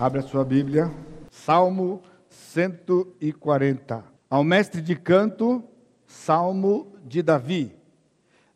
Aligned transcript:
Abra 0.00 0.22
sua 0.22 0.44
Bíblia. 0.44 0.94
Salmo 1.28 2.00
140. 2.28 4.04
Ao 4.30 4.44
mestre 4.44 4.80
de 4.80 4.94
canto, 4.94 5.60
Salmo 6.06 6.94
de 7.04 7.20
Davi. 7.20 7.74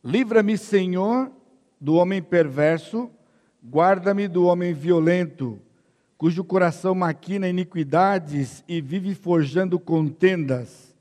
Livra-me, 0.05 0.57
Senhor, 0.57 1.33
do 1.81 1.95
homem 1.95 2.23
perverso, 2.23 3.11
guarda-me 3.61 4.29
do 4.29 4.45
homem 4.45 4.73
violento, 4.73 5.61
cujo 6.17 6.45
coração 6.45 6.95
maquina 6.95 7.49
iniquidades 7.49 8.63
e 8.69 8.81
vive 8.81 9.13
forjando 9.13 9.81
contendas. 9.81 10.95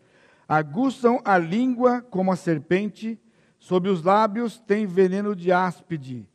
Aguçam 0.50 1.22
a 1.24 1.38
língua 1.38 2.02
como 2.02 2.32
a 2.32 2.36
serpente, 2.36 3.20
sob 3.60 3.88
os 3.90 4.02
lábios 4.02 4.58
tem 4.58 4.88
veneno 4.88 5.36
de 5.36 5.52
áspide. 5.52 6.28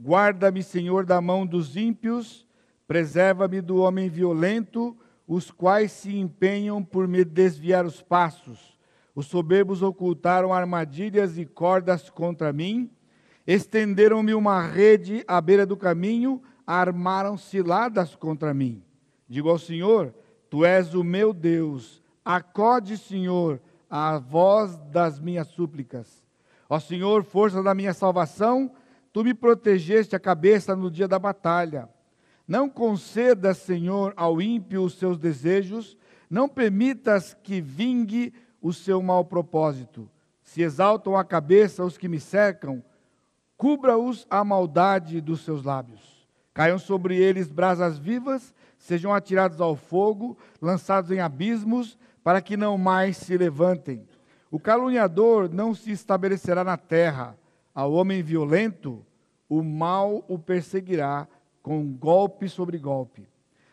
Guarda-me, 0.00 0.62
Senhor, 0.62 1.04
da 1.04 1.20
mão 1.20 1.46
dos 1.46 1.76
ímpios, 1.76 2.43
preserva-me 2.86 3.60
do 3.60 3.76
homem 3.78 4.08
violento, 4.08 4.96
os 5.26 5.50
quais 5.50 5.92
se 5.92 6.16
empenham 6.16 6.82
por 6.82 7.08
me 7.08 7.24
desviar 7.24 7.86
os 7.86 8.02
passos. 8.02 8.78
Os 9.14 9.26
soberbos 9.26 9.82
ocultaram 9.82 10.52
armadilhas 10.52 11.38
e 11.38 11.46
cordas 11.46 12.10
contra 12.10 12.52
mim, 12.52 12.90
estenderam-me 13.46 14.34
uma 14.34 14.60
rede 14.60 15.24
à 15.26 15.40
beira 15.40 15.64
do 15.64 15.76
caminho, 15.76 16.42
armaram 16.66 17.36
ciladas 17.36 18.14
contra 18.14 18.52
mim. 18.52 18.82
Digo 19.28 19.48
ao 19.48 19.58
Senhor: 19.58 20.12
Tu 20.50 20.64
és 20.64 20.94
o 20.94 21.04
meu 21.04 21.32
Deus, 21.32 22.02
acode, 22.24 22.98
Senhor, 22.98 23.60
a 23.88 24.18
voz 24.18 24.76
das 24.90 25.20
minhas 25.20 25.48
súplicas. 25.48 26.24
Ó 26.68 26.80
Senhor, 26.80 27.22
força 27.22 27.62
da 27.62 27.74
minha 27.74 27.94
salvação, 27.94 28.72
Tu 29.14 29.22
me 29.22 29.32
protegeste 29.32 30.16
a 30.16 30.18
cabeça 30.18 30.74
no 30.74 30.90
dia 30.90 31.06
da 31.06 31.20
batalha. 31.20 31.88
Não 32.46 32.68
concedas, 32.68 33.58
Senhor, 33.58 34.12
ao 34.16 34.40
ímpio 34.40 34.82
os 34.82 34.94
seus 34.94 35.18
desejos, 35.18 35.96
não 36.28 36.48
permitas 36.48 37.34
que 37.42 37.60
vingue 37.60 38.34
o 38.60 38.72
seu 38.72 39.02
mau 39.02 39.24
propósito. 39.24 40.08
Se 40.42 40.62
exaltam 40.62 41.16
a 41.16 41.24
cabeça 41.24 41.84
os 41.84 41.96
que 41.96 42.08
me 42.08 42.20
cercam, 42.20 42.82
cubra-os 43.56 44.26
a 44.28 44.44
maldade 44.44 45.20
dos 45.20 45.40
seus 45.40 45.64
lábios. 45.64 46.28
Caiam 46.52 46.78
sobre 46.78 47.16
eles 47.16 47.50
brasas 47.50 47.98
vivas, 47.98 48.54
sejam 48.78 49.12
atirados 49.12 49.60
ao 49.60 49.74
fogo, 49.74 50.36
lançados 50.60 51.10
em 51.10 51.20
abismos, 51.20 51.98
para 52.22 52.40
que 52.40 52.56
não 52.56 52.78
mais 52.78 53.16
se 53.16 53.36
levantem. 53.36 54.06
O 54.50 54.60
caluniador 54.60 55.48
não 55.52 55.74
se 55.74 55.90
estabelecerá 55.90 56.62
na 56.62 56.76
terra 56.76 57.36
ao 57.74 57.92
homem 57.92 58.22
violento, 58.22 59.04
o 59.48 59.62
mal 59.62 60.24
o 60.28 60.38
perseguirá 60.38 61.26
com 61.64 61.90
golpe 61.90 62.46
sobre 62.46 62.76
golpe. 62.76 63.26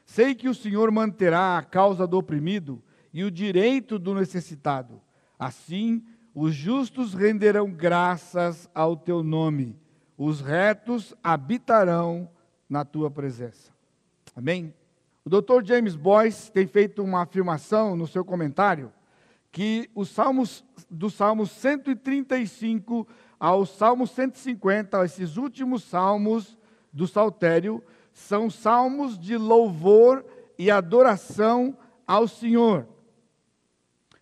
Sei 0.06 0.34
que 0.34 0.48
o 0.48 0.56
Senhor 0.56 0.90
manterá 0.92 1.58
a 1.58 1.62
causa 1.62 2.08
do 2.08 2.18
oprimido 2.18 2.82
e 3.14 3.22
o 3.26 3.30
direito 3.30 4.00
do 4.00 4.16
necessitado. 4.16 5.02
Assim, 5.38 6.02
os 6.34 6.56
justos 6.56 7.14
renderão 7.14 7.70
graças 7.70 8.70
ao 8.74 8.96
teu 8.96 9.22
nome, 9.22 9.78
os 10.18 10.40
retos 10.40 11.14
habitarão 11.22 12.30
na 12.70 12.86
tua 12.86 13.12
presença. 13.12 13.74
Amém? 14.34 14.74
O 15.26 15.30
Dr. 15.30 15.62
James 15.62 15.94
Boyce 15.94 16.50
tem 16.50 16.66
feito 16.66 17.04
uma 17.04 17.24
afirmação 17.24 17.98
no 17.98 18.08
seu 18.08 18.24
comentário 18.24 18.90
que 19.52 19.90
os 19.94 20.08
salmos 20.08 20.64
do 20.90 21.10
Salmo 21.10 21.46
135 21.46 23.06
ao 23.38 23.66
Salmo 23.66 24.08
150, 24.08 25.04
esses 25.04 25.36
últimos 25.36 25.84
salmos 25.84 26.58
do 26.92 27.08
saltério, 27.08 27.84
são 28.14 28.50
salmos 28.50 29.18
de 29.18 29.38
louvor 29.38 30.26
e 30.58 30.70
adoração 30.70 31.78
ao 32.06 32.28
Senhor. 32.28 32.88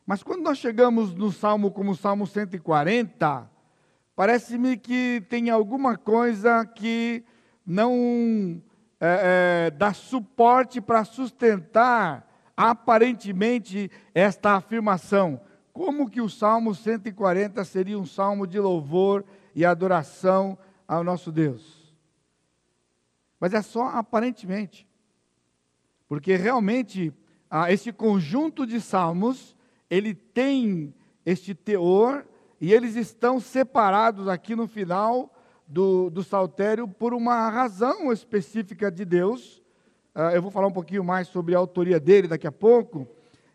Mas 0.06 0.24
quando 0.24 0.42
nós 0.42 0.58
chegamos 0.58 1.14
no 1.14 1.32
salmo 1.32 1.72
como 1.72 1.92
o 1.92 1.96
Salmo 1.96 2.26
140, 2.26 3.50
parece-me 4.16 4.78
que 4.78 5.24
tem 5.30 5.50
alguma 5.50 5.98
coisa 5.98 6.66
que 6.66 7.24
não 7.66 8.62
é, 9.00 9.68
é, 9.68 9.72
dá 9.72 9.94
suporte 9.94 10.82
para 10.82 11.04
sustentar 11.04 12.28
aparentemente 12.58 13.90
esta 14.14 14.54
afirmação. 14.54 15.40
Como 15.72 16.10
que 16.10 16.20
o 16.20 16.28
Salmo 16.30 16.76
140 16.76 17.64
seria 17.64 17.98
um 17.98 18.06
salmo 18.06 18.46
de 18.46 18.60
louvor 18.60 19.24
e 19.56 19.64
adoração 19.64 20.58
ao 20.88 21.04
nosso 21.04 21.32
Deus? 21.32 21.79
Mas 23.40 23.54
é 23.54 23.62
só 23.62 23.88
aparentemente. 23.88 24.88
Porque 26.08 26.36
realmente 26.36 27.14
ah, 27.50 27.72
esse 27.72 27.92
conjunto 27.92 28.66
de 28.66 28.80
salmos, 28.80 29.56
ele 29.90 30.14
tem 30.14 30.94
este 31.26 31.56
teor 31.56 32.26
e 32.62 32.74
eles 32.74 32.96
estão 32.96 33.40
separados 33.40 34.28
aqui 34.28 34.56
no 34.56 34.68
final 34.68 35.34
do, 35.68 36.10
do 36.10 36.24
saltério 36.24 36.88
por 36.88 37.14
uma 37.14 37.50
razão 37.50 38.12
específica 38.12 38.92
de 38.92 39.06
Deus. 39.06 39.62
Ah, 40.14 40.32
eu 40.34 40.42
vou 40.42 40.52
falar 40.52 40.68
um 40.68 40.72
pouquinho 40.72 41.04
mais 41.04 41.28
sobre 41.28 41.56
a 41.56 41.58
autoria 41.58 42.00
dele 42.00 42.28
daqui 42.28 42.46
a 42.46 42.52
pouco. 42.52 43.08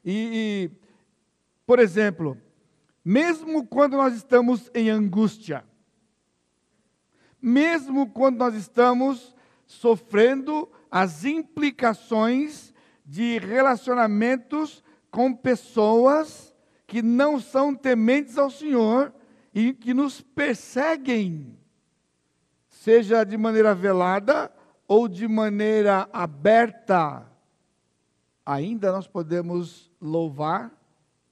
E, 0.05 0.71
e 0.71 0.71
por 1.67 1.79
exemplo, 1.79 2.37
mesmo 3.05 3.67
quando 3.67 3.97
nós 3.97 4.15
estamos 4.15 4.71
em 4.75 4.91
angústia, 4.91 5.65
mesmo 7.41 8.09
quando 8.09 8.39
nós 8.39 8.55
estamos 8.55 9.34
sofrendo 9.67 10.69
as 10.91 11.25
implicações 11.25 12.73
de 13.05 13.39
relacionamentos 13.39 14.83
com 15.11 15.35
pessoas 15.35 16.55
que 16.87 17.03
não 17.03 17.39
são 17.41 17.75
tementes 17.75 18.39
ao 18.39 18.51
Senhor 18.51 19.13
e 19.55 19.73
que 19.73 19.95
nos 19.95 20.21
perseguem, 20.21 21.57
seja 22.69 23.25
de 23.25 23.37
maneira 23.37 23.75
velada 23.75 24.53
ou 24.87 25.09
de 25.09 25.27
maneira 25.27 26.09
aberta, 26.13 27.27
ainda 28.45 28.93
nós 28.93 29.07
podemos 29.07 29.91
louvar 30.01 30.73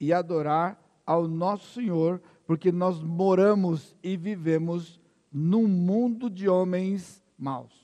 e 0.00 0.12
adorar 0.12 0.80
ao 1.04 1.28
nosso 1.28 1.74
Senhor, 1.74 2.22
porque 2.46 2.72
nós 2.72 3.02
moramos 3.02 3.96
e 4.02 4.16
vivemos 4.16 5.00
num 5.32 5.66
mundo 5.66 6.30
de 6.30 6.48
homens 6.48 7.22
maus. 7.38 7.81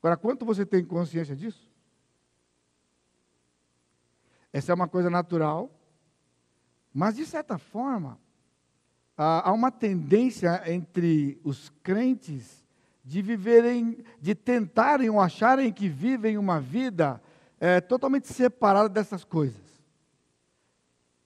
Agora, 0.00 0.16
quanto 0.16 0.44
você 0.44 0.64
tem 0.64 0.84
consciência 0.84 1.34
disso? 1.34 1.68
Essa 4.52 4.72
é 4.72 4.74
uma 4.74 4.88
coisa 4.88 5.10
natural, 5.10 5.70
mas 6.92 7.16
de 7.16 7.26
certa 7.26 7.58
forma, 7.58 8.18
há 9.16 9.52
uma 9.52 9.70
tendência 9.70 10.62
entre 10.72 11.40
os 11.44 11.68
crentes 11.82 12.64
de 13.04 13.20
viverem, 13.20 14.04
de 14.20 14.34
tentarem 14.34 15.10
ou 15.10 15.20
acharem 15.20 15.72
que 15.72 15.88
vivem 15.88 16.38
uma 16.38 16.60
vida 16.60 17.20
é, 17.58 17.80
totalmente 17.80 18.28
separada 18.28 18.88
dessas 18.88 19.24
coisas. 19.24 19.60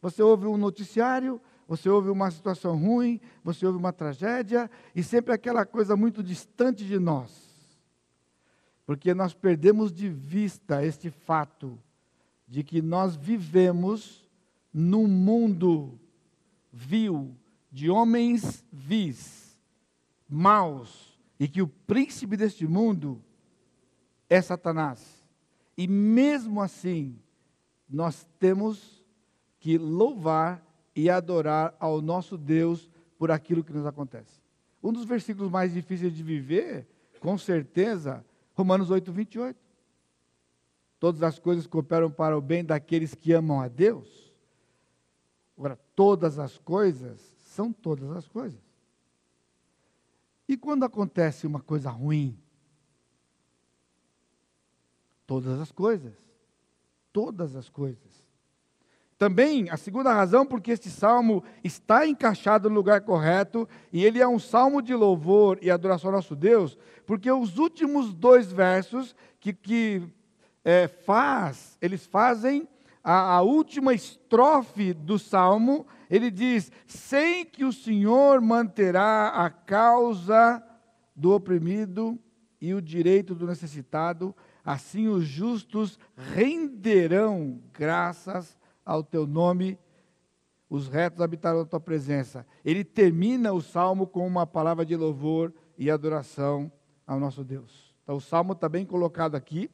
Você 0.00 0.22
ouve 0.22 0.46
um 0.46 0.56
noticiário, 0.56 1.40
você 1.68 1.88
ouve 1.88 2.10
uma 2.10 2.30
situação 2.30 2.76
ruim, 2.76 3.20
você 3.44 3.66
ouve 3.66 3.78
uma 3.78 3.92
tragédia, 3.92 4.70
e 4.94 5.02
sempre 5.02 5.32
aquela 5.32 5.64
coisa 5.64 5.96
muito 5.96 6.22
distante 6.22 6.84
de 6.84 6.98
nós. 6.98 7.51
Porque 8.84 9.14
nós 9.14 9.32
perdemos 9.32 9.92
de 9.92 10.08
vista 10.08 10.84
este 10.84 11.10
fato 11.10 11.78
de 12.46 12.62
que 12.62 12.82
nós 12.82 13.16
vivemos 13.16 14.28
num 14.72 15.06
mundo 15.06 15.98
vil, 16.72 17.36
de 17.70 17.90
homens 17.90 18.64
vis, 18.72 19.58
maus, 20.28 21.18
e 21.38 21.46
que 21.48 21.62
o 21.62 21.68
príncipe 21.68 22.36
deste 22.36 22.66
mundo 22.66 23.22
é 24.28 24.40
Satanás. 24.40 25.22
E 25.76 25.86
mesmo 25.86 26.60
assim, 26.60 27.18
nós 27.88 28.26
temos 28.38 29.04
que 29.58 29.78
louvar 29.78 30.64
e 30.94 31.08
adorar 31.08 31.74
ao 31.78 32.00
nosso 32.00 32.36
Deus 32.36 32.88
por 33.18 33.30
aquilo 33.30 33.62
que 33.62 33.72
nos 33.72 33.86
acontece. 33.86 34.40
Um 34.82 34.92
dos 34.92 35.04
versículos 35.04 35.50
mais 35.50 35.72
difíceis 35.72 36.14
de 36.14 36.22
viver, 36.22 36.86
com 37.20 37.38
certeza, 37.38 38.24
Romanos 38.54 38.90
8, 38.90 39.12
28. 39.12 39.58
Todas 40.98 41.22
as 41.22 41.38
coisas 41.38 41.66
cooperam 41.66 42.10
para 42.10 42.36
o 42.36 42.40
bem 42.40 42.64
daqueles 42.64 43.14
que 43.14 43.32
amam 43.32 43.60
a 43.60 43.68
Deus. 43.68 44.32
Agora, 45.56 45.76
todas 45.96 46.38
as 46.38 46.58
coisas 46.58 47.20
são 47.44 47.72
todas 47.72 48.10
as 48.10 48.28
coisas. 48.28 48.60
E 50.48 50.56
quando 50.56 50.84
acontece 50.84 51.46
uma 51.46 51.60
coisa 51.60 51.90
ruim? 51.90 52.38
Todas 55.26 55.60
as 55.60 55.72
coisas. 55.72 56.14
Todas 57.12 57.56
as 57.56 57.68
coisas. 57.68 58.21
Também, 59.22 59.70
a 59.70 59.76
segunda 59.76 60.12
razão, 60.12 60.44
porque 60.44 60.72
este 60.72 60.90
salmo 60.90 61.44
está 61.62 62.04
encaixado 62.04 62.68
no 62.68 62.74
lugar 62.74 63.02
correto 63.02 63.68
e 63.92 64.04
ele 64.04 64.20
é 64.20 64.26
um 64.26 64.40
salmo 64.40 64.82
de 64.82 64.92
louvor 64.96 65.60
e 65.62 65.70
adoração 65.70 66.10
ao 66.10 66.16
nosso 66.16 66.34
Deus, 66.34 66.76
porque 67.06 67.30
os 67.30 67.56
últimos 67.56 68.12
dois 68.12 68.50
versos 68.50 69.14
que, 69.38 69.52
que 69.52 70.02
é, 70.64 70.88
faz, 70.88 71.78
eles 71.80 72.04
fazem 72.04 72.66
a, 73.04 73.36
a 73.36 73.42
última 73.42 73.94
estrofe 73.94 74.92
do 74.92 75.20
salmo, 75.20 75.86
ele 76.10 76.28
diz: 76.28 76.72
Sei 76.84 77.44
que 77.44 77.64
o 77.64 77.72
Senhor 77.72 78.40
manterá 78.40 79.28
a 79.28 79.48
causa 79.50 80.60
do 81.14 81.30
oprimido 81.30 82.18
e 82.60 82.74
o 82.74 82.82
direito 82.82 83.36
do 83.36 83.46
necessitado, 83.46 84.34
assim 84.64 85.06
os 85.06 85.22
justos 85.22 85.96
renderão 86.16 87.62
graças 87.72 88.60
ao 88.84 89.02
teu 89.02 89.26
nome, 89.26 89.78
os 90.68 90.88
retos 90.88 91.20
habitarão 91.20 91.60
a 91.60 91.66
tua 91.66 91.80
presença. 91.80 92.46
Ele 92.64 92.82
termina 92.82 93.52
o 93.52 93.60
salmo 93.60 94.06
com 94.06 94.26
uma 94.26 94.46
palavra 94.46 94.86
de 94.86 94.96
louvor 94.96 95.52
e 95.76 95.90
adoração 95.90 96.72
ao 97.06 97.20
nosso 97.20 97.44
Deus. 97.44 97.94
Então, 98.02 98.16
o 98.16 98.20
salmo 98.20 98.52
está 98.52 98.68
bem 98.68 98.84
colocado 98.84 99.34
aqui. 99.34 99.70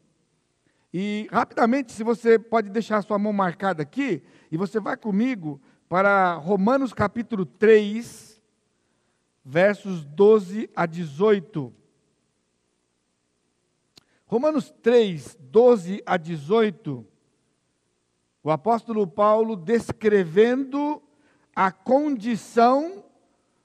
E 0.93 1.29
rapidamente, 1.31 1.93
se 1.93 2.03
você 2.03 2.39
pode 2.39 2.71
deixar 2.71 2.99
a 2.99 3.03
sua 3.03 3.19
mão 3.19 3.33
marcada 3.33 3.83
aqui, 3.83 4.23
e 4.51 4.57
você 4.57 4.81
vai 4.81 4.97
comigo 4.97 5.61
para 5.89 6.35
Romanos 6.35 6.93
capítulo 6.93 7.47
3, 7.47 8.43
versos 9.45 10.05
12 10.05 10.69
a 10.75 10.85
18. 10.85 11.73
Romanos 14.27 14.71
3, 14.83 15.39
12 15.41 16.03
a 16.05 16.17
18. 16.17 17.07
O 18.43 18.51
apóstolo 18.51 19.07
Paulo 19.07 19.57
descrevendo 19.57 21.03
a 21.55 21.73
condição 21.73 23.05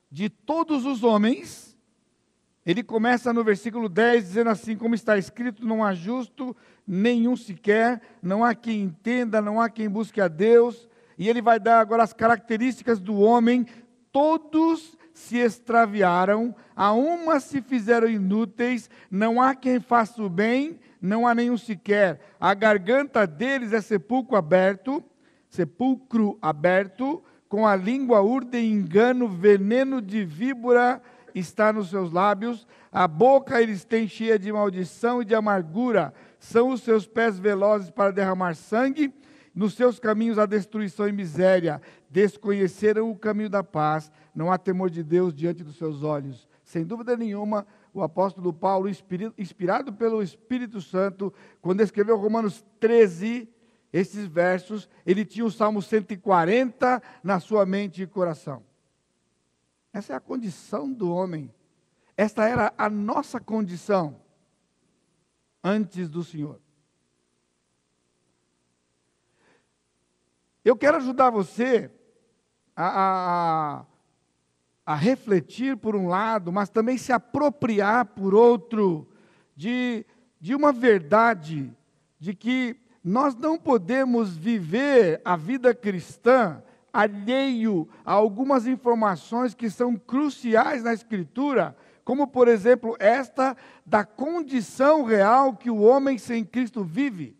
de 0.09 0.29
todos 0.29 0.85
os 0.85 1.03
homens. 1.03 1.77
Ele 2.65 2.81
começa 2.81 3.31
no 3.33 3.43
versículo 3.43 3.87
10 3.87 4.23
dizendo 4.23 4.49
assim: 4.49 4.75
Como 4.75 4.95
está 4.95 5.17
escrito, 5.17 5.65
não 5.65 5.83
há 5.83 5.93
justo 5.93 6.55
nenhum 6.87 7.35
sequer, 7.35 8.01
não 8.21 8.43
há 8.43 8.55
quem 8.55 8.81
entenda, 8.81 9.41
não 9.41 9.61
há 9.61 9.69
quem 9.69 9.89
busque 9.89 10.19
a 10.19 10.27
Deus. 10.27 10.89
E 11.17 11.29
ele 11.29 11.41
vai 11.41 11.59
dar 11.59 11.79
agora 11.79 12.03
as 12.03 12.13
características 12.13 12.99
do 12.99 13.15
homem. 13.15 13.65
Todos 14.11 14.97
se 15.13 15.37
extraviaram, 15.37 16.55
a 16.75 16.91
uma 16.93 17.39
se 17.39 17.61
fizeram 17.61 18.09
inúteis, 18.09 18.89
não 19.09 19.39
há 19.39 19.53
quem 19.53 19.79
faça 19.79 20.21
o 20.23 20.29
bem, 20.29 20.79
não 21.03 21.27
há 21.27 21.35
nenhum 21.35 21.57
sequer. 21.57 22.21
A 22.39 22.53
garganta 22.53 23.27
deles 23.27 23.73
é 23.73 23.81
sepulcro 23.81 24.37
aberto, 24.37 25.03
sepulcro 25.49 26.39
aberto, 26.41 27.21
com 27.49 27.67
a 27.67 27.75
língua 27.75 28.21
urde 28.21 28.57
engano, 28.57 29.27
veneno 29.27 30.01
de 30.01 30.23
víbora 30.23 31.01
está 31.35 31.73
nos 31.73 31.89
seus 31.89 32.11
lábios, 32.11 32.65
a 32.91 33.07
boca 33.07 33.61
eles 33.61 33.83
têm 33.83 34.07
cheia 34.07 34.37
de 34.37 34.51
maldição 34.51 35.21
e 35.21 35.25
de 35.25 35.35
amargura, 35.35 36.13
são 36.39 36.69
os 36.69 36.81
seus 36.81 37.07
pés 37.07 37.39
velozes 37.39 37.89
para 37.89 38.11
derramar 38.11 38.55
sangue, 38.55 39.13
nos 39.53 39.73
seus 39.73 39.99
caminhos 39.99 40.39
há 40.39 40.45
destruição 40.45 41.07
e 41.07 41.11
miséria, 41.11 41.81
desconheceram 42.09 43.09
o 43.09 43.15
caminho 43.15 43.49
da 43.49 43.63
paz, 43.63 44.11
não 44.33 44.51
há 44.51 44.57
temor 44.57 44.89
de 44.89 45.03
Deus 45.03 45.33
diante 45.33 45.63
dos 45.63 45.75
seus 45.77 46.03
olhos. 46.03 46.47
Sem 46.63 46.83
dúvida 46.83 47.17
nenhuma, 47.17 47.67
o 47.93 48.01
apóstolo 48.01 48.51
Paulo, 48.51 48.89
inspirado 49.37 49.93
pelo 49.93 50.23
Espírito 50.23 50.81
Santo, 50.81 51.31
quando 51.61 51.81
escreveu 51.81 52.17
Romanos 52.17 52.65
13, 52.79 53.47
esses 53.91 54.25
versos, 54.25 54.89
ele 55.05 55.23
tinha 55.23 55.45
o 55.45 55.51
Salmo 55.51 55.79
140 55.81 57.01
na 57.23 57.39
sua 57.39 57.65
mente 57.65 58.01
e 58.01 58.07
coração. 58.07 58.63
Essa 59.93 60.13
é 60.13 60.15
a 60.15 60.19
condição 60.19 60.91
do 60.91 61.13
homem. 61.13 61.53
Esta 62.17 62.47
era 62.49 62.73
a 62.75 62.89
nossa 62.89 63.39
condição 63.39 64.19
antes 65.63 66.09
do 66.09 66.23
Senhor. 66.23 66.59
Eu 70.65 70.75
quero 70.75 70.97
ajudar 70.97 71.29
você 71.29 71.91
a, 72.75 72.87
a, 72.87 73.79
a 73.81 73.85
refletir 74.91 75.77
por 75.77 75.95
um 75.95 76.07
lado, 76.07 76.51
mas 76.51 76.69
também 76.69 76.97
se 76.97 77.13
apropriar 77.13 78.05
por 78.05 78.35
outro 78.35 79.07
de, 79.55 80.05
de 80.39 80.53
uma 80.53 80.73
verdade 80.73 81.71
de 82.19 82.35
que 82.35 82.75
nós 83.03 83.35
não 83.35 83.57
podemos 83.57 84.35
viver 84.35 85.21
a 85.23 85.35
vida 85.35 85.73
cristã 85.73 86.61
alheio 86.91 87.89
a 88.05 88.13
algumas 88.13 88.67
informações 88.67 89.53
que 89.53 89.69
são 89.69 89.95
cruciais 89.95 90.83
na 90.83 90.93
Escritura, 90.93 91.75
como, 92.05 92.27
por 92.27 92.47
exemplo, 92.47 92.95
esta 92.99 93.57
da 93.85 94.05
condição 94.05 95.03
real 95.03 95.55
que 95.55 95.69
o 95.69 95.81
homem 95.81 96.17
sem 96.17 96.45
Cristo 96.45 96.83
vive, 96.83 97.35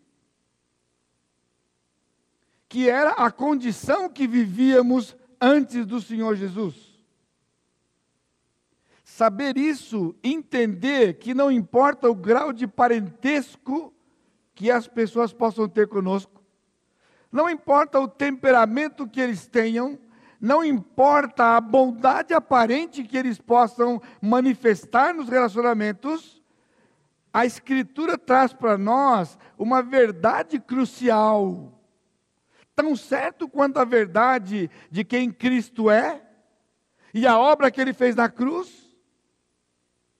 que 2.68 2.88
era 2.88 3.10
a 3.10 3.30
condição 3.30 4.08
que 4.08 4.26
vivíamos 4.26 5.16
antes 5.40 5.86
do 5.86 6.00
Senhor 6.00 6.34
Jesus. 6.34 6.93
Saber 9.16 9.56
isso, 9.56 10.12
entender 10.24 11.20
que 11.20 11.34
não 11.34 11.48
importa 11.48 12.10
o 12.10 12.14
grau 12.16 12.52
de 12.52 12.66
parentesco 12.66 13.94
que 14.56 14.72
as 14.72 14.88
pessoas 14.88 15.32
possam 15.32 15.68
ter 15.68 15.86
conosco, 15.86 16.42
não 17.30 17.48
importa 17.48 18.00
o 18.00 18.08
temperamento 18.08 19.06
que 19.06 19.20
eles 19.20 19.46
tenham, 19.46 19.96
não 20.40 20.64
importa 20.64 21.56
a 21.56 21.60
bondade 21.60 22.34
aparente 22.34 23.04
que 23.04 23.16
eles 23.16 23.38
possam 23.38 24.02
manifestar 24.20 25.14
nos 25.14 25.28
relacionamentos, 25.28 26.42
a 27.32 27.46
Escritura 27.46 28.18
traz 28.18 28.52
para 28.52 28.76
nós 28.76 29.38
uma 29.56 29.80
verdade 29.80 30.58
crucial, 30.58 31.80
tão 32.74 32.96
certo 32.96 33.48
quanto 33.48 33.78
a 33.78 33.84
verdade 33.84 34.68
de 34.90 35.04
quem 35.04 35.30
Cristo 35.30 35.88
é 35.88 36.20
e 37.14 37.28
a 37.28 37.38
obra 37.38 37.70
que 37.70 37.80
ele 37.80 37.92
fez 37.92 38.16
na 38.16 38.28
cruz, 38.28 38.83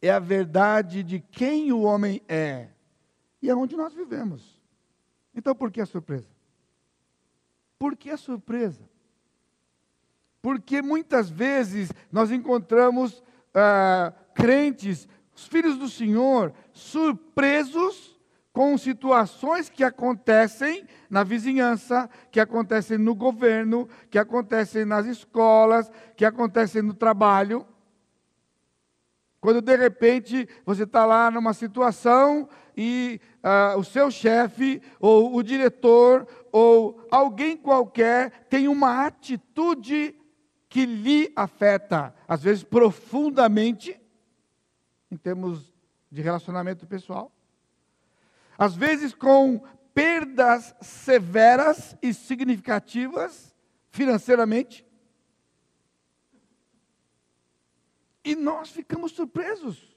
é 0.06 0.10
a 0.10 0.18
verdade 0.18 1.02
de 1.02 1.18
quem 1.18 1.72
o 1.72 1.82
homem 1.82 2.20
é 2.28 2.68
e 3.40 3.48
é 3.48 3.54
onde 3.54 3.76
nós 3.76 3.94
vivemos. 3.94 4.62
Então, 5.34 5.54
por 5.54 5.70
que 5.70 5.80
a 5.80 5.86
surpresa? 5.86 6.28
Por 7.78 7.96
que 7.96 8.10
a 8.10 8.16
surpresa? 8.16 8.82
Porque 10.42 10.82
muitas 10.82 11.30
vezes 11.30 11.90
nós 12.12 12.30
encontramos 12.30 13.22
ah, 13.54 14.12
crentes, 14.34 15.08
os 15.34 15.46
filhos 15.46 15.78
do 15.78 15.88
Senhor, 15.88 16.52
surpresos 16.72 18.14
com 18.52 18.76
situações 18.76 19.68
que 19.68 19.82
acontecem 19.82 20.86
na 21.08 21.24
vizinhança, 21.24 22.08
que 22.30 22.38
acontecem 22.38 22.98
no 22.98 23.14
governo, 23.14 23.88
que 24.10 24.18
acontecem 24.18 24.84
nas 24.84 25.06
escolas, 25.06 25.90
que 26.14 26.24
acontecem 26.24 26.82
no 26.82 26.94
trabalho. 26.94 27.66
Quando 29.44 29.60
de 29.60 29.76
repente 29.76 30.48
você 30.64 30.84
está 30.84 31.04
lá 31.04 31.30
numa 31.30 31.52
situação 31.52 32.48
e 32.74 33.20
uh, 33.42 33.78
o 33.78 33.84
seu 33.84 34.10
chefe, 34.10 34.80
ou 34.98 35.36
o 35.36 35.42
diretor, 35.42 36.26
ou 36.50 37.06
alguém 37.10 37.54
qualquer 37.54 38.46
tem 38.48 38.68
uma 38.68 39.04
atitude 39.04 40.16
que 40.66 40.86
lhe 40.86 41.30
afeta, 41.36 42.14
às 42.26 42.42
vezes 42.42 42.64
profundamente, 42.64 44.00
em 45.10 45.16
termos 45.18 45.74
de 46.10 46.22
relacionamento 46.22 46.86
pessoal, 46.86 47.30
às 48.56 48.74
vezes 48.74 49.12
com 49.14 49.62
perdas 49.92 50.74
severas 50.80 51.94
e 52.00 52.14
significativas 52.14 53.54
financeiramente, 53.90 54.83
E 58.24 58.34
nós 58.34 58.70
ficamos 58.70 59.12
surpresos. 59.12 59.94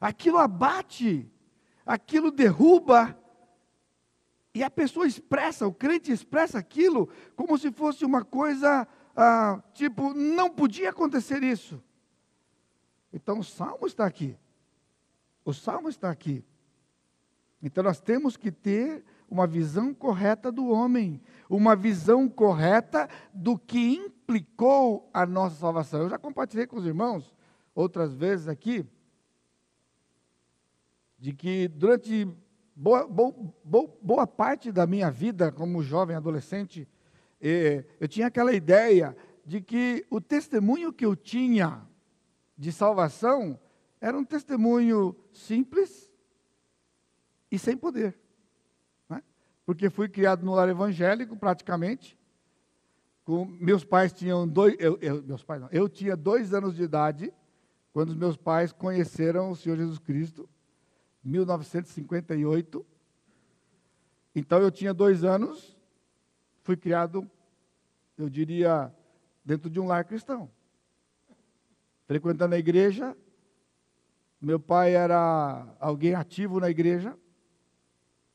Aquilo 0.00 0.38
abate, 0.38 1.30
aquilo 1.84 2.30
derruba, 2.30 3.18
e 4.54 4.62
a 4.62 4.70
pessoa 4.70 5.06
expressa, 5.06 5.66
o 5.66 5.72
crente 5.72 6.12
expressa 6.12 6.58
aquilo 6.58 7.08
como 7.34 7.56
se 7.56 7.72
fosse 7.72 8.04
uma 8.04 8.22
coisa, 8.22 8.86
ah, 9.16 9.62
tipo, 9.72 10.12
não 10.12 10.50
podia 10.50 10.90
acontecer 10.90 11.42
isso. 11.42 11.82
Então 13.12 13.38
o 13.38 13.44
salmo 13.44 13.86
está 13.86 14.04
aqui. 14.04 14.36
O 15.44 15.52
salmo 15.54 15.88
está 15.88 16.10
aqui. 16.10 16.44
Então 17.62 17.82
nós 17.82 18.00
temos 18.00 18.36
que 18.36 18.50
ter 18.50 19.04
uma 19.28 19.46
visão 19.46 19.94
correta 19.94 20.52
do 20.52 20.68
homem, 20.68 21.20
uma 21.56 21.76
visão 21.76 22.28
correta 22.28 23.08
do 23.32 23.58
que 23.58 23.78
implicou 23.78 25.10
a 25.12 25.26
nossa 25.26 25.56
salvação. 25.56 26.02
Eu 26.02 26.08
já 26.08 26.18
compartilhei 26.18 26.66
com 26.66 26.76
os 26.76 26.86
irmãos 26.86 27.34
outras 27.74 28.14
vezes 28.14 28.48
aqui, 28.48 28.86
de 31.18 31.34
que 31.34 31.68
durante 31.68 32.26
boa, 32.74 33.06
boa, 33.06 33.34
boa 34.00 34.26
parte 34.26 34.72
da 34.72 34.86
minha 34.86 35.10
vida 35.10 35.52
como 35.52 35.82
jovem 35.82 36.16
adolescente, 36.16 36.88
eu 38.00 38.08
tinha 38.08 38.28
aquela 38.28 38.52
ideia 38.52 39.14
de 39.44 39.60
que 39.60 40.06
o 40.08 40.20
testemunho 40.20 40.92
que 40.92 41.04
eu 41.04 41.14
tinha 41.14 41.86
de 42.56 42.72
salvação 42.72 43.60
era 44.00 44.16
um 44.16 44.24
testemunho 44.24 45.14
simples 45.32 46.10
e 47.50 47.58
sem 47.58 47.76
poder. 47.76 48.21
Porque 49.64 49.90
fui 49.90 50.08
criado 50.08 50.44
no 50.44 50.54
lar 50.54 50.68
evangélico, 50.68 51.36
praticamente. 51.36 52.18
Com, 53.24 53.44
meus 53.44 53.84
pais 53.84 54.12
tinham 54.12 54.46
dois. 54.46 54.74
Eu, 54.78 54.98
eu, 55.00 55.22
meus 55.22 55.44
pais 55.44 55.60
não, 55.60 55.68
eu 55.70 55.88
tinha 55.88 56.16
dois 56.16 56.52
anos 56.52 56.74
de 56.74 56.82
idade 56.82 57.32
quando 57.92 58.08
os 58.08 58.16
meus 58.16 58.36
pais 58.36 58.72
conheceram 58.72 59.50
o 59.50 59.56
Senhor 59.56 59.76
Jesus 59.76 59.98
Cristo, 59.98 60.48
1958. 61.22 62.84
Então 64.34 64.60
eu 64.60 64.70
tinha 64.70 64.94
dois 64.94 65.24
anos, 65.24 65.76
fui 66.62 66.76
criado, 66.76 67.30
eu 68.16 68.30
diria, 68.30 68.92
dentro 69.44 69.68
de 69.68 69.78
um 69.78 69.86
lar 69.86 70.04
cristão. 70.04 70.50
Frequentando 72.06 72.54
a 72.54 72.58
igreja, 72.58 73.16
meu 74.40 74.58
pai 74.58 74.94
era 74.94 75.66
alguém 75.78 76.14
ativo 76.14 76.58
na 76.58 76.70
igreja, 76.70 77.16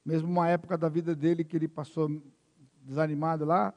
mesmo 0.08 0.30
uma 0.30 0.48
época 0.48 0.78
da 0.78 0.88
vida 0.88 1.14
dele 1.14 1.44
que 1.44 1.58
ele 1.58 1.68
passou 1.68 2.10
desanimado 2.82 3.44
lá. 3.44 3.74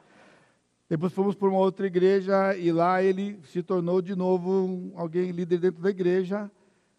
Depois 0.88 1.12
fomos 1.12 1.34
para 1.34 1.48
uma 1.48 1.58
outra 1.58 1.88
igreja 1.88 2.56
e 2.56 2.70
lá 2.70 3.02
ele 3.02 3.40
se 3.46 3.64
tornou 3.64 4.00
de 4.00 4.14
novo 4.14 4.92
alguém 4.94 5.32
líder 5.32 5.58
dentro 5.58 5.82
da 5.82 5.90
igreja. 5.90 6.48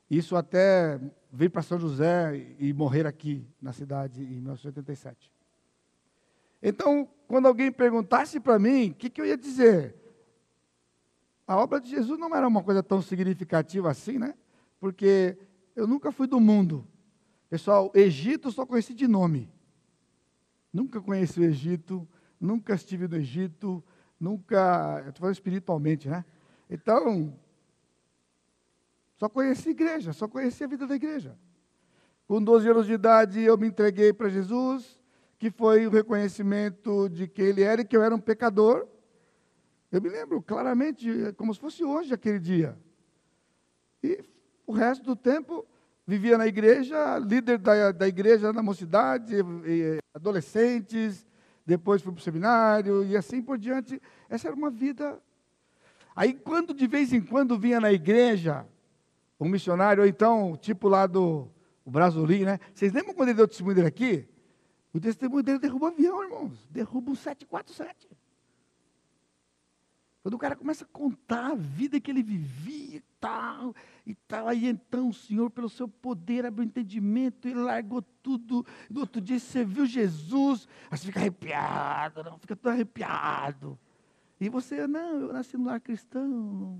Isso 0.10 0.36
até 0.36 1.00
veio 1.32 1.50
para 1.50 1.62
São 1.62 1.80
José 1.80 2.56
e 2.60 2.74
morrer 2.74 3.08
aqui 3.08 3.48
na 3.62 3.72
cidade 3.72 4.22
em 4.22 4.42
1987. 4.42 5.32
Então, 6.62 7.08
quando 7.26 7.48
alguém 7.48 7.72
perguntasse 7.72 8.38
para 8.38 8.60
mim, 8.60 8.90
o 8.90 8.96
que, 8.96 9.10
que 9.10 9.22
eu 9.22 9.26
ia 9.26 9.38
dizer? 9.38 9.96
A 11.48 11.56
obra 11.56 11.80
de 11.80 11.90
Jesus 11.90 12.20
não 12.20 12.36
era 12.36 12.46
uma 12.46 12.62
coisa 12.62 12.84
tão 12.84 13.02
significativa 13.02 13.90
assim, 13.90 14.20
né? 14.20 14.36
Porque 14.78 15.38
eu 15.74 15.88
nunca 15.88 16.12
fui 16.12 16.28
do 16.28 16.40
mundo. 16.40 16.86
Pessoal, 17.52 17.92
Egito 17.94 18.50
só 18.50 18.66
conheci 18.66 18.94
de 18.94 19.10
nome. 19.10 19.52
Nunca 20.72 21.02
conheci 21.02 21.38
o 21.42 21.44
Egito, 21.44 22.08
nunca 22.40 22.74
estive 22.74 23.10
no 23.10 23.18
Egito, 23.18 23.84
nunca. 24.18 25.00
Estou 25.00 25.20
falando 25.20 25.34
espiritualmente, 25.34 26.08
né? 26.08 26.24
Então, 26.70 27.38
só 29.18 29.28
conheci 29.28 29.72
igreja, 29.72 30.14
só 30.14 30.30
conheci 30.30 30.64
a 30.64 30.68
vida 30.68 30.88
da 30.88 30.96
igreja. 30.96 31.38
Com 32.26 32.42
12 32.42 32.70
anos 32.70 32.88
de 32.88 32.94
idade, 32.94 33.42
eu 33.42 33.58
me 33.58 33.68
entreguei 33.68 34.14
para 34.14 34.30
Jesus, 34.30 34.98
que 35.38 35.52
foi 35.52 35.86
o 35.86 35.90
reconhecimento 35.90 37.10
de 37.10 37.28
que 37.28 37.42
ele 37.42 37.64
era 37.64 37.82
e 37.82 37.86
que 37.86 37.98
eu 37.98 38.02
era 38.02 38.16
um 38.16 38.22
pecador. 38.22 38.88
Eu 39.92 40.02
me 40.02 40.08
lembro 40.08 40.42
claramente, 40.42 41.34
como 41.36 41.54
se 41.54 41.60
fosse 41.60 41.84
hoje 41.84 42.14
aquele 42.14 42.40
dia. 42.40 42.80
E 44.02 44.24
o 44.66 44.72
resto 44.72 45.04
do 45.04 45.18
tempo 45.18 45.68
vivia 46.12 46.38
na 46.38 46.46
igreja, 46.46 47.18
líder 47.20 47.58
da, 47.58 47.94
da 47.94 48.06
igreja 48.06 48.52
na 48.52 48.62
mocidade, 48.62 49.34
adolescentes, 50.14 51.26
depois 51.66 52.02
fui 52.02 52.12
para 52.12 52.20
o 52.20 52.22
seminário 52.22 53.06
e 53.06 53.16
assim 53.16 53.42
por 53.42 53.58
diante. 53.58 54.02
Essa 54.28 54.50
era 54.50 54.56
uma 54.58 54.70
vida. 54.70 55.22
Aí, 56.14 56.34
quando 56.34 56.74
de 56.74 56.86
vez 56.86 57.14
em 57.14 57.22
quando 57.22 57.58
vinha 57.58 57.80
na 57.80 57.94
igreja, 57.94 58.68
um 59.40 59.48
missionário, 59.48 60.04
ou 60.04 60.10
então, 60.10 60.58
tipo 60.58 60.90
lá 60.90 61.08
do 61.08 61.48
Brasolim, 61.86 62.44
né? 62.44 62.60
Vocês 62.74 62.92
lembram 62.92 63.14
quando 63.14 63.30
ele 63.30 63.38
deu 63.38 63.46
o 63.46 63.48
testemunho 63.48 63.76
dele 63.76 63.88
aqui? 63.88 64.28
O 64.94 65.00
testemunho 65.00 65.44
dele 65.44 65.60
derruba 65.60 65.88
avião, 65.88 66.22
irmãos. 66.22 66.68
Derruba 66.70 67.12
um 67.12 67.16
747. 67.16 68.10
Quando 70.22 70.34
o 70.34 70.38
cara 70.38 70.58
começa 70.58 70.84
a 70.84 70.88
contar 70.88 71.52
a 71.52 71.56
vida 71.56 72.02
que 72.02 72.12
ele 72.12 72.22
vivia 72.22 72.98
e 72.98 73.04
tal, 73.20 73.74
e 74.12 74.16
tal, 74.28 74.48
aí 74.48 74.68
então 74.68 75.10
o 75.10 75.14
Senhor, 75.14 75.50
pelo 75.50 75.70
seu 75.70 75.88
poder, 75.88 76.46
abriu 76.46 76.66
entendimento 76.66 77.48
e 77.48 77.54
largou 77.54 78.02
tudo. 78.02 78.66
No 78.90 79.02
outro 79.02 79.22
dia 79.22 79.40
você 79.40 79.64
viu 79.64 79.86
Jesus, 79.86 80.68
aí 80.90 80.98
você 80.98 81.06
fica 81.08 81.20
arrepiado, 81.20 82.24
não, 82.24 82.38
fica 82.38 82.56
todo 82.56 82.72
arrepiado. 82.72 83.78
E 84.40 84.50
você, 84.50 84.88
não, 84.88 85.22
eu 85.22 85.34
nasci 85.34 85.58
no 85.58 85.66
lar 85.66 85.80
cristão, 85.80 86.80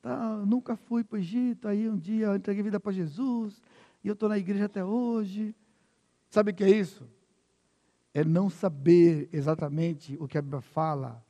Tá, 0.00 0.36
nunca 0.46 0.76
fui 0.76 1.02
para 1.02 1.16
o 1.16 1.18
Egito, 1.18 1.66
aí 1.66 1.88
um 1.88 1.98
dia 1.98 2.26
eu 2.26 2.36
entreguei 2.36 2.62
vida 2.62 2.78
para 2.78 2.92
Jesus, 2.92 3.60
e 4.02 4.08
eu 4.08 4.12
estou 4.12 4.28
na 4.28 4.38
igreja 4.38 4.66
até 4.66 4.84
hoje. 4.84 5.54
Sabe 6.30 6.52
o 6.52 6.54
que 6.54 6.62
é 6.62 6.70
isso? 6.70 7.08
É 8.14 8.24
não 8.24 8.48
saber 8.48 9.28
exatamente 9.32 10.16
o 10.20 10.28
que 10.28 10.38
a 10.38 10.42
Bíblia 10.42 10.60
fala 10.60 11.24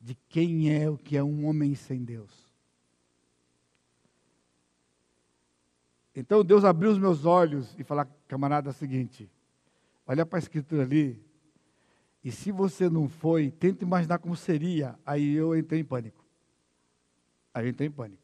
de 0.00 0.14
quem 0.28 0.72
é 0.72 0.90
o 0.90 0.98
que 0.98 1.16
é 1.16 1.22
um 1.22 1.46
homem 1.46 1.74
sem 1.74 2.04
Deus. 2.04 2.43
Então 6.14 6.44
Deus 6.44 6.64
abriu 6.64 6.90
os 6.90 6.98
meus 6.98 7.24
olhos 7.24 7.74
e 7.78 7.82
falou, 7.82 8.06
camarada, 8.28 8.68
é 8.68 8.72
o 8.72 8.74
seguinte: 8.74 9.30
olha 10.06 10.24
para 10.24 10.38
a 10.38 10.40
escritura 10.40 10.82
ali, 10.82 11.20
e 12.24 12.32
se 12.32 12.50
você 12.50 12.88
não 12.88 13.06
foi, 13.06 13.50
tenta 13.50 13.84
imaginar 13.84 14.18
como 14.18 14.34
seria. 14.34 14.98
Aí 15.04 15.34
eu 15.34 15.54
entrei 15.56 15.80
em 15.80 15.84
pânico. 15.84 16.24
Aí 17.52 17.66
eu 17.66 17.70
entrei 17.70 17.88
em 17.88 17.92
pânico. 17.92 18.22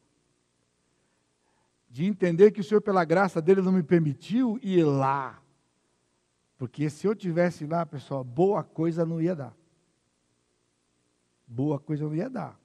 De 1.87 2.05
entender 2.05 2.51
que 2.51 2.61
o 2.61 2.63
Senhor, 2.63 2.81
pela 2.81 3.05
graça 3.05 3.41
dele, 3.41 3.61
não 3.61 3.71
me 3.71 3.83
permitiu 3.83 4.57
ir 4.63 4.83
lá. 4.83 5.39
Porque 6.57 6.89
se 6.89 7.05
eu 7.05 7.13
tivesse 7.13 7.65
lá, 7.65 7.85
pessoal, 7.85 8.23
boa 8.23 8.63
coisa 8.63 9.05
não 9.05 9.21
ia 9.21 9.35
dar. 9.35 9.55
Boa 11.45 11.79
coisa 11.79 12.05
não 12.05 12.15
ia 12.15 12.29
dar. 12.29 12.60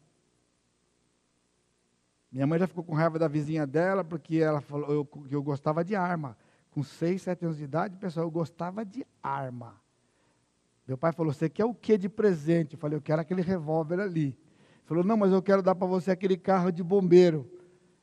Minha 2.36 2.46
mãe 2.46 2.58
já 2.58 2.66
ficou 2.66 2.84
com 2.84 2.92
raiva 2.92 3.18
da 3.18 3.28
vizinha 3.28 3.66
dela, 3.66 4.04
porque 4.04 4.36
ela 4.36 4.60
falou 4.60 4.92
eu, 4.92 5.06
que 5.06 5.34
eu 5.34 5.42
gostava 5.42 5.82
de 5.82 5.96
arma. 5.96 6.36
Com 6.70 6.82
seis, 6.82 7.22
sete 7.22 7.46
anos 7.46 7.56
de 7.56 7.64
idade, 7.64 7.96
pessoal, 7.96 8.26
eu 8.26 8.30
gostava 8.30 8.84
de 8.84 9.06
arma. 9.22 9.74
Meu 10.86 10.98
pai 10.98 11.12
falou: 11.12 11.32
Você 11.32 11.48
quer 11.48 11.64
o 11.64 11.72
que 11.72 11.96
de 11.96 12.10
presente? 12.10 12.74
Eu 12.74 12.78
falei: 12.78 12.98
Eu 12.98 13.00
quero 13.00 13.22
aquele 13.22 13.40
revólver 13.40 14.00
ali. 14.00 14.38
Falou, 14.84 15.02
não, 15.02 15.16
mas 15.16 15.32
eu 15.32 15.40
quero 15.40 15.62
dar 15.62 15.74
para 15.74 15.86
você 15.86 16.10
aquele 16.10 16.36
carro 16.36 16.70
de 16.70 16.82
bombeiro. 16.82 17.50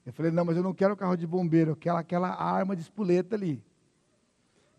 Eu 0.04 0.12
falei, 0.12 0.32
não, 0.32 0.44
mas 0.44 0.58
eu 0.58 0.64
não 0.64 0.74
quero 0.74 0.98
carro 0.98 1.16
de 1.16 1.28
bombeiro, 1.28 1.72
eu 1.72 1.76
quero 1.76 1.98
aquela 1.98 2.30
arma 2.30 2.76
de 2.76 2.82
espoleta 2.82 3.36
ali. 3.36 3.64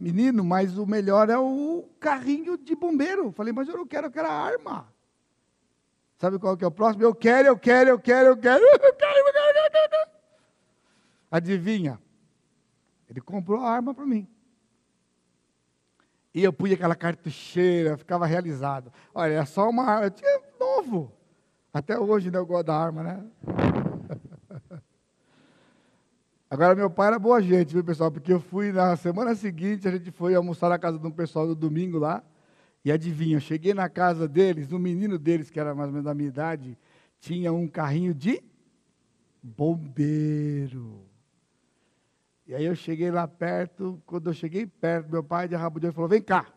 Menino, 0.01 0.43
mas 0.43 0.77
o 0.77 0.85
melhor 0.85 1.31
é 1.31 1.39
o 1.39 1.89
carrinho 2.01 2.59
de 2.59 2.75
bombeiro. 2.75 3.27
Eu 3.27 3.33
falei, 3.33 3.53
mas 3.53 3.69
eu 3.69 3.77
não 3.77 3.87
quero 3.87 4.09
aquela 4.09 4.31
arma. 4.31 4.93
Sabe 6.19 6.39
qual 6.39 6.57
que 6.57 6.65
é 6.65 6.67
o 6.67 6.71
próximo? 6.71 7.05
Eu 7.05 7.15
quero, 7.15 7.49
eu 7.49 7.59
quero, 7.59 7.91
eu 7.91 7.99
quero, 7.99 8.29
eu 8.29 8.37
quero, 8.37 8.63
eu 8.63 8.79
quero, 8.79 8.87
eu 8.87 8.95
quero. 8.95 9.34
Adivinha? 11.31 12.01
Ele 13.09 13.21
comprou 13.21 13.61
a 13.61 13.71
arma 13.71 13.95
para 13.95 14.07
mim. 14.07 14.29
E 16.35 16.43
eu 16.43 16.53
pus 16.53 16.73
aquela 16.73 16.97
cartucheira, 16.97 17.97
ficava 17.97 18.27
realizado. 18.27 18.93
Olha, 19.15 19.35
é 19.35 19.45
só 19.45 19.69
uma 19.69 19.85
arma, 19.85 20.07
eu 20.07 20.11
tinha 20.11 20.41
novo. 20.59 21.13
Até 21.73 21.99
hoje 21.99 22.31
né, 22.31 22.39
eu 22.39 22.47
gosto 22.47 22.67
da 22.67 22.77
arma, 22.77 23.03
né? 23.03 23.25
Agora, 26.51 26.75
meu 26.75 26.89
pai 26.89 27.09
era 27.09 27.19
boa 27.19 27.43
gente, 27.43 27.73
viu, 27.73 27.83
pessoal? 27.83 28.11
Porque 28.11 28.33
eu 28.33 28.41
fui 28.41 28.71
na 28.71 28.97
semana 28.97 29.35
seguinte, 29.35 29.89
a 29.89 29.91
gente 29.91 30.11
foi 30.11 30.35
almoçar 30.35 30.69
na 30.69 30.79
casa 30.79 30.99
de 30.99 31.07
um 31.07 31.11
pessoal 31.11 31.47
no 31.47 31.55
domingo 31.55 31.99
lá. 31.99 32.23
E 32.85 32.93
adivinha, 32.93 33.37
eu 33.37 33.41
cheguei 33.41 33.75
na 33.75 33.89
casa 33.89 34.29
deles, 34.29 34.71
um 34.71 34.79
menino 34.79 35.19
deles, 35.19 35.51
que 35.51 35.59
era 35.59 35.75
mais 35.75 35.89
ou 35.89 35.93
menos 35.93 36.05
da 36.05 36.15
minha 36.15 36.29
idade, 36.29 36.79
tinha 37.19 37.53
um 37.53 37.67
carrinho 37.67 38.13
de 38.13 38.43
bombeiro. 39.45 41.07
E 42.47 42.55
aí 42.55 42.65
eu 42.65 42.75
cheguei 42.75 43.11
lá 43.11 43.29
perto, 43.29 44.03
quando 44.05 44.31
eu 44.31 44.35
cheguei 44.35 44.67
perto, 44.67 45.11
meu 45.11 45.23
pai 45.23 45.47
de 45.47 45.55
rabo 45.55 45.79
de 45.79 45.87
olho 45.87 45.95
falou, 45.95 46.09
vem 46.09 46.23
cá. 46.23 46.53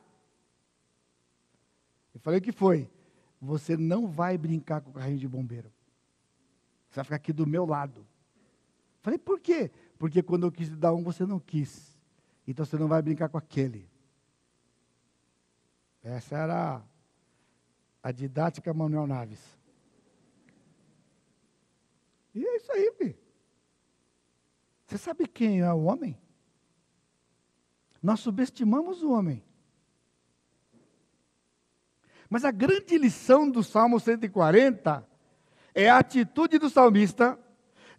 Eu 2.13 2.20
falei, 2.20 2.39
o 2.39 2.41
que 2.41 2.51
foi? 2.51 2.89
você 3.39 3.77
não 3.77 4.08
vai 4.08 4.38
brincar 4.38 4.82
com 4.82 4.89
o 4.89 4.94
carrinho 4.94 5.20
de 5.20 5.27
bombeiro. 5.27 5.72
Você 6.89 6.96
vai 6.96 7.03
ficar 7.03 7.15
aqui 7.17 7.34
do 7.34 7.46
meu 7.46 7.65
lado. 7.65 8.06
Falei, 9.01 9.20
por 9.20 9.39
quê? 9.39 9.72
Porque 9.98 10.24
quando 10.24 10.48
eu 10.48 10.51
quis 10.51 10.70
dar 10.75 10.94
um, 10.94 11.03
você 11.03 11.25
não 11.25 11.39
quis. 11.39 11.98
Então 12.48 12.65
você 12.65 12.77
não 12.77 12.88
vai 12.88 13.01
brincar 13.01 13.29
com 13.29 13.38
aquele. 13.38 13.89
Essa 16.03 16.38
era 16.38 16.82
a 18.01 18.12
didática 18.12 18.74
Manuel 18.74 19.06
Naves. 19.06 19.57
E 22.38 22.46
é 22.46 22.56
isso 22.58 22.72
aí, 22.72 22.91
filho. 22.96 23.17
Você 24.86 24.98
sabe 24.98 25.27
quem 25.27 25.62
é 25.62 25.74
o 25.74 25.86
homem? 25.86 26.15
Nós 28.01 28.20
subestimamos 28.20 29.01
o 29.01 29.12
homem. 29.12 29.44
Mas 32.29 32.46
a 32.46 32.51
grande 32.51 32.96
lição 32.96 33.50
do 33.50 33.63
Salmo 33.63 34.00
140 34.00 35.08
é 35.74 35.89
a 35.89 35.98
atitude 35.98 36.60
do 36.60 36.70
salmista 36.70 37.39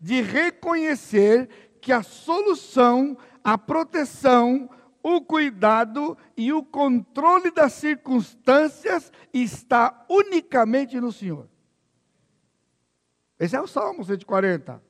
de 0.01 0.23
reconhecer 0.23 1.49
que 1.81 1.93
a 1.93 2.05
solução, 2.05 3.19
a 3.43 3.59
proteção, 3.59 4.71
o 5.03 5.21
cuidado 5.21 6.17
e 6.37 6.53
o 6.53 6.63
controle 6.63 7.51
das 7.51 7.73
circunstâncias 7.73 9.13
está 9.33 10.07
unicamente 10.09 11.01
no 11.01 11.11
Senhor. 11.11 11.49
Esse 13.39 13.57
é 13.57 13.61
o 13.61 13.67
Salmo 13.67 14.05
140. 14.05 14.83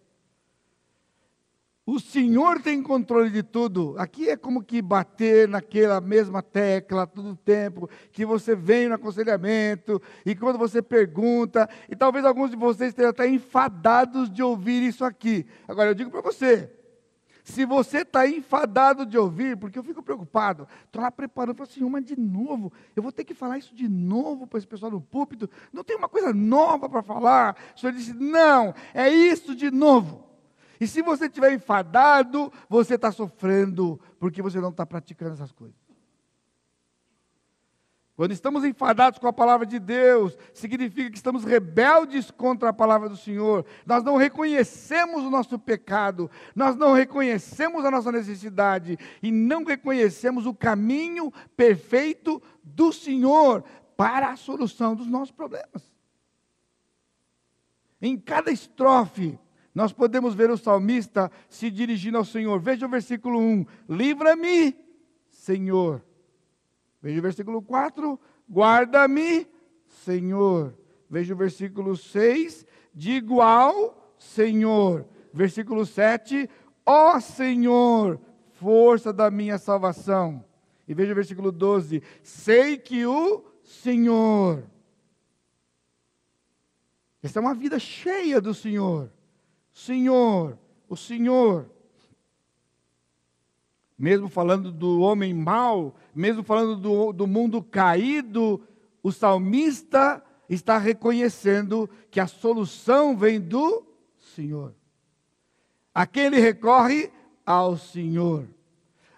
O 1.91 1.99
Senhor 1.99 2.61
tem 2.61 2.83
controle 2.83 3.31
de 3.31 3.43
tudo. 3.43 3.95
Aqui 3.97 4.29
é 4.29 4.37
como 4.37 4.63
que 4.63 4.83
bater 4.83 5.49
naquela 5.49 6.03
mesma 6.03 6.43
tecla 6.43 7.07
todo 7.07 7.31
o 7.31 7.37
tempo, 7.37 7.89
que 8.13 8.27
você 8.27 8.55
vem 8.55 8.89
no 8.89 8.95
aconselhamento, 8.95 10.01
e 10.27 10.37
quando 10.37 10.59
você 10.59 10.83
pergunta, 10.83 11.67
e 11.89 11.97
talvez 11.97 12.27
alguns 12.27 12.51
de 12.51 12.59
vocês 12.59 12.91
estejam 12.91 13.09
até 13.11 13.27
enfadados 13.27 14.31
de 14.31 14.43
ouvir 14.43 14.83
isso 14.83 15.03
aqui. 15.03 15.47
Agora, 15.67 15.89
eu 15.89 15.95
digo 15.95 16.11
para 16.11 16.21
você, 16.21 16.71
se 17.49 17.65
você 17.65 17.99
está 17.99 18.29
enfadado 18.29 19.07
de 19.07 19.17
ouvir, 19.17 19.57
porque 19.57 19.79
eu 19.79 19.83
fico 19.83 20.03
preocupado, 20.03 20.69
estou 20.85 21.01
lá 21.01 21.11
preparando, 21.11 21.57
falo 21.57 21.69
assim, 21.69 21.89
mas 21.89 22.05
de 22.05 22.19
novo, 22.19 22.71
eu 22.95 23.03
vou 23.03 23.11
ter 23.11 23.25
que 23.25 23.33
falar 23.33 23.57
isso 23.57 23.75
de 23.75 23.89
novo 23.89 24.47
para 24.47 24.59
esse 24.59 24.67
pessoal 24.67 24.93
no 24.93 25.01
púlpito, 25.01 25.49
não 25.73 25.83
tem 25.83 25.97
uma 25.97 26.11
coisa 26.11 26.33
nova 26.35 26.89
para 26.91 27.03
falar. 27.03 27.57
O 27.75 27.81
Senhor 27.81 27.93
disse, 27.93 28.13
não, 28.13 28.75
é 28.93 29.09
isso 29.09 29.55
de 29.55 29.71
novo. 29.71 30.25
E 30.79 30.87
se 30.87 31.01
você 31.01 31.25
estiver 31.25 31.53
enfadado, 31.53 32.53
você 32.69 32.97
está 32.97 33.11
sofrendo, 33.11 33.99
porque 34.21 34.43
você 34.43 34.61
não 34.61 34.69
está 34.69 34.85
praticando 34.85 35.33
essas 35.33 35.51
coisas. 35.51 35.88
Quando 38.19 38.33
estamos 38.33 38.65
enfadados 38.65 39.17
com 39.17 39.29
a 39.29 39.33
palavra 39.33 39.65
de 39.65 39.79
Deus, 39.79 40.37
significa 40.53 41.09
que 41.09 41.17
estamos 41.17 41.45
rebeldes 41.45 42.33
contra 42.33 42.71
a 42.71 42.73
palavra 42.73 43.09
do 43.09 43.17
Senhor. 43.17 43.65
Nós 43.87 44.03
não 44.03 44.17
reconhecemos 44.17 45.23
o 45.23 45.31
nosso 45.31 45.57
pecado, 45.57 46.29
nós 46.53 46.75
não 46.75 46.95
reconhecemos 46.95 47.85
a 47.85 47.93
nossa 47.93 48.11
necessidade 48.11 48.99
e 49.23 49.31
não 49.31 49.63
reconhecemos 49.63 50.47
o 50.47 50.53
caminho 50.53 51.33
perfeito 51.57 52.43
do 52.65 52.93
Senhor 52.93 53.63
para 53.97 54.31
a 54.31 54.37
solução 54.37 54.97
dos 54.97 55.07
nossos 55.07 55.31
problemas. 55.31 55.89
Em 58.03 58.17
cada 58.17 58.51
estrofe, 58.51 59.39
nós 59.73 59.93
podemos 59.93 60.35
ver 60.35 60.51
o 60.51 60.59
salmista 60.59 61.31
se 61.49 61.71
dirigindo 61.71 62.19
ao 62.19 62.25
Senhor. 62.25 62.59
Veja 62.59 62.85
o 62.85 62.91
versículo 62.91 63.39
1: 63.39 63.65
Livra-me, 63.89 64.75
Senhor. 65.31 66.03
Veja 67.01 67.19
o 67.19 67.23
versículo 67.23 67.63
4: 67.63 68.19
Guarda-me, 68.49 69.47
Senhor. 69.87 70.75
Veja 71.09 71.35
o 71.35 71.37
versículo 71.37 71.97
6: 71.97 72.67
Digo 72.95 73.41
ao 73.41 74.15
Senhor. 74.19 75.07
Versículo 75.33 75.87
7: 75.87 76.49
Ó 76.85 77.21
Senhor, 77.21 78.21
força 78.53 79.13
da 79.13 79.31
minha 79.31 79.59
salvação. 79.59 80.45
E 80.87 80.95
veja 80.95 81.13
o 81.13 81.15
versículo 81.15 81.53
12: 81.53 82.03
Sei 82.23 82.77
que 82.77 83.07
o 83.07 83.45
Senhor. 83.63 84.65
Essa 87.23 87.39
é 87.39 87.43
uma 87.43 87.55
vida 87.55 87.79
cheia 87.79 88.41
do 88.41 88.55
Senhor. 88.55 89.13
Senhor, 89.73 90.59
o 90.89 90.97
Senhor. 90.97 91.71
Mesmo 93.99 94.29
falando 94.29 94.71
do 94.71 95.01
homem 95.01 95.35
mau, 95.35 95.97
mesmo 96.15 96.45
falando 96.45 96.77
do, 96.77 97.13
do 97.13 97.27
mundo 97.27 97.63
caído, 97.63 98.63
o 99.03 99.11
salmista 99.11 100.23
está 100.49 100.79
reconhecendo 100.79 101.91
que 102.11 102.21
a 102.21 102.27
solução 102.27 103.17
vem 103.17 103.41
do 103.41 103.85
Senhor. 104.35 104.75
Aquele 105.93 106.39
recorre 106.39 107.11
ao 107.45 107.77
Senhor. 107.77 108.47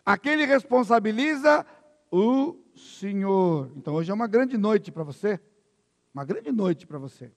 Aquele 0.05 0.47
responsabiliza 0.47 1.67
o 2.11 2.57
Senhor. 2.75 3.71
Então 3.77 3.95
hoje 3.95 4.11
é 4.11 4.15
uma 4.15 4.27
grande 4.27 4.57
noite 4.57 4.91
para 4.91 5.05
você. 5.05 5.39
Uma 6.15 6.25
grande 6.25 6.51
noite 6.51 6.87
para 6.87 6.99
você. 6.99 7.31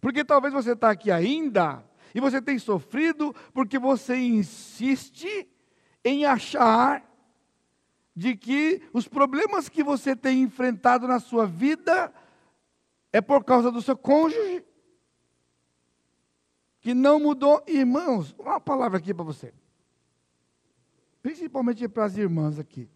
Porque 0.00 0.24
talvez 0.24 0.52
você 0.52 0.72
está 0.72 0.90
aqui 0.90 1.10
ainda 1.10 1.82
e 2.14 2.20
você 2.20 2.40
tem 2.40 2.58
sofrido 2.58 3.34
porque 3.54 3.78
você 3.78 4.16
insiste 4.16 5.48
em 6.04 6.24
achar 6.24 7.04
de 8.14 8.36
que 8.36 8.82
os 8.92 9.08
problemas 9.08 9.68
que 9.68 9.82
você 9.82 10.14
tem 10.14 10.42
enfrentado 10.42 11.06
na 11.06 11.20
sua 11.20 11.46
vida 11.46 12.12
é 13.12 13.20
por 13.20 13.44
causa 13.44 13.70
do 13.70 13.80
seu 13.80 13.96
cônjuge 13.96 14.64
que 16.80 16.94
não 16.94 17.20
mudou. 17.20 17.62
Irmãos, 17.66 18.34
uma 18.38 18.60
palavra 18.60 18.98
aqui 18.98 19.12
para 19.12 19.24
você. 19.24 19.52
Principalmente 21.22 21.86
para 21.88 22.04
as 22.04 22.16
irmãs 22.16 22.58
aqui. 22.58 22.88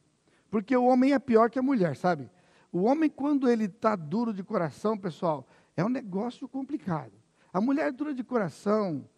Porque 0.50 0.76
o 0.76 0.84
homem 0.84 1.12
é 1.12 1.18
pior 1.18 1.50
que 1.50 1.58
a 1.58 1.62
mulher, 1.62 1.96
sabe? 1.96 2.30
O 2.72 2.82
homem, 2.82 3.10
quando 3.10 3.48
ele 3.48 3.64
está 3.64 3.94
duro 3.94 4.32
de 4.32 4.42
coração, 4.42 4.96
pessoal, 4.96 5.46
é 5.76 5.84
um 5.84 5.88
negócio 5.88 6.48
complicado. 6.48 7.12
A 7.52 7.60
mulher 7.60 7.92
dura 7.92 8.12
de 8.12 8.24
coração, 8.24 9.08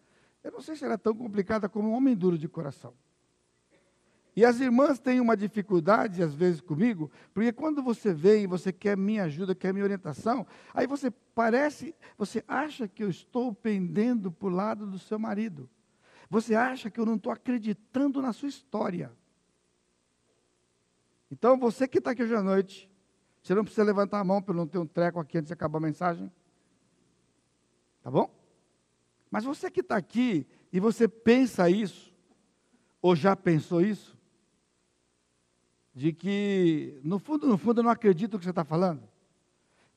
eu 0.43 0.51
não 0.51 0.61
sei 0.61 0.75
se 0.75 0.83
ela 0.83 0.93
é 0.93 0.97
tão 0.97 1.15
complicada 1.15 1.67
como 1.67 1.89
um 1.89 1.93
homem 1.93 2.15
duro 2.15 2.37
de 2.37 2.47
coração. 2.47 2.93
E 4.37 4.45
as 4.45 4.59
irmãs 4.59 4.99
têm 4.99 5.19
uma 5.19 5.35
dificuldade, 5.35 6.21
às 6.21 6.35
vezes, 6.35 6.61
comigo, 6.61 7.09
porque 7.33 7.51
quando 7.51 7.81
você 7.81 8.13
vem 8.13 8.43
e 8.43 8.47
você 8.47 8.71
quer 8.71 8.95
minha 8.95 9.23
ajuda, 9.23 9.55
quer 9.55 9.73
minha 9.73 9.83
orientação, 9.83 10.45
aí 10.75 10.85
você 10.85 11.09
parece, 11.09 11.95
você 12.15 12.43
acha 12.47 12.87
que 12.87 13.03
eu 13.03 13.09
estou 13.09 13.51
pendendo 13.51 14.31
para 14.31 14.47
o 14.47 14.51
lado 14.51 14.85
do 14.85 14.99
seu 14.99 15.17
marido. 15.17 15.67
Você 16.29 16.53
acha 16.53 16.87
que 16.91 16.99
eu 16.99 17.05
não 17.05 17.15
estou 17.15 17.31
acreditando 17.31 18.21
na 18.21 18.31
sua 18.31 18.47
história. 18.47 19.11
Então, 21.31 21.57
você 21.57 21.87
que 21.87 21.97
está 21.97 22.11
aqui 22.11 22.21
hoje 22.21 22.35
à 22.35 22.43
noite, 22.43 22.87
você 23.41 23.55
não 23.55 23.63
precisa 23.63 23.83
levantar 23.83 24.19
a 24.19 24.23
mão 24.23 24.39
para 24.39 24.53
não 24.53 24.67
ter 24.67 24.77
um 24.77 24.85
treco 24.85 25.19
aqui 25.19 25.39
antes 25.39 25.47
de 25.47 25.53
acabar 25.53 25.79
a 25.79 25.81
mensagem. 25.81 26.31
Tá 28.03 28.11
bom? 28.11 28.29
Mas 29.31 29.45
você 29.45 29.71
que 29.71 29.79
está 29.79 29.97
aqui 29.97 30.45
e 30.71 30.79
você 30.79 31.07
pensa 31.07 31.67
isso, 31.71 32.13
ou 33.01 33.15
já 33.15 33.35
pensou 33.35 33.81
isso, 33.81 34.16
de 35.97 36.13
que, 36.13 36.99
no 37.03 37.17
fundo, 37.17 37.47
no 37.47 37.57
fundo, 37.57 37.79
eu 37.79 37.83
não 37.83 37.89
acredito 37.89 38.33
no 38.33 38.37
que 38.37 38.45
você 38.45 38.51
está 38.51 38.63
falando, 38.63 39.01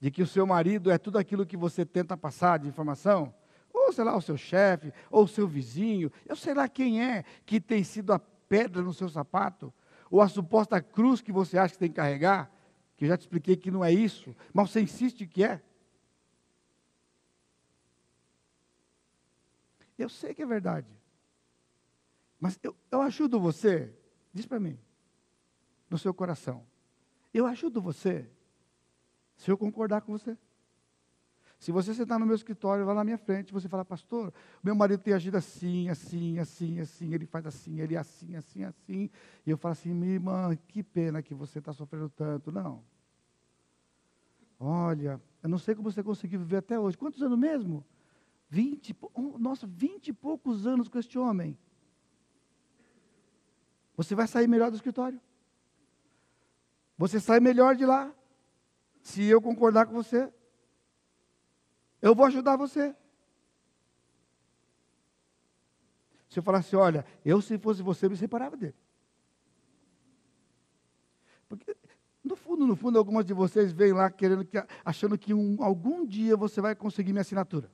de 0.01 0.11
que 0.11 0.23
o 0.23 0.27
seu 0.27 0.47
marido 0.47 0.91
é 0.91 0.97
tudo 0.97 1.19
aquilo 1.19 1.45
que 1.45 1.59
você 1.59 1.85
tenta 1.85 2.17
passar 2.17 2.59
de 2.59 2.67
informação, 2.67 3.35
ou 3.71 3.93
sei 3.93 4.05
lá, 4.05 4.17
o 4.17 4.23
seu 4.23 4.35
chefe, 4.35 4.95
ou 5.11 5.25
o 5.25 5.29
seu 5.29 5.47
vizinho, 5.47 6.11
eu 6.27 6.35
sei 6.35 6.55
lá 6.55 6.67
quem 6.67 7.05
é 7.05 7.23
que 7.45 7.61
tem 7.61 7.85
sido 7.85 8.15
a 8.15 8.19
pedra 8.19 8.81
no 8.81 8.95
seu 8.95 9.11
sapato, 9.11 9.71
ou 10.11 10.23
a 10.23 10.29
suposta 10.29 10.81
cruz 10.81 11.21
que 11.21 11.31
você 11.31 11.59
acha 11.59 11.75
que 11.75 11.81
tem 11.81 11.91
que 11.91 11.97
carregar, 11.97 12.51
que 12.97 13.05
eu 13.05 13.09
já 13.11 13.19
te 13.19 13.21
expliquei 13.21 13.55
que 13.55 13.71
não 13.71 13.85
é 13.85 13.93
isso, 13.93 14.35
mas 14.55 14.71
você 14.71 14.81
insiste 14.81 15.27
que 15.27 15.45
é. 15.45 15.61
Eu 19.99 20.09
sei 20.09 20.33
que 20.33 20.41
é 20.41 20.47
verdade. 20.47 20.89
Mas 22.41 22.59
eu, 22.63 22.75
eu 22.91 23.03
ajudo 23.03 23.39
você, 23.39 23.95
diz 24.33 24.47
para 24.47 24.59
mim, 24.59 24.79
no 25.90 25.98
seu 25.98 26.14
coração. 26.14 26.64
Eu 27.35 27.44
ajudo 27.46 27.83
você 27.83 28.31
se 29.37 29.50
eu 29.50 29.59
concordar 29.59 30.00
com 30.03 30.12
você. 30.12 30.38
Se 31.59 31.70
você 31.70 31.92
sentar 31.92 32.18
no 32.18 32.24
meu 32.24 32.35
escritório, 32.35 32.87
lá 32.87 32.94
na 32.94 33.05
minha 33.05 33.18
frente, 33.18 33.53
você 33.53 33.68
falar, 33.68 33.85
pastor, 33.85 34.33
meu 34.62 34.74
marido 34.74 35.03
tem 35.03 35.12
agido 35.12 35.37
assim, 35.37 35.90
assim, 35.90 36.38
assim, 36.38 36.81
assim, 36.81 37.12
ele 37.12 37.26
faz 37.26 37.44
assim, 37.46 37.81
ele 37.81 37.94
é 37.94 37.98
assim, 37.98 38.35
assim, 38.35 38.64
assim. 38.64 39.11
E 39.44 39.50
eu 39.50 39.59
falo 39.59 39.72
assim, 39.72 39.92
minha 39.92 40.14
irmã, 40.14 40.57
que 40.68 40.83
pena 40.83 41.20
que 41.20 41.35
você 41.35 41.59
está 41.59 41.70
sofrendo 41.74 42.09
tanto. 42.09 42.50
Não. 42.50 42.83
Olha, 44.59 45.20
eu 45.42 45.48
não 45.50 45.59
sei 45.59 45.74
como 45.74 45.90
você 45.90 46.03
conseguiu 46.03 46.40
viver 46.40 46.59
até 46.59 46.79
hoje. 46.79 46.96
Quantos 46.96 47.22
anos 47.22 47.38
mesmo? 47.38 47.85
20, 48.48 48.96
nossa, 49.38 49.66
vinte 49.66 50.09
e 50.09 50.12
poucos 50.14 50.66
anos 50.66 50.88
com 50.88 50.98
este 50.98 51.18
homem. 51.18 51.59
Você 53.96 54.14
vai 54.14 54.26
sair 54.26 54.48
melhor 54.48 54.70
do 54.70 54.76
escritório. 54.76 55.20
Você 57.01 57.19
sai 57.19 57.41
melhor 57.41 57.75
de 57.75 57.87
lá. 57.87 58.15
Se 59.01 59.25
eu 59.25 59.41
concordar 59.41 59.87
com 59.87 59.95
você. 59.95 60.31
Eu 62.03 62.15
vou 62.15 62.27
ajudar 62.27 62.57
você. 62.57 62.95
Se 66.29 66.39
eu 66.39 66.43
falasse, 66.43 66.77
olha, 66.77 67.07
eu 67.25 67.41
se 67.41 67.57
fosse 67.57 67.83
você, 67.83 68.07
me 68.07 68.19
separava 68.19 68.55
dele. 68.55 68.77
Porque, 71.49 71.75
no 72.23 72.37
fundo, 72.37 72.67
no 72.67 72.77
fundo, 72.77 72.99
algumas 72.99 73.25
de 73.25 73.33
vocês 73.33 73.73
vêm 73.73 73.95
lá 73.95 74.11
querendo 74.11 74.45
que, 74.45 74.63
achando 74.85 75.17
que 75.17 75.33
um, 75.33 75.57
algum 75.65 76.05
dia 76.05 76.37
você 76.37 76.61
vai 76.61 76.75
conseguir 76.75 77.13
minha 77.13 77.23
assinatura 77.23 77.71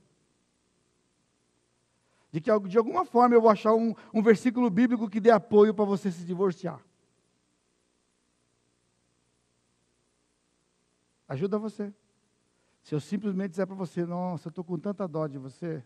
de 2.30 2.40
que 2.40 2.50
de 2.68 2.76
alguma 2.76 3.04
forma 3.04 3.34
eu 3.34 3.40
vou 3.40 3.50
achar 3.50 3.74
um, 3.74 3.94
um 4.12 4.22
versículo 4.22 4.68
bíblico 4.68 5.08
que 5.08 5.20
dê 5.20 5.30
apoio 5.30 5.72
para 5.72 5.86
você 5.86 6.12
se 6.12 6.22
divorciar. 6.22 6.80
Ajuda 11.28 11.58
você. 11.58 11.92
Se 12.82 12.94
eu 12.94 13.00
simplesmente 13.00 13.50
disser 13.50 13.66
para 13.66 13.74
você, 13.74 14.04
nossa, 14.04 14.46
eu 14.46 14.50
estou 14.50 14.64
com 14.64 14.78
tanta 14.78 15.08
dó 15.08 15.26
de 15.26 15.38
você. 15.38 15.82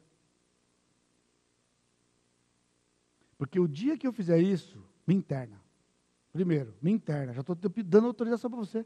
Porque 3.39 3.59
o 3.59 3.67
dia 3.67 3.97
que 3.97 4.07
eu 4.07 4.13
fizer 4.13 4.39
isso, 4.39 4.85
me 5.07 5.15
interna. 5.15 5.59
Primeiro, 6.31 6.75
minha 6.83 6.95
interna. 6.95 7.33
Já 7.33 7.41
estou 7.41 7.57
dando 7.57 8.07
autorização 8.07 8.51
para 8.51 8.59
você. 8.59 8.85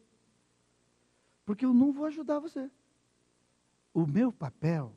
Porque 1.44 1.64
eu 1.64 1.74
não 1.74 1.92
vou 1.92 2.06
ajudar 2.06 2.38
você. 2.38 2.70
O 3.92 4.06
meu 4.06 4.32
papel 4.32 4.94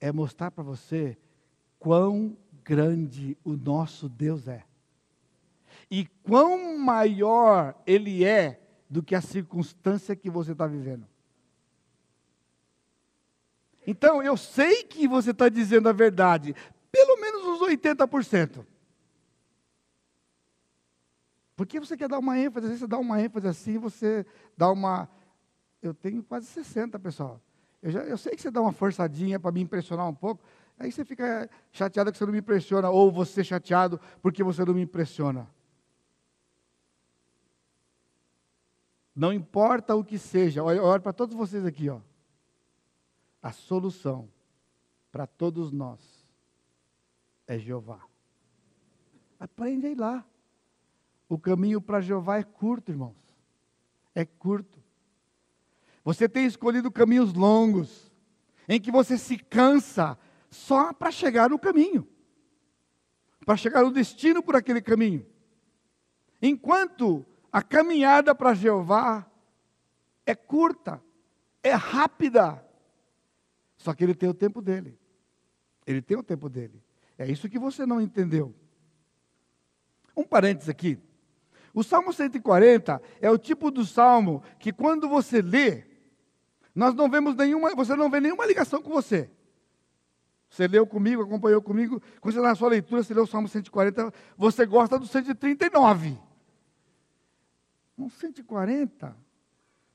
é 0.00 0.12
mostrar 0.12 0.50
para 0.50 0.62
você 0.62 1.18
quão 1.78 2.36
grande 2.64 3.36
o 3.44 3.54
nosso 3.54 4.08
Deus 4.08 4.46
é. 4.46 4.64
E 5.90 6.06
quão 6.22 6.78
maior 6.78 7.74
Ele 7.84 8.24
é 8.24 8.61
do 8.92 9.02
que 9.02 9.14
a 9.14 9.22
circunstância 9.22 10.14
que 10.14 10.28
você 10.28 10.52
está 10.52 10.66
vivendo. 10.66 11.06
Então, 13.86 14.22
eu 14.22 14.36
sei 14.36 14.84
que 14.84 15.08
você 15.08 15.30
está 15.30 15.48
dizendo 15.48 15.88
a 15.88 15.92
verdade, 15.92 16.54
pelo 16.90 17.18
menos 17.18 17.42
uns 17.42 17.66
80%. 17.66 18.66
Porque 21.56 21.80
você 21.80 21.96
quer 21.96 22.06
dar 22.06 22.18
uma 22.18 22.38
ênfase, 22.38 22.76
você 22.76 22.86
dá 22.86 22.98
uma 22.98 23.18
ênfase 23.18 23.48
assim, 23.48 23.78
você 23.78 24.26
dá 24.58 24.70
uma. 24.70 25.08
Eu 25.80 25.94
tenho 25.94 26.22
quase 26.22 26.46
60, 26.48 26.98
pessoal. 26.98 27.40
Eu, 27.82 27.90
já, 27.90 28.00
eu 28.02 28.18
sei 28.18 28.36
que 28.36 28.42
você 28.42 28.50
dá 28.50 28.60
uma 28.60 28.72
forçadinha 28.72 29.40
para 29.40 29.52
me 29.52 29.62
impressionar 29.62 30.06
um 30.06 30.14
pouco, 30.14 30.44
aí 30.78 30.92
você 30.92 31.02
fica 31.02 31.48
chateado 31.72 32.12
que 32.12 32.18
você 32.18 32.26
não 32.26 32.32
me 32.32 32.40
impressiona, 32.40 32.90
ou 32.90 33.10
você 33.10 33.42
chateado 33.42 33.98
porque 34.20 34.44
você 34.44 34.62
não 34.66 34.74
me 34.74 34.82
impressiona. 34.82 35.48
Não 39.14 39.32
importa 39.32 39.94
o 39.94 40.04
que 40.04 40.18
seja, 40.18 40.62
olha, 40.62 40.82
olha 40.82 41.00
para 41.00 41.12
todos 41.12 41.36
vocês 41.36 41.64
aqui, 41.66 41.88
ó. 41.88 42.00
A 43.42 43.52
solução 43.52 44.28
para 45.10 45.26
todos 45.26 45.70
nós 45.70 46.00
é 47.46 47.58
Jeová. 47.58 48.00
Aprende 49.38 49.86
aí 49.86 49.94
lá. 49.94 50.24
O 51.28 51.38
caminho 51.38 51.80
para 51.80 52.00
Jeová 52.00 52.38
é 52.38 52.42
curto, 52.42 52.90
irmãos. 52.90 53.16
É 54.14 54.24
curto. 54.24 54.82
Você 56.04 56.28
tem 56.28 56.46
escolhido 56.46 56.90
caminhos 56.90 57.32
longos, 57.34 58.10
em 58.68 58.80
que 58.80 58.90
você 58.90 59.18
se 59.18 59.36
cansa 59.36 60.18
só 60.50 60.92
para 60.92 61.10
chegar 61.10 61.50
no 61.50 61.58
caminho, 61.58 62.06
para 63.44 63.56
chegar 63.56 63.82
no 63.82 63.90
destino 63.90 64.42
por 64.42 64.56
aquele 64.56 64.80
caminho. 64.80 65.26
Enquanto 66.40 67.24
a 67.52 67.62
caminhada 67.62 68.34
para 68.34 68.54
Jeová 68.54 69.26
é 70.24 70.34
curta, 70.34 71.02
é 71.62 71.72
rápida. 71.72 72.64
Só 73.76 73.92
que 73.92 74.02
ele 74.02 74.14
tem 74.14 74.28
o 74.28 74.34
tempo 74.34 74.62
dele. 74.62 74.98
Ele 75.86 76.00
tem 76.00 76.16
o 76.16 76.22
tempo 76.22 76.48
dele. 76.48 76.82
É 77.18 77.30
isso 77.30 77.48
que 77.48 77.58
você 77.58 77.84
não 77.84 78.00
entendeu. 78.00 78.54
Um 80.16 80.24
parênteses 80.24 80.70
aqui. 80.70 80.98
O 81.74 81.82
Salmo 81.82 82.12
140 82.12 83.02
é 83.20 83.30
o 83.30 83.38
tipo 83.38 83.70
do 83.70 83.84
salmo 83.84 84.42
que 84.58 84.72
quando 84.72 85.08
você 85.08 85.42
lê, 85.42 85.84
nós 86.74 86.94
não 86.94 87.10
vemos 87.10 87.34
nenhuma, 87.34 87.74
você 87.74 87.94
não 87.94 88.10
vê 88.10 88.20
nenhuma 88.20 88.46
ligação 88.46 88.80
com 88.80 88.90
você. 88.90 89.30
Você 90.48 90.68
leu 90.68 90.86
comigo, 90.86 91.22
acompanhou 91.22 91.62
comigo, 91.62 92.00
quando 92.20 92.34
você 92.34 92.40
na 92.40 92.54
sua 92.54 92.68
leitura, 92.68 93.02
você 93.02 93.14
leu 93.14 93.24
o 93.24 93.26
Salmo 93.26 93.48
140, 93.48 94.12
você 94.36 94.66
gosta 94.66 94.98
do 94.98 95.06
139. 95.06 96.18
Um 97.96 98.08
140. 98.08 99.16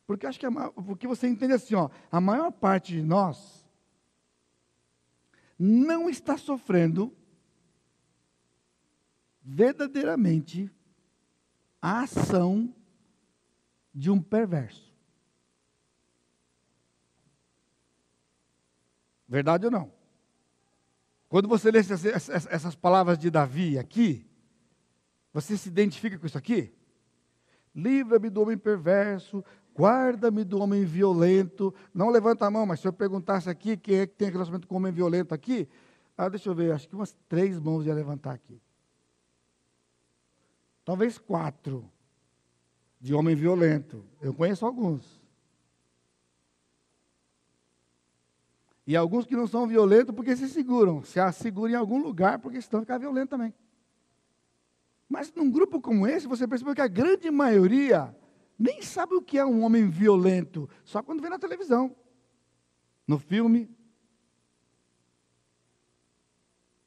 Porque 0.06 0.26
acho 0.26 0.40
que 0.40 0.46
é, 0.46 0.50
porque 0.86 1.08
você 1.08 1.28
entende 1.28 1.54
assim, 1.54 1.76
ó, 1.76 1.90
a 2.12 2.22
maior 2.22 2.52
parte 2.52 2.94
de 2.94 3.02
nós 3.02 3.66
não 5.60 6.10
está 6.10 6.38
sofrendo 6.38 7.16
verdadeiramente 9.42 10.72
a 11.82 12.02
ação 12.02 12.74
de 13.94 14.12
um 14.12 14.22
perverso. 14.22 14.94
Verdade 19.28 19.66
ou 19.66 19.72
não? 19.72 19.92
Quando 21.28 21.48
você 21.48 21.70
lê 21.70 21.80
essas, 21.80 22.30
essas 22.30 22.76
palavras 22.76 23.18
de 23.18 23.30
Davi 23.30 23.78
aqui, 23.78 24.26
você 25.34 25.58
se 25.58 25.68
identifica 25.68 26.18
com 26.18 26.26
isso 26.26 26.38
aqui? 26.38 26.77
Livra-me 27.78 28.28
do 28.32 28.42
homem 28.42 28.58
perverso, 28.58 29.46
guarda-me 29.78 30.44
do 30.44 30.60
homem 30.60 30.84
violento. 30.84 31.72
Não 31.94 32.10
levanta 32.10 32.48
a 32.48 32.50
mão, 32.50 32.66
mas 32.66 32.80
se 32.80 32.88
eu 32.88 32.92
perguntasse 32.92 33.48
aqui 33.48 33.78
quem 33.78 34.00
é 34.00 34.08
que 34.08 34.16
tem 34.16 34.32
relacionamento 34.32 34.68
com 34.68 34.78
homem 34.78 34.92
violento 34.92 35.36
aqui, 35.36 35.70
ah, 36.18 36.28
deixa 36.28 36.50
eu 36.50 36.56
ver, 36.56 36.72
acho 36.72 36.90
que 36.90 36.96
umas 36.96 37.16
três 37.30 37.60
mãos 37.60 37.86
ia 37.86 37.94
levantar 37.94 38.32
aqui. 38.32 38.60
Talvez 40.84 41.20
quatro 41.20 41.88
de 43.00 43.14
homem 43.14 43.36
violento. 43.36 44.04
Eu 44.20 44.34
conheço 44.34 44.66
alguns. 44.66 45.22
E 48.88 48.96
alguns 48.96 49.26
que 49.28 49.36
não 49.36 49.46
são 49.46 49.68
violentos 49.68 50.16
porque 50.16 50.36
se 50.36 50.50
seguram. 50.50 51.04
Se 51.04 51.20
a 51.20 51.32
seguram 51.32 51.74
em 51.74 51.76
algum 51.76 52.02
lugar 52.02 52.40
porque 52.40 52.58
estão 52.58 52.80
ficar 52.80 52.98
violento 52.98 53.30
também. 53.30 53.54
Mas 55.08 55.34
num 55.34 55.50
grupo 55.50 55.80
como 55.80 56.06
esse, 56.06 56.28
você 56.28 56.48
percebeu 56.48 56.76
que 56.76 56.82
a 56.82 56.88
grande 56.88 57.32
maioria 57.32 58.16
nem 58.60 58.82
sabe 58.82 59.16
o 59.16 59.22
que 59.22 59.38
é 59.38 59.46
um 59.46 59.64
homem 59.64 59.88
violento, 59.90 60.70
só 60.84 61.02
quando 61.04 61.22
vê 61.22 61.30
na 61.30 61.40
televisão, 61.40 61.96
no 63.08 63.20
filme. 63.20 63.70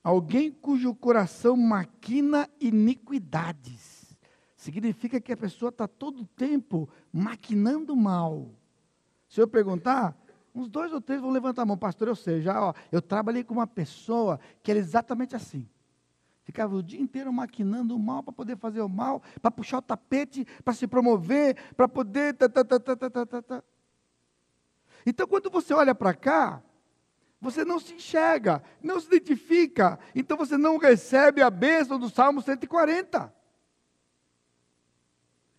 Alguém 0.02 0.50
cujo 0.50 0.94
coração 0.94 1.56
maquina 1.56 2.48
iniquidades. 2.60 4.16
Significa 4.56 5.20
que 5.20 5.32
a 5.32 5.36
pessoa 5.36 5.70
está 5.70 5.86
todo 5.86 6.22
o 6.22 6.26
tempo 6.26 6.88
maquinando 7.12 7.96
mal. 7.96 8.50
Se 9.28 9.40
eu 9.40 9.46
perguntar, 9.46 10.14
uns 10.54 10.68
dois 10.68 10.92
ou 10.92 11.00
três 11.00 11.20
vão 11.20 11.30
levantar 11.30 11.62
a 11.62 11.66
mão, 11.66 11.78
pastor, 11.78 12.08
eu 12.08 12.16
sei, 12.16 12.42
já, 12.42 12.60
ó, 12.60 12.74
eu 12.90 13.00
trabalhei 13.00 13.44
com 13.44 13.54
uma 13.54 13.66
pessoa 13.66 14.40
que 14.62 14.70
era 14.70 14.80
exatamente 14.80 15.36
assim. 15.36 15.68
Ficava 16.50 16.74
o 16.74 16.82
dia 16.82 17.00
inteiro 17.00 17.32
maquinando 17.32 17.94
o 17.94 17.98
mal 17.98 18.24
para 18.24 18.32
poder 18.32 18.56
fazer 18.56 18.80
o 18.80 18.88
mal, 18.88 19.22
para 19.40 19.52
puxar 19.52 19.78
o 19.78 19.82
tapete, 19.82 20.44
para 20.64 20.74
se 20.74 20.84
promover, 20.84 21.54
para 21.76 21.86
poder. 21.86 22.34
Tá, 22.34 22.48
tá, 22.48 22.64
tá. 22.64 23.62
Então, 25.06 25.28
quando 25.28 25.48
você 25.48 25.72
olha 25.72 25.94
para 25.94 26.12
cá, 26.12 26.60
você 27.40 27.64
não 27.64 27.78
se 27.78 27.94
enxerga, 27.94 28.64
não 28.82 28.98
se 28.98 29.06
identifica, 29.06 29.96
então 30.12 30.36
você 30.36 30.58
não 30.58 30.76
recebe 30.76 31.40
a 31.40 31.50
bênção 31.50 32.00
do 32.00 32.10
Salmo 32.10 32.42
140. 32.42 33.32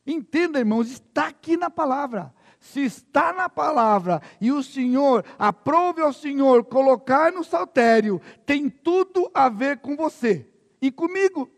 Entenda, 0.05 0.59
irmãos, 0.59 0.91
está 0.91 1.27
aqui 1.27 1.55
na 1.55 1.69
palavra. 1.69 2.33
Se 2.59 2.81
está 2.81 3.31
na 3.31 3.47
palavra 3.47 4.21
e 4.41 4.51
o 4.51 4.61
Senhor 4.61 5.23
aprove 5.39 6.01
ao 6.01 6.11
Senhor 6.11 6.65
colocar 6.65 7.31
no 7.31 7.45
saltério, 7.45 8.21
tem 8.45 8.69
tudo 8.69 9.31
a 9.33 9.47
ver 9.47 9.77
com 9.77 9.95
você 9.95 10.50
e 10.81 10.91
comigo. 10.91 11.49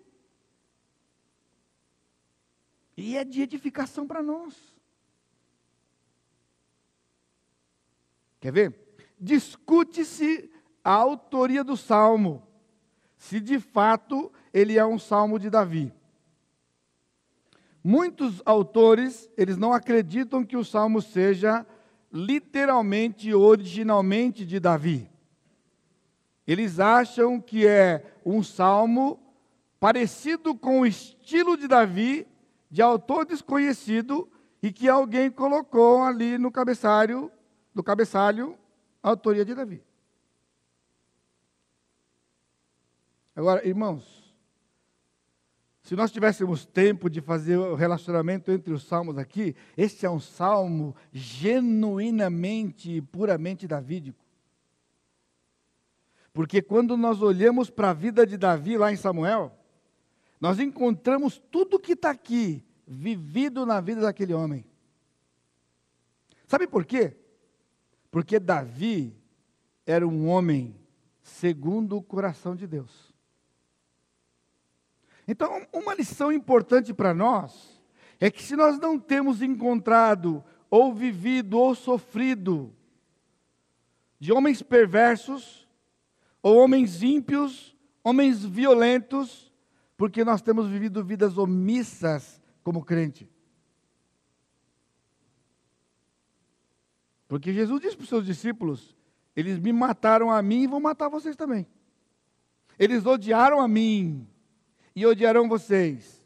E 2.98 3.18
é 3.18 3.24
de 3.24 3.42
edificação 3.42 4.06
para 4.06 4.22
nós. 4.22 4.54
Quer 8.40 8.52
ver? 8.52 8.98
Discute-se 9.20 10.52
a 10.84 10.92
autoria 10.92 11.64
do 11.64 11.78
salmo, 11.78 12.46
se 13.16 13.40
de 13.40 13.58
fato 13.58 14.32
ele 14.54 14.78
é 14.78 14.86
um 14.86 15.00
salmo 15.00 15.40
de 15.40 15.50
Davi. 15.50 15.94
Muitos 17.82 18.42
autores, 18.46 19.30
eles 19.38 19.58
não 19.58 19.74
acreditam 19.74 20.46
que 20.46 20.58
o 20.58 20.64
salmo 20.64 21.02
seja 21.02 21.66
literalmente, 22.12 23.34
originalmente 23.34 24.46
de 24.46 24.60
Davi. 24.60 25.10
Eles 26.46 26.80
acham 26.80 27.40
que 27.40 27.66
é 27.66 28.04
um 28.26 28.44
salmo 28.44 29.20
parecido 29.80 30.56
com 30.56 30.82
o 30.82 30.86
estilo 30.86 31.58
de 31.58 31.68
Davi, 31.68 32.28
de 32.70 32.82
autor 32.82 33.26
desconhecido, 33.26 34.30
e 34.62 34.72
que 34.72 34.88
alguém 34.88 35.30
colocou 35.30 36.02
ali 36.02 36.38
no 36.38 36.52
cabeçalho, 36.52 37.32
no 37.76 37.84
cabeçalho, 37.84 38.58
a 39.02 39.10
autoria 39.10 39.44
de 39.44 39.54
Davi. 39.54 39.84
Agora, 43.36 43.68
irmãos, 43.68 44.24
se 45.82 45.98
nós 45.98 46.12
tivéssemos 46.12 46.66
tempo 46.66 47.10
de 47.10 47.20
fazer 47.20 47.58
o 47.58 47.76
relacionamento 47.76 48.52
entre 48.52 48.72
os 48.72 48.84
salmos 48.86 49.18
aqui, 49.18 49.54
este 49.76 50.06
é 50.06 50.10
um 50.10 50.20
salmo 50.20 50.96
genuinamente 51.12 52.90
e 52.90 53.02
puramente 53.02 53.68
davídico. 53.68 54.23
Porque 56.34 56.62
quando 56.62 56.98
nós 56.98 57.22
olhamos 57.22 57.70
para 57.70 57.92
a 57.92 57.94
vida 57.94 58.26
de 58.26 58.36
Davi 58.36 58.76
lá 58.76 58.92
em 58.92 58.96
Samuel, 58.96 59.56
nós 60.42 60.60
encontramos 60.60 61.42
tudo 61.52 61.80
que 61.80 61.94
está 61.94 62.10
aqui 62.10 62.66
vivido 62.86 63.66
na 63.66 63.80
vida 63.80 64.02
daquele 64.02 64.34
homem. 64.34 64.66
Sabe 66.48 66.68
por 66.68 66.86
quê? 66.86 67.16
Porque 68.12 68.40
Davi 68.40 69.16
era 69.86 70.08
um 70.08 70.28
homem 70.28 70.76
segundo 71.22 71.98
o 71.98 72.04
coração 72.04 72.56
de 72.56 72.68
Deus. 72.68 73.14
Então, 75.28 75.66
uma 75.72 75.94
lição 75.94 76.32
importante 76.32 76.94
para 76.94 77.14
nós 77.14 77.82
é 78.20 78.30
que 78.30 78.44
se 78.44 78.56
nós 78.56 78.78
não 78.80 79.00
temos 79.00 79.42
encontrado, 79.42 80.44
ou 80.70 80.94
vivido, 80.94 81.58
ou 81.58 81.76
sofrido 81.76 82.76
de 84.20 84.34
homens 84.34 84.62
perversos, 84.62 85.63
ou 86.44 86.58
homens 86.58 87.02
ímpios, 87.02 87.76
homens 88.04 88.46
violentos, 88.46 89.52
porque 89.98 90.24
nós 90.24 90.44
temos 90.44 90.68
vivido 90.68 91.04
vidas 91.04 91.38
omissas 91.38 92.40
como 92.62 92.86
crente. 92.86 93.28
Porque 97.28 97.52
Jesus 97.52 97.82
disse 97.82 97.96
para 97.96 98.04
os 98.04 98.10
seus 98.10 98.26
discípulos: 98.26 98.96
eles 99.36 99.60
me 99.60 99.74
mataram 99.74 100.30
a 100.30 100.42
mim 100.42 100.64
e 100.64 100.68
vão 100.68 100.80
matar 100.80 101.10
vocês 101.10 101.36
também. 101.36 101.66
Eles 102.78 103.06
odiaram 103.06 103.60
a 103.60 103.68
mim 103.68 104.28
e 104.96 105.06
odiarão 105.06 105.50
vocês. 105.50 106.24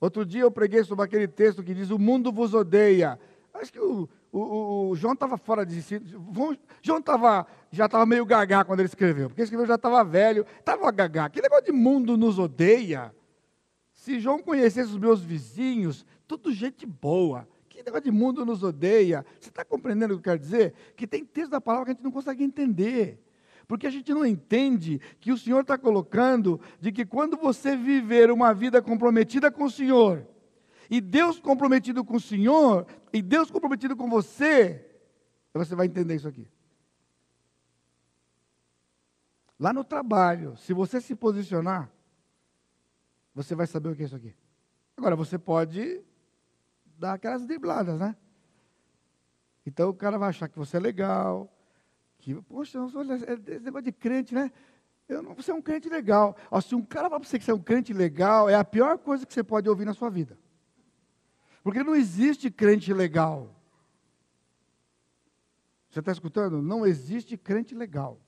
Outro 0.00 0.24
dia 0.24 0.42
eu 0.42 0.50
preguei 0.50 0.84
sobre 0.84 1.04
aquele 1.04 1.26
texto 1.26 1.62
que 1.62 1.74
diz: 1.74 1.90
O 1.90 1.98
mundo 1.98 2.30
vos 2.30 2.54
odeia. 2.54 3.18
Acho 3.52 3.72
que 3.72 3.80
o, 3.80 4.08
o, 4.32 4.90
o 4.90 4.96
João 4.96 5.14
estava 5.14 5.36
fora 5.36 5.64
de 5.64 5.80
si. 5.82 6.00
João 6.82 7.00
tava, 7.00 7.46
já 7.70 7.86
estava 7.86 8.04
meio 8.04 8.24
gagá 8.26 8.64
quando 8.64 8.80
ele 8.80 8.88
escreveu, 8.88 9.28
porque 9.28 9.40
ele 9.40 9.46
escreveu 9.46 9.66
já 9.66 9.76
estava 9.76 10.02
velho, 10.04 10.44
estava 10.58 10.90
gagá. 10.90 11.28
Que 11.28 11.40
negócio 11.40 11.64
de 11.64 11.72
mundo 11.72 12.16
nos 12.16 12.38
odeia. 12.38 13.14
Se 13.92 14.20
João 14.20 14.38
conhecesse 14.38 14.90
os 14.90 14.98
meus 14.98 15.20
vizinhos, 15.20 16.04
tudo 16.26 16.52
gente 16.52 16.86
boa. 16.86 17.48
Que 17.68 17.82
negócio 17.82 18.04
de 18.04 18.10
mundo 18.10 18.44
nos 18.44 18.62
odeia. 18.62 19.24
Você 19.40 19.48
está 19.48 19.64
compreendendo 19.64 20.14
o 20.14 20.16
que 20.16 20.28
eu 20.28 20.32
quero 20.32 20.38
dizer? 20.38 20.74
Que 20.94 21.06
tem 21.06 21.24
texto 21.24 21.50
da 21.50 21.60
palavra 21.60 21.86
que 21.86 21.90
a 21.92 21.94
gente 21.94 22.04
não 22.04 22.12
consegue 22.12 22.44
entender. 22.44 23.22
Porque 23.66 23.86
a 23.86 23.90
gente 23.90 24.12
não 24.14 24.24
entende 24.24 25.00
que 25.18 25.32
o 25.32 25.38
Senhor 25.38 25.60
está 25.60 25.76
colocando 25.76 26.60
de 26.80 26.92
que 26.92 27.04
quando 27.04 27.36
você 27.36 27.76
viver 27.76 28.30
uma 28.30 28.54
vida 28.54 28.80
comprometida 28.80 29.50
com 29.50 29.64
o 29.64 29.70
Senhor, 29.70 30.26
e 30.90 31.00
Deus 31.00 31.38
comprometido 31.38 32.04
com 32.04 32.16
o 32.16 32.20
Senhor, 32.20 32.86
e 33.12 33.22
Deus 33.22 33.50
comprometido 33.50 33.96
com 33.96 34.08
você, 34.08 34.84
você 35.52 35.74
vai 35.74 35.86
entender 35.86 36.14
isso 36.14 36.28
aqui. 36.28 36.48
Lá 39.58 39.72
no 39.72 39.82
trabalho, 39.82 40.56
se 40.56 40.72
você 40.72 41.00
se 41.00 41.14
posicionar, 41.14 41.90
você 43.34 43.54
vai 43.54 43.66
saber 43.66 43.88
o 43.88 43.96
que 43.96 44.02
é 44.02 44.06
isso 44.06 44.16
aqui. 44.16 44.34
Agora, 44.96 45.16
você 45.16 45.38
pode 45.38 46.02
dar 46.98 47.14
aquelas 47.14 47.46
dribladas, 47.46 47.98
né? 47.98 48.16
Então 49.64 49.88
o 49.88 49.94
cara 49.94 50.18
vai 50.18 50.28
achar 50.28 50.48
que 50.48 50.58
você 50.58 50.76
é 50.76 50.80
legal, 50.80 51.52
que, 52.18 52.34
poxa, 52.42 52.78
olha, 52.94 53.14
é 53.14 53.54
esse 53.54 53.64
negócio 53.64 53.84
de 53.84 53.92
crente, 53.92 54.34
né? 54.34 54.52
Eu 55.08 55.22
não, 55.22 55.34
você 55.34 55.50
é 55.50 55.54
um 55.54 55.62
crente 55.62 55.88
legal. 55.88 56.36
Ó, 56.50 56.60
se 56.60 56.74
um 56.74 56.82
cara 56.82 57.08
fala 57.08 57.20
para 57.20 57.28
você 57.28 57.38
que 57.38 57.44
você 57.44 57.50
é 57.50 57.54
um 57.54 57.62
crente 57.62 57.92
legal, 57.92 58.48
é 58.48 58.54
a 58.54 58.64
pior 58.64 58.98
coisa 58.98 59.24
que 59.24 59.32
você 59.32 59.42
pode 59.42 59.68
ouvir 59.68 59.84
na 59.84 59.94
sua 59.94 60.10
vida. 60.10 60.38
Porque 61.66 61.82
não 61.82 61.96
existe 61.96 62.48
crente 62.48 62.94
legal. 62.94 63.52
Você 65.90 65.98
está 65.98 66.12
escutando? 66.12 66.62
Não 66.62 66.86
existe 66.86 67.36
crente 67.36 67.74
legal. 67.74 68.20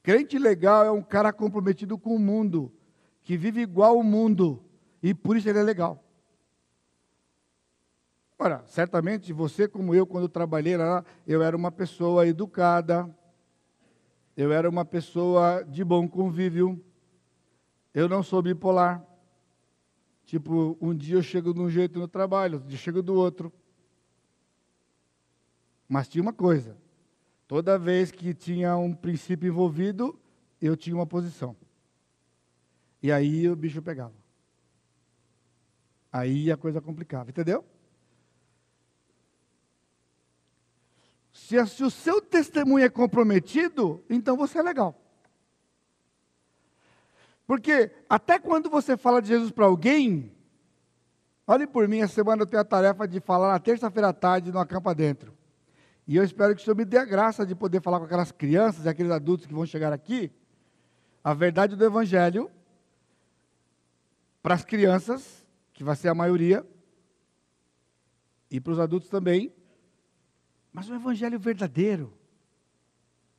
Crente 0.00 0.38
legal 0.38 0.84
é 0.84 0.90
um 0.92 1.02
cara 1.02 1.32
comprometido 1.32 1.98
com 1.98 2.14
o 2.14 2.20
mundo, 2.20 2.72
que 3.24 3.36
vive 3.36 3.62
igual 3.62 3.96
ao 3.96 4.04
mundo, 4.04 4.64
e 5.02 5.12
por 5.12 5.36
isso 5.36 5.48
ele 5.48 5.58
é 5.58 5.62
legal. 5.64 6.04
Ora, 8.38 8.62
certamente 8.66 9.32
você, 9.32 9.66
como 9.66 9.92
eu, 9.92 10.06
quando 10.06 10.28
trabalhei 10.28 10.76
lá, 10.76 11.04
eu 11.26 11.42
era 11.42 11.56
uma 11.56 11.72
pessoa 11.72 12.28
educada, 12.28 13.12
eu 14.36 14.52
era 14.52 14.70
uma 14.70 14.84
pessoa 14.84 15.64
de 15.64 15.82
bom 15.82 16.08
convívio, 16.08 16.80
eu 17.92 18.08
não 18.08 18.22
sou 18.22 18.40
bipolar. 18.40 19.04
Tipo, 20.26 20.76
um 20.80 20.92
dia 20.92 21.14
eu 21.14 21.22
chego 21.22 21.54
de 21.54 21.60
um 21.60 21.70
jeito 21.70 22.00
no 22.00 22.08
trabalho, 22.08 22.54
outro 22.54 22.68
dia 22.68 22.76
eu 22.76 22.82
chego 22.82 23.00
do 23.00 23.14
outro. 23.14 23.52
Mas 25.88 26.08
tinha 26.08 26.20
uma 26.20 26.32
coisa: 26.32 26.76
toda 27.46 27.78
vez 27.78 28.10
que 28.10 28.34
tinha 28.34 28.76
um 28.76 28.92
princípio 28.92 29.48
envolvido, 29.48 30.18
eu 30.60 30.76
tinha 30.76 30.96
uma 30.96 31.06
posição. 31.06 31.56
E 33.00 33.12
aí 33.12 33.48
o 33.48 33.54
bicho 33.54 33.80
pegava. 33.80 34.14
Aí 36.12 36.50
a 36.50 36.56
coisa 36.56 36.80
complicava, 36.80 37.30
entendeu? 37.30 37.64
Se, 41.32 41.64
se 41.66 41.84
o 41.84 41.90
seu 41.90 42.20
testemunho 42.20 42.84
é 42.84 42.88
comprometido, 42.88 44.02
então 44.10 44.36
você 44.36 44.58
é 44.58 44.62
legal. 44.62 45.05
Porque 47.46 47.90
até 48.08 48.38
quando 48.38 48.68
você 48.68 48.96
fala 48.96 49.22
de 49.22 49.28
Jesus 49.28 49.50
para 49.50 49.66
alguém, 49.66 50.32
olhe 51.46 51.66
por 51.66 51.86
mim, 51.86 52.00
essa 52.00 52.14
semana 52.14 52.42
eu 52.42 52.46
tenho 52.46 52.60
a 52.60 52.64
tarefa 52.64 53.06
de 53.06 53.20
falar 53.20 53.52
na 53.52 53.58
terça-feira 53.58 54.08
à 54.08 54.12
tarde 54.12 54.50
no 54.50 54.58
Acampa 54.58 54.94
Dentro. 54.94 55.32
E 56.06 56.16
eu 56.16 56.24
espero 56.24 56.54
que 56.54 56.62
o 56.62 56.64
Senhor 56.64 56.76
me 56.76 56.84
dê 56.84 56.98
a 56.98 57.04
graça 57.04 57.44
de 57.46 57.54
poder 57.54 57.80
falar 57.82 57.98
com 57.98 58.04
aquelas 58.04 58.32
crianças 58.32 58.84
e 58.84 58.88
aqueles 58.88 59.12
adultos 59.12 59.46
que 59.46 59.54
vão 59.54 59.66
chegar 59.66 59.92
aqui, 59.92 60.30
a 61.22 61.34
verdade 61.34 61.76
do 61.76 61.84
Evangelho, 61.84 62.50
para 64.42 64.54
as 64.54 64.64
crianças, 64.64 65.44
que 65.72 65.82
vai 65.82 65.96
ser 65.96 66.08
a 66.08 66.14
maioria, 66.14 66.64
e 68.50 68.60
para 68.60 68.72
os 68.72 68.78
adultos 68.78 69.08
também, 69.08 69.52
mas 70.72 70.88
um 70.88 70.94
evangelho 70.94 71.38
verdadeiro, 71.38 72.16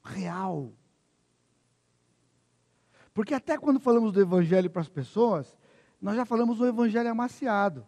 real. 0.03 0.73
Porque 3.17 3.33
até 3.33 3.57
quando 3.57 3.79
falamos 3.79 4.11
do 4.11 4.21
evangelho 4.21 4.69
para 4.69 4.83
as 4.83 4.87
pessoas, 4.87 5.57
nós 5.99 6.15
já 6.15 6.23
falamos 6.23 6.59
do 6.59 6.67
evangelho 6.67 7.09
amaciado. 7.09 7.83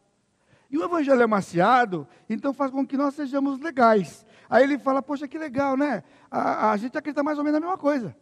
E 0.72 0.76
o 0.76 0.84
evangelho 0.84 1.24
amaciado, 1.24 2.08
então 2.28 2.52
faz 2.52 2.72
com 2.72 2.84
que 2.84 2.98
nós 2.98 3.14
sejamos 3.14 3.60
legais. 3.60 4.26
Aí 4.50 4.64
ele 4.64 4.80
fala, 4.80 5.04
poxa, 5.04 5.28
que 5.28 5.38
legal, 5.38 5.78
né? 5.78 6.02
A, 6.32 6.72
a 6.72 6.78
gente 6.78 6.98
acredita 6.98 7.22
mais 7.22 7.38
ou 7.38 7.44
menos 7.44 7.60
na 7.60 7.68
mesma 7.68 7.78
coisa. 7.78 8.18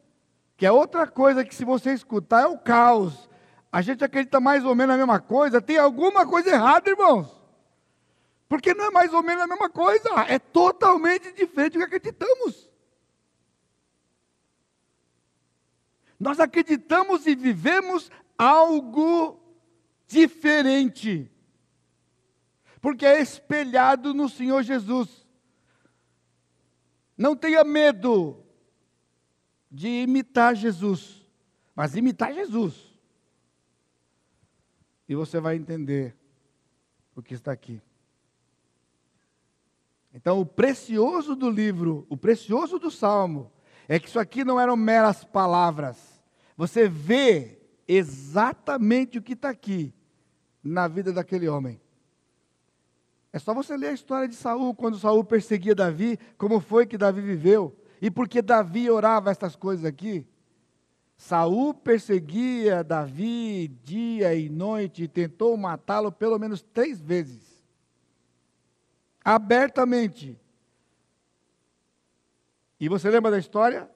Que 0.58 0.65
é 0.65 0.72
outra 0.72 1.08
coisa 1.08 1.46
que 1.46 1.56
se 1.56 1.63
você 1.63 1.93
escutar 1.93 2.41
é 2.41 2.46
o 2.46 2.58
caos. 2.58 3.30
A 3.72 3.82
gente 3.82 4.04
acredita 4.04 4.41
mais 4.41 4.65
ou 4.65 4.76
menos 4.76 4.93
na 4.93 4.98
mesma 4.98 5.22
coisa, 5.22 5.62
tem 5.62 5.78
alguma 5.78 6.28
coisa 6.28 6.50
errada, 6.50 6.89
irmãos. 6.89 7.41
Porque 8.50 8.74
não 8.74 8.84
é 8.84 8.91
mais 8.91 9.13
ou 9.13 9.24
menos 9.24 9.43
a 9.43 9.48
mesma 9.48 9.70
coisa, 9.70 10.10
é 10.28 10.38
totalmente 10.38 11.32
diferente 11.32 11.80
do 11.80 11.88
que 11.88 11.96
acreditamos. 11.96 12.70
Nós 16.19 16.39
acreditamos 16.39 17.27
e 17.27 17.36
vivemos 17.36 18.10
algo 18.38 19.39
diferente, 20.08 21.30
porque 22.82 23.06
é 23.06 23.21
espelhado 23.21 24.13
no 24.13 24.30
Senhor 24.30 24.63
Jesus. 24.63 25.27
Não 27.17 27.36
tenha 27.36 27.63
medo 27.63 28.43
de 29.69 29.88
imitar 29.88 30.56
Jesus, 30.56 31.25
mas 31.75 31.95
imitar 31.95 32.34
Jesus. 32.34 32.88
E 35.10 35.15
você 35.15 35.39
vai 35.39 35.56
entender 35.56 36.15
o 37.15 37.21
que 37.21 37.34
está 37.34 37.51
aqui. 37.51 37.82
Então, 40.13 40.39
o 40.39 40.45
precioso 40.45 41.36
do 41.36 41.49
livro, 41.49 42.06
o 42.10 42.17
precioso 42.17 42.80
do 42.80 42.89
salmo, 42.89 43.51
é 43.88 44.00
que 44.00 44.08
isso 44.08 44.19
aqui 44.19 44.43
não 44.43 44.60
eram 44.60 44.76
meras 44.76 45.23
palavras. 45.23 45.97
Você 46.56 46.88
vê 46.88 47.60
exatamente 47.88 49.17
o 49.17 49.21
que 49.21 49.34
está 49.34 49.50
aqui 49.50 49.93
na 50.63 50.88
vida 50.88 51.13
daquele 51.13 51.47
homem. 51.47 51.80
É 53.32 53.39
só 53.39 53.54
você 53.54 53.78
ler 53.78 53.89
a 53.89 53.93
história 53.93 54.28
de 54.28 54.36
Saul, 54.36 54.73
quando 54.73 54.97
Saul 54.97 55.23
perseguia 55.23 55.76
Davi, 55.76 56.19
como 56.38 56.60
foi 56.60 56.86
que 56.86 56.97
Davi 56.97 57.21
viveu, 57.21 57.76
e 58.02 58.10
porque 58.10 58.41
Davi 58.41 58.89
orava 58.89 59.32
estas 59.32 59.56
coisas 59.56 59.86
aqui. 59.86 60.26
Saul 61.15 61.73
perseguia 61.73 62.84
Davi 62.84 63.67
dia 63.84 64.36
e 64.36 64.50
noite 64.50 65.04
e 65.04 65.08
tentou 65.08 65.56
matá-lo 65.58 66.12
pelo 66.12 66.38
menos 66.38 66.62
três 66.62 67.00
vezes 67.00 67.47
abertamente. 69.28 70.39
E 72.80 72.88
você 72.88 73.10
lembra 73.10 73.32
da 73.32 73.40
história? 73.40 73.90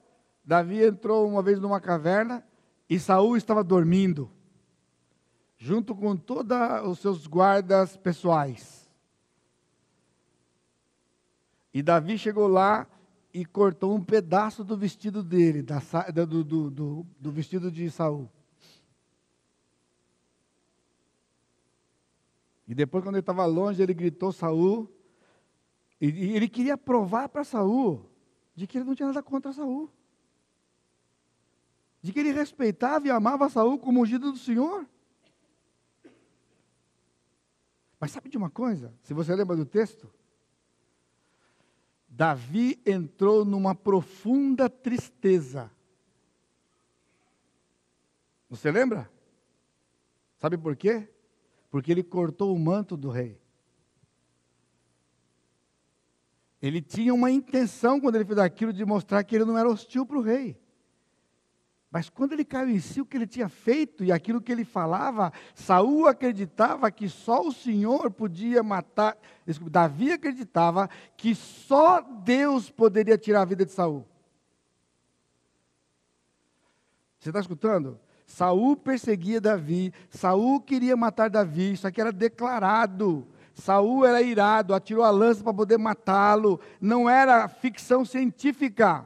Davi 0.44 0.84
entrou 0.84 1.28
uma 1.28 1.41
vez 1.44 1.60
numa 1.60 1.80
caverna 1.80 2.44
e 2.89 3.00
Saul 3.00 3.38
estava 3.38 3.63
dormindo, 3.63 4.30
junto 5.58 5.96
com 5.96 6.17
todos 6.17 6.58
os 6.86 7.00
seus 7.00 7.28
guardas 7.28 7.96
pessoais. 7.96 8.89
E 11.74 11.82
Davi 11.82 12.17
chegou 12.17 12.48
lá 12.48 12.88
e 13.34 13.46
cortou 13.46 13.96
um 13.96 14.04
pedaço 14.04 14.63
do 14.63 14.76
vestido 14.76 15.24
dele, 15.24 15.62
da, 15.62 15.80
do, 16.12 16.44
do, 16.44 16.70
do, 16.70 17.06
do 17.17 17.32
vestido 17.32 17.72
de 17.72 17.89
Saul. 17.89 18.30
E 22.67 22.76
depois, 22.76 23.04
quando 23.04 23.15
ele 23.15 23.22
estava 23.22 23.46
longe, 23.46 23.82
ele 23.82 23.94
gritou: 23.94 24.32
Saul, 24.32 24.89
e 26.00 26.36
ele 26.36 26.50
queria 26.50 26.78
provar 26.78 27.30
para 27.30 27.44
Saul 27.44 28.11
de 28.56 28.68
que 28.68 28.78
ele 28.78 28.86
não 28.86 28.96
tinha 28.96 29.08
nada 29.08 29.24
contra 29.24 29.54
Saul. 29.54 29.90
De 32.02 32.12
que 32.12 32.20
ele 32.20 32.32
respeitava 32.32 33.08
e 33.08 33.12
amava 33.12 33.50
Saul 33.50 33.78
como 33.78 34.02
ungido 34.02 34.32
do 34.32 34.38
Senhor. 34.38 34.86
Mas 38.00 38.12
sabe 38.12 38.30
de 38.30 38.38
uma 38.38 38.50
coisa? 38.50 38.94
Se 39.04 39.14
você 39.14 39.36
lembra 39.36 39.56
do 39.56 39.66
texto, 39.66 40.12
Davi 42.08 42.82
entrou 42.86 43.46
numa 43.46 43.74
profunda 43.74 44.70
tristeza. 44.70 45.72
Você 48.50 48.70
lembra? 48.70 49.10
Sabe 50.38 50.58
por 50.58 50.76
quê? 50.76 51.08
Porque 51.70 51.92
ele 51.92 52.04
cortou 52.04 52.54
o 52.54 52.60
manto 52.60 52.98
do 52.98 53.10
rei. 53.10 53.40
Ele 56.62 56.82
tinha 56.82 57.13
uma 57.13 57.32
intenção, 57.32 58.00
quando 58.00 58.15
ele 58.15 58.26
fez 58.26 58.38
aquilo, 58.38 58.71
de 58.71 58.86
mostrar 58.86 59.24
que 59.24 59.36
ele 59.36 59.45
não 59.45 59.58
era 59.58 59.67
hostil 59.67 60.06
para 60.06 60.17
o 60.17 60.21
rei. 60.21 60.60
Mas 61.91 62.10
quando 62.10 62.32
ele 62.32 62.45
caiu 62.45 62.69
em 62.69 62.80
si 62.80 63.02
o 63.02 63.06
que 63.06 63.17
ele 63.17 63.28
tinha 63.28 63.50
feito 63.50 64.02
e 64.02 64.13
aquilo 64.13 64.39
que 64.39 64.50
ele 64.50 64.63
falava, 64.63 65.34
Saul 65.54 66.08
acreditava 66.08 66.89
que 66.89 67.10
só 67.10 67.45
o 67.45 67.52
Senhor 67.52 68.10
podia 68.12 68.63
matar. 68.63 69.17
Desculpa, 69.45 69.71
Davi 69.71 70.13
acreditava 70.13 70.89
que 71.17 71.36
só 71.36 72.00
Deus 72.00 72.69
poderia 72.69 73.17
tirar 73.17 73.41
a 73.41 73.45
vida 73.45 73.65
de 73.65 73.74
Saul. 73.74 74.08
Você 77.19 77.30
está 77.30 77.41
escutando? 77.41 78.00
Saul 78.26 78.78
perseguia 78.78 79.41
Davi, 79.41 79.93
Saul 80.10 80.62
queria 80.62 80.95
matar 80.95 81.30
Davi, 81.30 81.74
isso 81.74 81.86
aqui 81.86 82.00
era 82.00 82.13
declarado. 82.13 83.28
Saul 83.62 84.06
era 84.06 84.21
irado, 84.21 84.74
atirou 84.74 85.04
a 85.04 85.12
lança 85.12 85.43
para 85.43 85.54
poder 85.54 85.78
matá-lo. 85.78 86.60
Não 86.80 87.10
era 87.10 87.47
ficção 87.47 88.04
científica. 88.04 89.06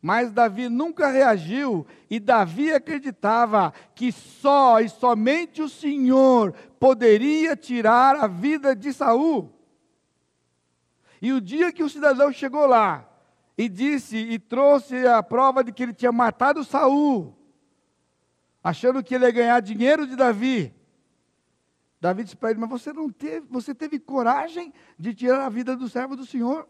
Mas 0.00 0.32
Davi 0.32 0.68
nunca 0.68 1.08
reagiu 1.08 1.86
e 2.10 2.18
Davi 2.18 2.72
acreditava 2.72 3.72
que 3.94 4.10
só 4.10 4.80
e 4.80 4.88
somente 4.88 5.62
o 5.62 5.68
Senhor 5.68 6.52
poderia 6.80 7.54
tirar 7.54 8.16
a 8.16 8.26
vida 8.26 8.74
de 8.74 8.92
Saul. 8.92 9.52
E 11.20 11.32
o 11.32 11.40
dia 11.40 11.72
que 11.72 11.84
o 11.84 11.88
cidadão 11.88 12.32
chegou 12.32 12.66
lá 12.66 13.08
e 13.56 13.68
disse 13.68 14.16
e 14.16 14.40
trouxe 14.40 15.06
a 15.06 15.22
prova 15.22 15.62
de 15.62 15.70
que 15.70 15.84
ele 15.84 15.94
tinha 15.94 16.10
matado 16.10 16.64
Saul, 16.64 17.32
achando 18.64 19.04
que 19.04 19.14
ele 19.14 19.26
ia 19.26 19.30
ganhar 19.30 19.60
dinheiro 19.60 20.04
de 20.04 20.16
Davi, 20.16 20.74
Davi 22.02 22.24
disse 22.24 22.34
para 22.34 22.50
ele: 22.50 22.58
Mas 22.58 22.68
você 22.68 22.92
não 22.92 23.08
teve, 23.08 23.46
você 23.48 23.72
teve 23.72 23.96
coragem 23.96 24.74
de 24.98 25.14
tirar 25.14 25.46
a 25.46 25.48
vida 25.48 25.76
do 25.76 25.88
servo 25.88 26.16
do 26.16 26.26
Senhor, 26.26 26.68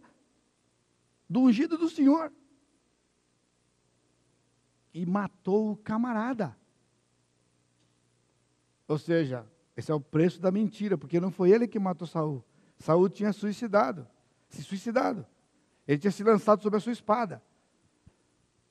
do 1.27 1.41
ungido 1.41 1.79
do 1.79 1.89
Senhor 1.89 2.31
e 4.93 5.07
matou 5.07 5.73
o 5.73 5.77
camarada. 5.77 6.55
Ou 8.87 8.99
seja, 8.99 9.47
esse 9.75 9.91
é 9.91 9.95
o 9.95 10.01
preço 10.01 10.39
da 10.39 10.51
mentira, 10.51 10.99
porque 10.99 11.19
não 11.19 11.31
foi 11.31 11.51
ele 11.51 11.67
que 11.67 11.79
matou 11.79 12.07
Saul. 12.07 12.45
Saul 12.79 13.09
tinha 13.09 13.33
suicidado, 13.33 14.07
se 14.51 14.63
suicidado. 14.63 15.27
Ele 15.89 15.97
tinha 15.97 16.11
se 16.11 16.23
lançado 16.23 16.63
sobre 16.63 16.77
a 16.77 16.81
sua 16.81 16.93
espada. 16.93 17.43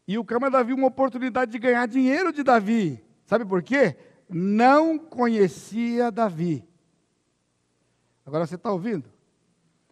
E 0.08 0.16
o 0.16 0.24
camarada 0.24 0.64
viu 0.64 0.76
uma 0.76 0.90
oportunidade 0.90 1.52
de 1.52 1.58
ganhar 1.58 1.88
dinheiro 1.88 2.32
de 2.32 2.44
Davi. 2.44 3.04
Sabe 3.26 3.46
por 3.46 3.64
quê? 3.64 3.98
Não 4.32 4.98
conhecia 4.98 6.10
Davi. 6.10 6.66
Agora 8.26 8.48
você 8.48 8.56
está 8.56 8.72
ouvindo? 8.72 9.12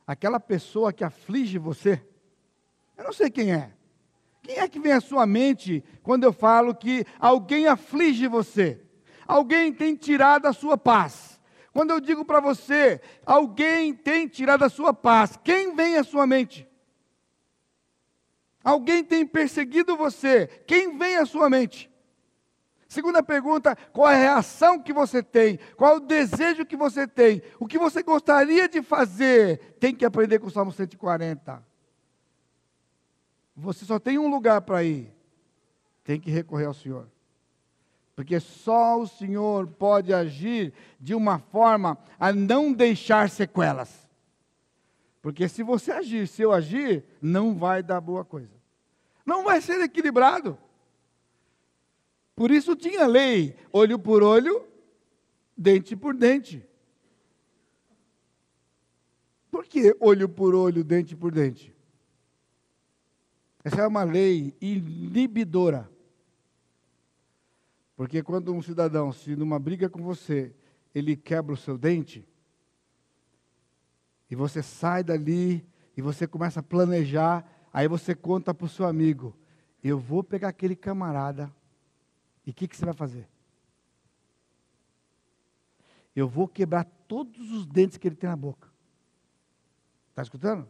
Aquela 0.07 0.39
pessoa 0.39 0.93
que 0.93 1.03
aflige 1.03 1.57
você, 1.57 2.01
eu 2.97 3.03
não 3.03 3.13
sei 3.13 3.29
quem 3.29 3.51
é. 3.53 3.73
Quem 4.41 4.57
é 4.57 4.67
que 4.67 4.79
vem 4.79 4.93
à 4.93 5.01
sua 5.01 5.27
mente 5.27 5.83
quando 6.01 6.23
eu 6.23 6.33
falo 6.33 6.73
que 6.73 7.05
alguém 7.19 7.67
aflige 7.67 8.27
você? 8.27 8.81
Alguém 9.27 9.71
tem 9.71 9.95
tirado 9.95 10.47
a 10.47 10.53
sua 10.53 10.77
paz. 10.77 11.39
Quando 11.71 11.91
eu 11.91 11.99
digo 11.99 12.25
para 12.25 12.39
você, 12.39 12.99
alguém 13.25 13.93
tem 13.93 14.27
tirado 14.27 14.63
a 14.63 14.69
sua 14.69 14.93
paz, 14.93 15.37
quem 15.43 15.75
vem 15.75 15.97
à 15.97 16.03
sua 16.03 16.25
mente? 16.25 16.67
Alguém 18.63 19.03
tem 19.03 19.25
perseguido 19.25 19.95
você, 19.95 20.47
quem 20.65 20.97
vem 20.97 21.17
à 21.17 21.25
sua 21.25 21.49
mente? 21.49 21.88
Segunda 22.89 23.21
pergunta: 23.21 23.77
qual 23.93 24.07
a 24.07 24.15
reação 24.15 24.81
que 24.81 24.91
você 24.91 25.21
tem? 25.21 25.59
Qual 25.77 25.97
o 25.97 25.99
desejo 25.99 26.65
que 26.65 26.75
você 26.75 27.07
tem? 27.07 27.41
O 27.59 27.67
que 27.67 27.77
você 27.77 28.01
gostaria 28.01 28.67
de 28.67 28.81
fazer? 28.81 29.75
Tem 29.79 29.93
que 29.93 30.03
aprender 30.03 30.39
com 30.39 30.47
o 30.47 30.51
Salmo 30.51 30.71
140. 30.71 31.63
Você 33.55 33.85
só 33.85 33.99
tem 33.99 34.17
um 34.17 34.27
lugar 34.27 34.61
para 34.61 34.83
ir. 34.83 35.13
Tem 36.03 36.19
que 36.19 36.31
recorrer 36.31 36.65
ao 36.65 36.73
Senhor. 36.73 37.07
Porque 38.15 38.39
só 38.39 38.99
o 38.99 39.07
Senhor 39.07 39.67
pode 39.67 40.11
agir 40.11 40.73
de 40.99 41.13
uma 41.13 41.37
forma 41.37 41.95
a 42.19 42.33
não 42.33 42.73
deixar 42.73 43.29
sequelas. 43.29 44.09
Porque 45.21 45.47
se 45.47 45.61
você 45.61 45.91
agir, 45.91 46.27
se 46.27 46.41
eu 46.41 46.51
agir, 46.51 47.05
não 47.21 47.53
vai 47.53 47.83
dar 47.83 48.01
boa 48.01 48.25
coisa. 48.25 48.53
Não 49.23 49.43
vai 49.43 49.61
ser 49.61 49.79
equilibrado. 49.81 50.57
Por 52.39 52.51
isso 52.51 52.73
tinha 52.73 53.05
lei, 53.05 53.53
olho 53.69 53.99
por 53.99 54.23
olho, 54.23 54.65
dente 55.57 55.93
por 55.93 56.15
dente. 56.15 56.65
Por 59.51 59.65
que 59.65 59.93
olho 59.99 60.29
por 60.29 60.55
olho, 60.55 60.81
dente 60.81 61.17
por 61.17 61.33
dente? 61.33 61.75
Essa 63.61 63.81
é 63.81 63.87
uma 63.87 64.03
lei 64.03 64.55
inibidora. 64.61 65.91
Porque 67.97 68.23
quando 68.23 68.53
um 68.53 68.61
cidadão, 68.61 69.11
se 69.11 69.35
numa 69.35 69.59
briga 69.59 69.89
com 69.89 70.01
você, 70.01 70.55
ele 70.95 71.17
quebra 71.17 71.53
o 71.53 71.57
seu 71.57 71.77
dente, 71.77 72.25
e 74.31 74.35
você 74.35 74.63
sai 74.63 75.03
dali, 75.03 75.67
e 75.97 76.01
você 76.01 76.25
começa 76.25 76.61
a 76.61 76.63
planejar, 76.63 77.67
aí 77.73 77.89
você 77.89 78.15
conta 78.15 78.53
para 78.53 78.65
o 78.65 78.69
seu 78.69 78.85
amigo: 78.85 79.37
eu 79.83 79.99
vou 79.99 80.23
pegar 80.23 80.47
aquele 80.47 80.77
camarada, 80.77 81.53
e 82.49 82.51
o 82.51 82.53
que, 82.55 82.67
que 82.67 82.75
você 82.75 82.83
vai 82.83 82.95
fazer? 82.95 83.29
Eu 86.15 86.27
vou 86.27 86.47
quebrar 86.47 86.83
todos 87.07 87.51
os 87.51 87.67
dentes 87.67 87.95
que 87.95 88.07
ele 88.07 88.15
tem 88.15 88.27
na 88.27 88.35
boca. 88.35 88.67
Está 90.09 90.23
escutando? 90.23 90.67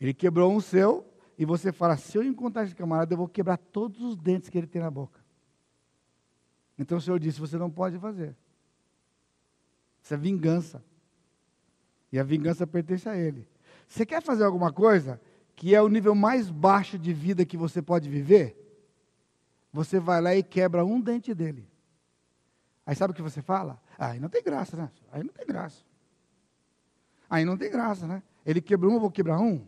Ele 0.00 0.14
quebrou 0.14 0.50
um 0.50 0.58
seu, 0.58 1.06
e 1.36 1.44
você 1.44 1.70
fala: 1.70 1.98
se 1.98 2.16
eu 2.16 2.24
encontrar 2.24 2.64
esse 2.64 2.74
camarada, 2.74 3.12
eu 3.12 3.18
vou 3.18 3.28
quebrar 3.28 3.58
todos 3.58 4.00
os 4.00 4.16
dentes 4.16 4.48
que 4.48 4.56
ele 4.56 4.66
tem 4.66 4.80
na 4.80 4.90
boca. 4.90 5.22
Então 6.78 6.96
o 6.96 7.00
Senhor 7.02 7.20
disse: 7.20 7.38
você 7.38 7.58
não 7.58 7.70
pode 7.70 7.98
fazer. 7.98 8.34
Isso 10.02 10.14
é 10.14 10.16
vingança. 10.16 10.82
E 12.10 12.18
a 12.18 12.24
vingança 12.24 12.66
pertence 12.66 13.06
a 13.06 13.14
Ele. 13.14 13.46
Você 13.86 14.06
quer 14.06 14.22
fazer 14.22 14.44
alguma 14.44 14.72
coisa 14.72 15.20
que 15.54 15.74
é 15.74 15.82
o 15.82 15.88
nível 15.88 16.14
mais 16.14 16.48
baixo 16.48 16.98
de 16.98 17.12
vida 17.12 17.44
que 17.44 17.58
você 17.58 17.82
pode 17.82 18.08
viver? 18.08 18.61
Você 19.72 19.98
vai 19.98 20.20
lá 20.20 20.34
e 20.34 20.42
quebra 20.42 20.84
um 20.84 21.00
dente 21.00 21.34
dele. 21.34 21.68
Aí 22.84 22.94
sabe 22.94 23.12
o 23.12 23.14
que 23.14 23.22
você 23.22 23.40
fala? 23.40 23.80
Aí 23.98 24.20
não 24.20 24.28
tem 24.28 24.42
graça, 24.42 24.76
né? 24.76 24.90
Aí 25.10 25.22
não 25.22 25.32
tem 25.32 25.46
graça. 25.46 25.82
Aí 27.30 27.44
não 27.44 27.56
tem 27.56 27.70
graça, 27.70 28.06
né? 28.06 28.22
Ele 28.44 28.60
quebrou 28.60 28.92
um, 28.92 28.96
eu 28.96 29.00
vou 29.00 29.10
quebrar 29.10 29.38
um. 29.38 29.66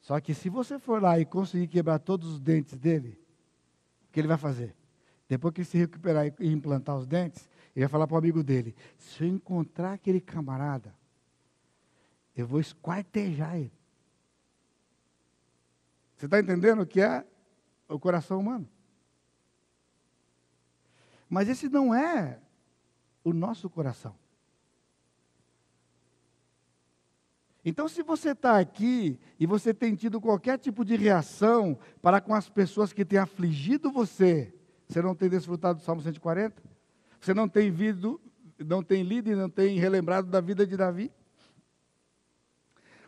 Só 0.00 0.18
que 0.20 0.34
se 0.34 0.48
você 0.48 0.78
for 0.78 1.02
lá 1.02 1.20
e 1.20 1.26
conseguir 1.26 1.68
quebrar 1.68 1.98
todos 1.98 2.32
os 2.32 2.40
dentes 2.40 2.78
dele, 2.78 3.20
o 4.08 4.12
que 4.12 4.18
ele 4.18 4.26
vai 4.26 4.38
fazer? 4.38 4.74
Depois 5.28 5.52
que 5.52 5.60
ele 5.60 5.68
se 5.68 5.76
recuperar 5.76 6.26
e 6.40 6.50
implantar 6.50 6.96
os 6.96 7.06
dentes, 7.06 7.48
ele 7.76 7.84
vai 7.84 7.90
falar 7.90 8.06
para 8.06 8.14
o 8.14 8.18
amigo 8.18 8.42
dele: 8.42 8.74
se 8.96 9.22
eu 9.22 9.28
encontrar 9.28 9.92
aquele 9.92 10.20
camarada, 10.20 10.94
eu 12.34 12.46
vou 12.46 12.58
esquartejar 12.58 13.56
ele. 13.56 13.77
Você 16.18 16.26
está 16.26 16.40
entendendo 16.40 16.82
o 16.82 16.86
que 16.86 17.00
é 17.00 17.24
o 17.88 17.98
coração 17.98 18.40
humano? 18.40 18.68
Mas 21.30 21.48
esse 21.48 21.68
não 21.68 21.94
é 21.94 22.40
o 23.22 23.32
nosso 23.32 23.70
coração. 23.70 24.16
Então, 27.64 27.86
se 27.86 28.02
você 28.02 28.30
está 28.30 28.58
aqui 28.58 29.20
e 29.38 29.46
você 29.46 29.72
tem 29.72 29.94
tido 29.94 30.20
qualquer 30.20 30.58
tipo 30.58 30.84
de 30.84 30.96
reação 30.96 31.78
para 32.02 32.20
com 32.20 32.34
as 32.34 32.48
pessoas 32.48 32.92
que 32.92 33.04
têm 33.04 33.20
afligido 33.20 33.92
você, 33.92 34.52
você 34.88 35.00
não 35.00 35.14
tem 35.14 35.28
desfrutado 35.28 35.78
do 35.78 35.84
Salmo 35.84 36.02
140? 36.02 36.60
Você 37.20 37.32
não 37.32 37.48
tem, 37.48 37.70
vido, 37.70 38.20
não 38.58 38.82
tem 38.82 39.04
lido 39.04 39.30
e 39.30 39.36
não 39.36 39.48
tem 39.48 39.78
relembrado 39.78 40.28
da 40.28 40.40
vida 40.40 40.66
de 40.66 40.76
Davi? 40.76 41.12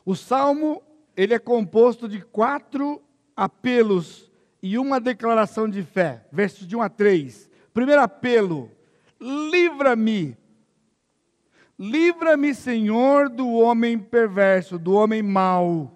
O 0.05 0.15
Salmo, 0.15 0.83
ele 1.17 1.35
é 1.35 1.39
composto 1.39 2.09
de 2.09 2.21
quatro 2.21 3.03
apelos 3.41 4.31
e 4.63 4.77
uma 4.77 5.01
declaração 5.01 5.69
de 5.69 5.83
fé. 5.83 6.27
Versos 6.31 6.67
de 6.67 6.77
1 6.77 6.83
a 6.83 6.89
3. 6.89 7.49
Primeiro 7.73 8.03
apelo: 8.03 8.71
livra-me 9.21 10.37
Livra-me, 11.83 12.55
Senhor, 12.55 13.31
do 13.31 13.49
homem 13.49 13.99
perverso, 13.99 14.79
do 14.79 14.93
homem 14.93 15.23
mau. 15.23 15.91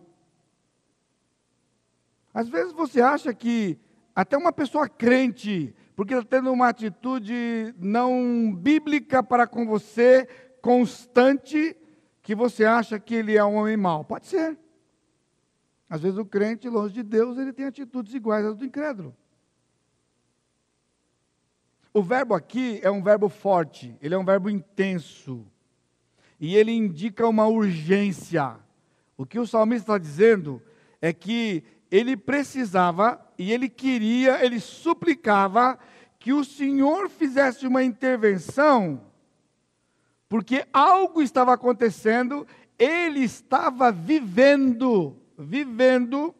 Às 2.32 2.48
vezes 2.48 2.72
você 2.72 3.02
acha 3.02 3.34
que 3.34 3.78
até 4.16 4.34
uma 4.34 4.50
pessoa 4.50 4.88
crente 4.88 5.74
porque 5.94 6.14
está 6.14 6.38
tendo 6.38 6.50
uma 6.50 6.68
atitude 6.68 7.74
não 7.78 8.50
bíblica 8.56 9.22
para 9.22 9.46
com 9.46 9.66
você, 9.66 10.26
constante, 10.62 11.76
que 12.22 12.34
você 12.34 12.64
acha 12.64 12.98
que 12.98 13.14
ele 13.14 13.36
é 13.36 13.44
um 13.44 13.56
homem 13.56 13.76
mau. 13.76 14.06
Pode 14.06 14.26
ser. 14.26 14.58
Às 15.94 16.00
vezes 16.00 16.18
o 16.18 16.24
crente, 16.24 16.68
longe 16.68 16.92
de 16.92 17.04
Deus, 17.04 17.38
ele 17.38 17.52
tem 17.52 17.66
atitudes 17.66 18.12
iguais 18.14 18.44
às 18.44 18.56
do 18.56 18.64
incrédulo. 18.64 19.14
O 21.92 22.02
verbo 22.02 22.34
aqui 22.34 22.80
é 22.82 22.90
um 22.90 23.00
verbo 23.00 23.28
forte, 23.28 23.96
ele 24.02 24.12
é 24.12 24.18
um 24.18 24.24
verbo 24.24 24.50
intenso. 24.50 25.46
E 26.40 26.56
ele 26.56 26.72
indica 26.72 27.28
uma 27.28 27.46
urgência. 27.46 28.56
O 29.16 29.24
que 29.24 29.38
o 29.38 29.46
salmista 29.46 29.92
está 29.92 29.98
dizendo 29.98 30.60
é 31.00 31.12
que 31.12 31.62
ele 31.88 32.16
precisava 32.16 33.24
e 33.38 33.52
ele 33.52 33.68
queria, 33.68 34.44
ele 34.44 34.58
suplicava 34.58 35.78
que 36.18 36.32
o 36.32 36.42
Senhor 36.42 37.08
fizesse 37.08 37.68
uma 37.68 37.84
intervenção, 37.84 39.00
porque 40.28 40.66
algo 40.72 41.22
estava 41.22 41.54
acontecendo, 41.54 42.44
ele 42.76 43.20
estava 43.20 43.92
vivendo, 43.92 45.20
vivendo 45.36 46.34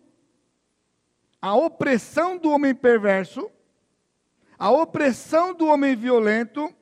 a 1.40 1.55
opressão 1.55 2.38
do 2.38 2.51
homem 2.51 2.74
perverso, 2.74 3.51
a 4.59 4.70
opressão 4.70 5.53
do 5.55 5.66
homem 5.66 5.95
violento, 5.95 6.72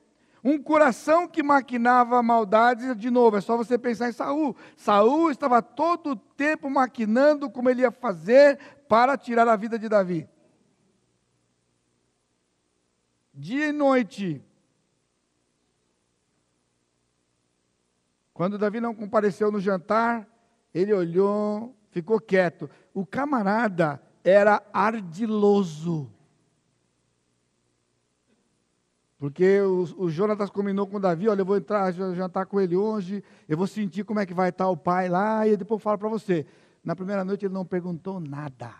um 0.43 0.61
coração 0.61 1.27
que 1.27 1.41
maquinava 1.41 2.21
maldades, 2.21 2.97
de 2.97 3.09
novo, 3.09 3.37
é 3.37 3.41
só 3.41 3.55
você 3.55 3.77
pensar 3.77 4.09
em 4.09 4.13
Saul. 4.13 4.55
Saul 4.75 5.31
estava 5.31 5.61
todo 5.61 6.11
o 6.11 6.15
tempo 6.15 6.69
maquinando 6.69 7.49
como 7.49 7.69
ele 7.69 7.81
ia 7.81 7.91
fazer 7.91 8.59
para 8.87 9.17
tirar 9.17 9.47
a 9.47 9.55
vida 9.55 9.79
de 9.79 9.87
Davi. 9.87 10.29
Dia 13.33 13.67
e 13.67 13.71
noite. 13.71 14.43
Quando 18.33 18.57
Davi 18.57 18.79
não 18.79 18.93
compareceu 18.93 19.51
no 19.51 19.59
jantar, 19.59 20.27
ele 20.73 20.93
olhou, 20.93 21.75
ficou 21.93 22.19
quieto. 22.19 22.69
O 22.93 23.05
camarada 23.05 24.01
era 24.23 24.61
ardiloso. 24.73 26.11
Porque 29.17 29.61
o, 29.61 29.83
o 29.97 30.09
Jonatas 30.09 30.49
combinou 30.49 30.85
com 30.85 30.97
o 30.97 30.99
Davi, 30.99 31.29
olha, 31.29 31.41
eu 31.41 31.45
vou 31.45 31.55
entrar, 31.55 31.89
jantar 31.93 32.45
com 32.45 32.59
ele 32.59 32.75
hoje, 32.75 33.23
eu 33.47 33.57
vou 33.57 33.67
sentir 33.67 34.03
como 34.03 34.19
é 34.19 34.25
que 34.25 34.33
vai 34.33 34.49
estar 34.49 34.67
o 34.67 34.75
pai 34.75 35.07
lá, 35.07 35.47
e 35.47 35.55
depois 35.55 35.79
eu 35.79 35.83
falo 35.83 35.97
para 35.97 36.09
você. 36.09 36.45
Na 36.83 36.93
primeira 36.93 37.23
noite 37.23 37.45
ele 37.45 37.53
não 37.53 37.65
perguntou 37.65 38.19
nada. 38.19 38.73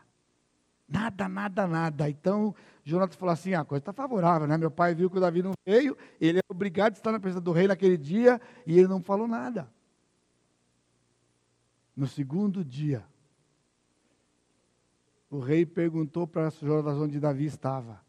Nada, 0.90 1.30
nada, 1.30 1.66
nada. 1.66 2.10
Então, 2.10 2.54
Jonatas 2.84 3.16
falou 3.16 3.32
assim: 3.32 3.54
ah, 3.54 3.62
a 3.62 3.66
coisa 3.66 3.80
está 3.80 3.94
favorável, 3.94 4.46
né? 4.46 4.58
Meu 4.58 4.70
pai 4.70 4.94
viu 4.94 5.10
que 5.10 5.18
o 5.18 5.22
Davi 5.22 5.42
não 5.42 5.54
veio, 5.66 5.96
ele 6.20 6.40
é 6.40 6.42
obrigado 6.50 6.94
a 6.94 6.98
estar 6.98 7.12
na 7.12 7.20
presença 7.20 7.40
do 7.40 7.54
rei 7.54 7.68
naquele 7.68 7.98
dia, 7.98 8.42
e 8.68 8.78
ele 8.78 8.88
não 8.88 9.02
falou 9.02 9.28
nada. 9.28 9.70
No 11.96 12.08
segundo 12.08 12.64
dia, 12.64 13.06
o 15.30 15.40
rei 15.40 15.66
perguntou 15.66 16.28
para 16.28 16.50
Jonatas 16.50 16.98
onde 16.98 17.20
Davi 17.20 17.46
estava 17.46 18.02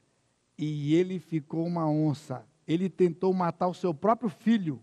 e 0.59 0.95
ele 0.95 1.18
ficou 1.18 1.66
uma 1.66 1.89
onça. 1.89 2.45
Ele 2.66 2.89
tentou 2.89 3.32
matar 3.35 3.68
o 3.68 3.74
seu 3.74 3.93
próprio 3.93 4.30
filho 4.30 4.80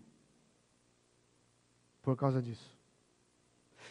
por 2.02 2.16
causa 2.16 2.40
disso. 2.40 2.72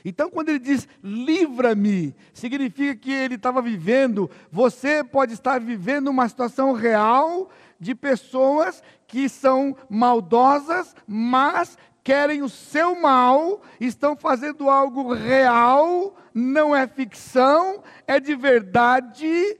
Então, 0.03 0.29
quando 0.29 0.49
ele 0.49 0.59
diz 0.59 0.87
livra-me, 1.03 2.15
significa 2.33 2.95
que 2.95 3.11
ele 3.11 3.35
estava 3.35 3.61
vivendo, 3.61 4.29
você 4.51 5.03
pode 5.03 5.33
estar 5.33 5.59
vivendo 5.59 6.07
uma 6.07 6.27
situação 6.27 6.71
real 6.71 7.49
de 7.79 7.93
pessoas 7.93 8.81
que 9.07 9.27
são 9.27 9.75
maldosas, 9.89 10.95
mas 11.05 11.77
querem 12.03 12.41
o 12.41 12.49
seu 12.49 12.99
mal, 12.99 13.61
estão 13.79 14.15
fazendo 14.15 14.69
algo 14.69 15.13
real, 15.13 16.15
não 16.33 16.75
é 16.75 16.87
ficção, 16.87 17.83
é 18.07 18.19
de 18.19 18.35
verdade, 18.35 19.59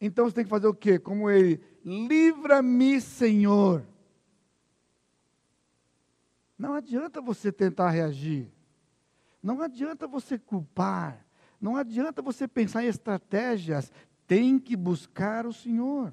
então 0.00 0.26
você 0.26 0.36
tem 0.36 0.44
que 0.44 0.50
fazer 0.50 0.66
o 0.66 0.74
quê? 0.74 0.98
Como 0.98 1.28
ele, 1.28 1.60
livra-me, 1.84 3.00
Senhor. 3.00 3.84
Não 6.56 6.74
adianta 6.74 7.20
você 7.20 7.50
tentar 7.52 7.90
reagir. 7.90 8.50
Não 9.42 9.60
adianta 9.60 10.06
você 10.06 10.38
culpar. 10.38 11.24
Não 11.60 11.76
adianta 11.76 12.22
você 12.22 12.46
pensar 12.46 12.84
em 12.84 12.88
estratégias. 12.88 13.92
Tem 14.26 14.58
que 14.58 14.76
buscar 14.76 15.46
o 15.46 15.52
Senhor. 15.52 16.12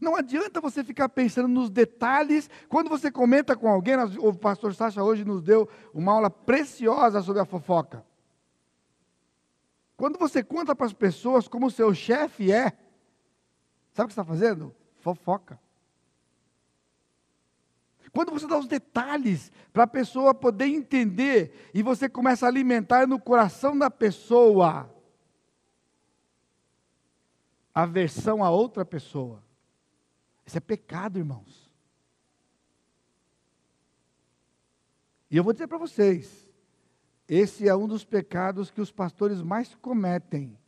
Não 0.00 0.14
adianta 0.14 0.60
você 0.60 0.84
ficar 0.84 1.08
pensando 1.08 1.48
nos 1.48 1.70
detalhes. 1.70 2.48
Quando 2.68 2.88
você 2.88 3.10
comenta 3.10 3.56
com 3.56 3.68
alguém, 3.68 3.96
o 4.18 4.32
pastor 4.32 4.74
Sacha 4.74 5.02
hoje 5.02 5.24
nos 5.24 5.42
deu 5.42 5.68
uma 5.92 6.12
aula 6.12 6.30
preciosa 6.30 7.20
sobre 7.22 7.42
a 7.42 7.44
fofoca. 7.44 8.04
Quando 9.96 10.18
você 10.18 10.42
conta 10.44 10.76
para 10.76 10.86
as 10.86 10.92
pessoas 10.92 11.48
como 11.48 11.66
o 11.66 11.70
seu 11.70 11.92
chefe 11.92 12.52
é, 12.52 12.70
sabe 13.92 14.04
o 14.04 14.06
que 14.06 14.12
está 14.12 14.24
fazendo? 14.24 14.72
Fofoca. 15.00 15.58
Quando 18.12 18.30
você 18.32 18.46
dá 18.46 18.56
os 18.56 18.68
detalhes 18.68 19.50
para 19.72 19.82
a 19.82 19.88
pessoa 19.88 20.32
poder 20.32 20.66
entender 20.66 21.70
e 21.74 21.82
você 21.82 22.08
começa 22.08 22.46
a 22.46 22.48
alimentar 22.48 23.06
no 23.06 23.20
coração 23.20 23.76
da 23.76 23.90
pessoa 23.90 24.88
aversão 27.74 28.42
a 28.42 28.50
outra 28.50 28.84
pessoa. 28.84 29.42
Isso 30.48 30.56
é 30.56 30.60
pecado, 30.60 31.18
irmãos. 31.18 31.70
E 35.30 35.36
eu 35.36 35.44
vou 35.44 35.52
dizer 35.52 35.66
para 35.66 35.76
vocês, 35.76 36.50
esse 37.28 37.68
é 37.68 37.76
um 37.76 37.86
dos 37.86 38.02
pecados 38.02 38.70
que 38.70 38.80
os 38.80 38.90
pastores 38.90 39.42
mais 39.42 39.74
cometem 39.74 40.58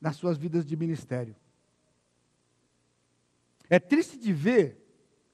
nas 0.00 0.16
suas 0.16 0.38
vidas 0.38 0.64
de 0.64 0.74
ministério. 0.74 1.36
É 3.68 3.78
triste 3.78 4.16
de 4.16 4.32
ver, 4.32 4.82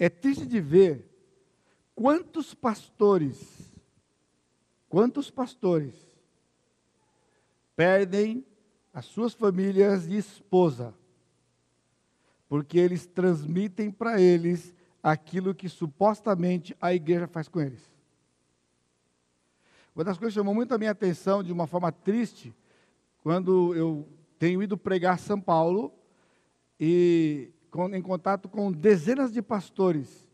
é 0.01 0.09
triste 0.09 0.47
de 0.47 0.61
ver 0.61 1.09
quantos 1.95 2.55
pastores, 2.55 3.73
quantos 4.89 5.31
pastores 5.31 5.95
perdem 7.77 8.45
as 8.93 9.05
suas 9.05 9.33
famílias 9.33 10.09
de 10.09 10.17
esposa, 10.17 10.93
porque 12.49 12.79
eles 12.79 13.07
transmitem 13.07 13.91
para 13.91 14.21
eles 14.21 14.75
aquilo 15.03 15.55
que 15.55 15.69
supostamente 15.69 16.77
a 16.81 16.93
igreja 16.95 17.27
faz 17.27 17.49
com 17.49 17.61
eles. 17.61 17.91
Uma 19.95 20.05
das 20.05 20.19
coisas 20.19 20.35
que 20.35 20.41
chamou 20.41 20.55
muito 20.55 20.75
a 20.75 20.79
minha 20.79 20.91
atenção 20.91 21.43
de 21.43 21.53
uma 21.53 21.67
forma 21.67 21.91
triste, 21.91 22.55
quando 23.23 23.75
eu 23.75 24.07
tenho 24.39 24.63
ido 24.63 24.77
pregar 24.77 25.19
São 25.19 25.41
Paulo 25.41 25.93
e 26.79 27.51
com, 27.71 27.89
em 27.95 28.03
contato 28.03 28.49
com 28.49 28.71
dezenas 28.71 29.33
de 29.33 29.41
pastores, 29.41 30.29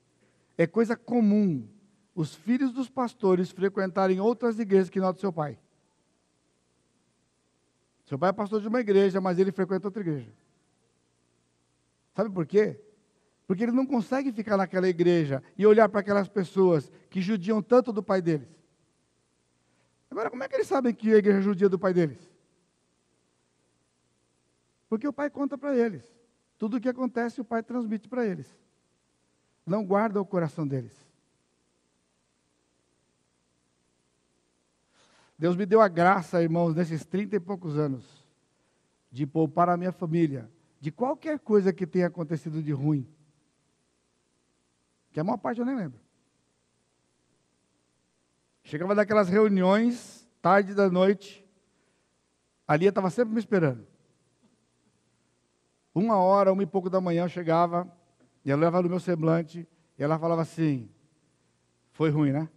é 0.59 0.67
coisa 0.67 0.97
comum 0.97 1.67
os 2.15 2.35
filhos 2.35 2.73
dos 2.73 2.91
pastores 2.91 3.51
frequentarem 3.51 4.21
outras 4.21 4.59
igrejas 4.59 4.91
que 4.91 5.01
não 5.01 5.13
do 5.13 5.21
seu 5.21 5.33
pai. 5.33 5.59
Seu 8.05 8.19
pai 8.19 8.31
é 8.31 8.33
pastor 8.33 8.61
de 8.61 8.69
uma 8.69 8.81
igreja, 8.81 9.21
mas 9.21 9.39
ele 9.39 9.53
frequenta 9.53 9.89
outra 9.89 10.03
igreja. 10.03 10.31
Sabe 12.15 12.31
por 12.31 12.47
quê? 12.47 12.81
Porque 13.47 13.63
ele 13.63 13.73
não 13.73 13.87
consegue 13.87 14.33
ficar 14.33 14.57
naquela 14.57 14.89
igreja 14.89 15.43
e 15.57 15.67
olhar 15.67 15.89
para 15.89 16.01
aquelas 16.01 16.29
pessoas 16.29 16.91
que 17.11 17.21
judiam 17.21 17.63
tanto 17.63 17.93
do 17.93 18.03
pai 18.03 18.23
deles. 18.23 18.49
Agora, 20.11 20.31
como 20.31 20.43
é 20.45 20.49
que 20.49 20.55
eles 20.55 20.67
sabem 20.67 20.95
que 20.95 21.13
a 21.13 21.17
igreja 21.17 21.41
judia 21.41 21.69
do 21.69 21.79
pai 21.79 21.93
deles? 21.93 22.19
Porque 24.89 25.09
o 25.09 25.13
pai 25.13 25.31
conta 25.31 25.57
para 25.57 25.77
eles. 25.77 26.05
Tudo 26.59 26.77
o 26.77 26.81
que 26.81 26.89
acontece, 26.89 27.41
o 27.41 27.45
pai 27.45 27.63
transmite 27.63 28.09
para 28.09 28.27
eles. 28.27 28.47
Não 29.67 29.85
guarda 29.85 30.21
o 30.21 30.27
coração 30.27 30.67
deles. 30.67 30.95
Deus 35.39 35.57
me 35.57 35.67
deu 35.67 35.81
a 35.81 35.89
graça, 35.89 36.43
irmãos, 36.43 36.75
nesses 36.75 37.05
trinta 37.05 37.37
e 37.37 37.41
poucos 37.41 37.77
anos, 37.77 38.05
de 39.11 39.27
poupar 39.27 39.69
a 39.69 39.77
minha 39.77 39.93
família 39.93 40.49
de 40.83 40.91
qualquer 40.91 41.39
coisa 41.39 41.73
que 41.73 41.87
tenha 41.87 42.09
acontecido 42.09 42.61
de 42.61 42.73
ruim. 42.73 43.07
Que 45.13 45.21
a 45.21 45.25
maior 45.25 45.37
parte 45.37 45.61
eu 45.61 45.65
nem 45.65 45.77
lembro. 45.77 46.01
Chegava 48.65 48.93
daquelas 48.93 49.29
reuniões, 49.29 50.29
tarde 50.41 50.75
da 50.75 50.91
noite, 50.91 51.49
a 52.67 52.75
Lia 52.75 52.89
estava 52.89 53.11
sempre 53.11 53.33
me 53.33 53.39
esperando. 53.39 53.87
Uma 55.95 56.17
hora, 56.17 56.53
uma 56.53 56.65
e 56.65 56.67
pouco 56.67 56.91
da 56.91 57.01
manhã 57.01 57.27
eu 57.27 57.29
chegava, 57.29 57.89
e 58.45 58.51
ela 58.51 58.63
levava 58.63 58.83
no 58.83 58.89
meu 58.89 58.99
semblante, 58.99 59.69
e 59.97 60.03
ela 60.03 60.19
falava 60.19 60.43
assim: 60.43 60.91
Foi 61.93 62.11
ruim, 62.11 62.33
né? 62.33 62.49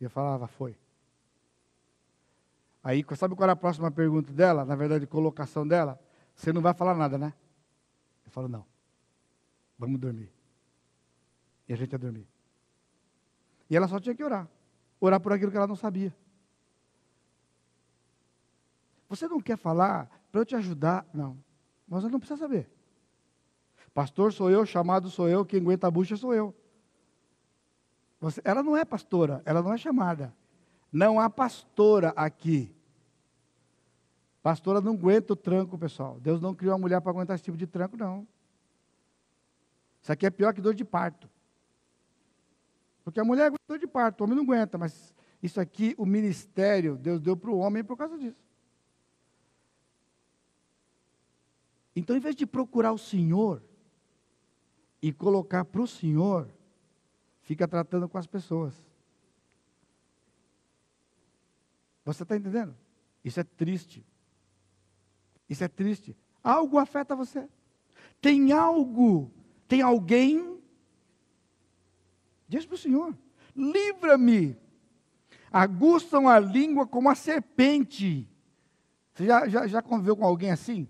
E 0.00 0.04
eu 0.04 0.10
falava: 0.10 0.48
Foi. 0.48 0.76
Aí, 2.82 3.06
sabe 3.14 3.36
qual 3.36 3.44
era 3.44 3.52
a 3.52 3.56
próxima 3.56 3.88
pergunta 3.88 4.32
dela? 4.32 4.64
Na 4.64 4.74
verdade, 4.74 5.06
colocação 5.06 5.64
dela? 5.64 6.03
Você 6.34 6.52
não 6.52 6.60
vai 6.60 6.74
falar 6.74 6.94
nada, 6.94 7.16
né? 7.16 7.32
falou: 8.34 8.48
não, 8.48 8.66
vamos 9.78 10.00
dormir. 10.00 10.30
E 11.68 11.72
a 11.72 11.76
gente 11.76 11.92
ia 11.92 11.98
dormir. 11.98 12.26
E 13.70 13.76
ela 13.76 13.88
só 13.88 13.98
tinha 14.00 14.14
que 14.14 14.24
orar. 14.24 14.48
Orar 15.00 15.20
por 15.20 15.32
aquilo 15.32 15.50
que 15.50 15.56
ela 15.56 15.66
não 15.66 15.76
sabia. 15.76 16.14
Você 19.08 19.28
não 19.28 19.40
quer 19.40 19.56
falar 19.56 20.10
para 20.32 20.40
eu 20.40 20.44
te 20.44 20.56
ajudar? 20.56 21.06
Não. 21.14 21.38
Mas 21.86 22.02
não 22.04 22.18
precisa 22.18 22.38
saber. 22.40 22.68
Pastor 23.94 24.32
sou 24.32 24.50
eu, 24.50 24.66
chamado 24.66 25.08
sou 25.08 25.28
eu, 25.28 25.44
quem 25.44 25.60
aguenta 25.60 25.86
a 25.86 25.90
bucha 25.90 26.16
sou 26.16 26.34
eu. 26.34 26.54
Você, 28.20 28.40
ela 28.44 28.62
não 28.62 28.76
é 28.76 28.84
pastora, 28.84 29.40
ela 29.44 29.62
não 29.62 29.72
é 29.72 29.78
chamada. 29.78 30.34
Não 30.90 31.20
há 31.20 31.30
pastora 31.30 32.12
aqui. 32.16 32.74
Pastora 34.44 34.78
não 34.78 34.92
aguenta 34.92 35.32
o 35.32 35.36
tranco, 35.36 35.78
pessoal. 35.78 36.20
Deus 36.20 36.38
não 36.38 36.54
criou 36.54 36.74
uma 36.74 36.80
mulher 36.82 37.00
para 37.00 37.10
aguentar 37.10 37.34
esse 37.34 37.44
tipo 37.44 37.56
de 37.56 37.66
tranco, 37.66 37.96
não. 37.96 38.28
Isso 40.02 40.12
aqui 40.12 40.26
é 40.26 40.30
pior 40.30 40.52
que 40.52 40.60
dor 40.60 40.74
de 40.74 40.84
parto. 40.84 41.30
Porque 43.02 43.18
a 43.18 43.24
mulher 43.24 43.46
aguenta 43.46 43.62
dor 43.66 43.78
de 43.78 43.86
parto, 43.86 44.20
o 44.20 44.24
homem 44.24 44.36
não 44.36 44.44
aguenta, 44.44 44.76
mas 44.76 45.14
isso 45.42 45.58
aqui, 45.58 45.94
o 45.96 46.04
ministério, 46.04 46.94
Deus 46.94 47.22
deu 47.22 47.34
para 47.34 47.50
o 47.50 47.56
homem 47.56 47.82
por 47.82 47.96
causa 47.96 48.18
disso. 48.18 48.36
Então, 51.96 52.14
em 52.14 52.20
vez 52.20 52.36
de 52.36 52.44
procurar 52.44 52.92
o 52.92 52.98
Senhor 52.98 53.62
e 55.00 55.10
colocar 55.10 55.64
para 55.64 55.80
o 55.80 55.86
Senhor, 55.86 56.50
fica 57.40 57.66
tratando 57.66 58.06
com 58.10 58.18
as 58.18 58.26
pessoas. 58.26 58.74
Você 62.04 62.24
está 62.24 62.36
entendendo? 62.36 62.76
Isso 63.24 63.40
é 63.40 63.44
triste. 63.44 64.04
Isso 65.48 65.64
é 65.64 65.68
triste. 65.68 66.16
Algo 66.42 66.78
afeta 66.78 67.16
você. 67.16 67.48
Tem 68.20 68.52
algo, 68.52 69.30
tem 69.68 69.82
alguém. 69.82 70.58
Diz 72.48 72.66
para 72.66 72.74
o 72.74 72.78
Senhor: 72.78 73.16
livra-me. 73.54 74.56
Aguçam 75.50 76.28
a 76.28 76.38
língua 76.38 76.86
como 76.86 77.08
a 77.08 77.14
serpente. 77.14 78.28
Você 79.12 79.26
já, 79.26 79.48
já, 79.48 79.66
já 79.66 79.80
conviveu 79.80 80.16
com 80.16 80.24
alguém 80.24 80.50
assim? 80.50 80.88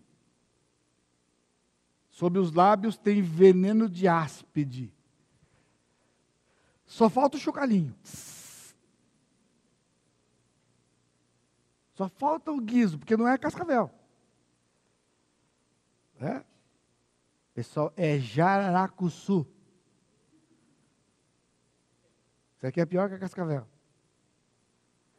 Sobre 2.09 2.39
os 2.39 2.53
lábios 2.53 2.97
tem 2.97 3.21
veneno 3.21 3.89
de 3.89 4.09
áspide. 4.09 4.95
Só 6.87 7.11
falta 7.11 7.37
o 7.37 7.41
chocalhinho. 7.41 7.95
Só 11.95 12.09
falta 12.09 12.51
o 12.51 12.61
guiso, 12.61 12.99
porque 12.99 13.17
não 13.17 13.29
é 13.29 13.37
cascavel. 13.37 13.91
É? 16.25 16.43
Pessoal, 17.53 17.93
é 17.97 18.19
jaracuçu. 18.19 19.47
Isso 22.57 22.67
aqui 22.67 22.81
é 22.81 22.87
pior 22.87 23.09
que 23.09 23.15
a 23.15 23.19
cascavel. 23.19 23.67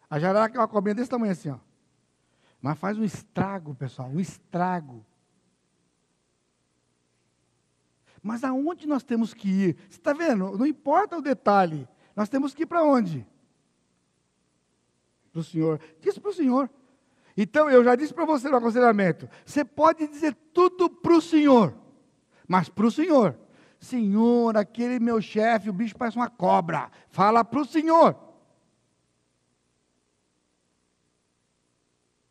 A 0.09 0.19
jararaca 0.19 0.57
é 0.57 0.59
uma 0.59 0.67
cobrinha 0.67 0.95
desse 0.95 1.09
tamanho 1.09 1.31
assim, 1.31 1.49
ó. 1.49 1.59
Mas 2.61 2.79
faz 2.79 2.97
um 2.97 3.03
estrago, 3.03 3.75
pessoal, 3.75 4.09
um 4.09 4.19
estrago. 4.19 5.05
Mas 8.21 8.43
aonde 8.43 8.87
nós 8.87 9.03
temos 9.03 9.35
que 9.35 9.47
ir? 9.47 9.75
Você 9.87 9.99
está 9.99 10.11
vendo? 10.11 10.57
Não 10.57 10.65
importa 10.65 11.15
o 11.15 11.21
detalhe. 11.21 11.87
Nós 12.15 12.27
temos 12.27 12.55
que 12.55 12.63
ir 12.63 12.65
para 12.65 12.83
onde? 12.83 13.25
Para 15.31 15.41
o 15.41 15.43
Senhor. 15.43 15.79
Diz 15.99 16.17
para 16.17 16.31
o 16.31 16.33
Senhor. 16.33 16.69
Então, 17.37 17.69
eu 17.69 17.83
já 17.83 17.95
disse 17.95 18.13
para 18.13 18.25
você 18.25 18.49
no 18.49 18.57
aconselhamento: 18.57 19.29
você 19.45 19.65
pode 19.65 20.07
dizer 20.07 20.35
tudo 20.53 20.89
para 20.89 21.15
o 21.15 21.21
Senhor, 21.21 21.73
mas 22.47 22.69
para 22.69 22.85
o 22.85 22.91
Senhor. 22.91 23.37
Senhor, 23.79 24.57
aquele 24.57 24.99
meu 24.99 25.21
chefe, 25.21 25.69
o 25.69 25.73
bicho 25.73 25.95
parece 25.95 26.17
uma 26.17 26.29
cobra. 26.29 26.89
Fala 27.09 27.43
para 27.43 27.59
o 27.59 27.65
Senhor. 27.65 28.15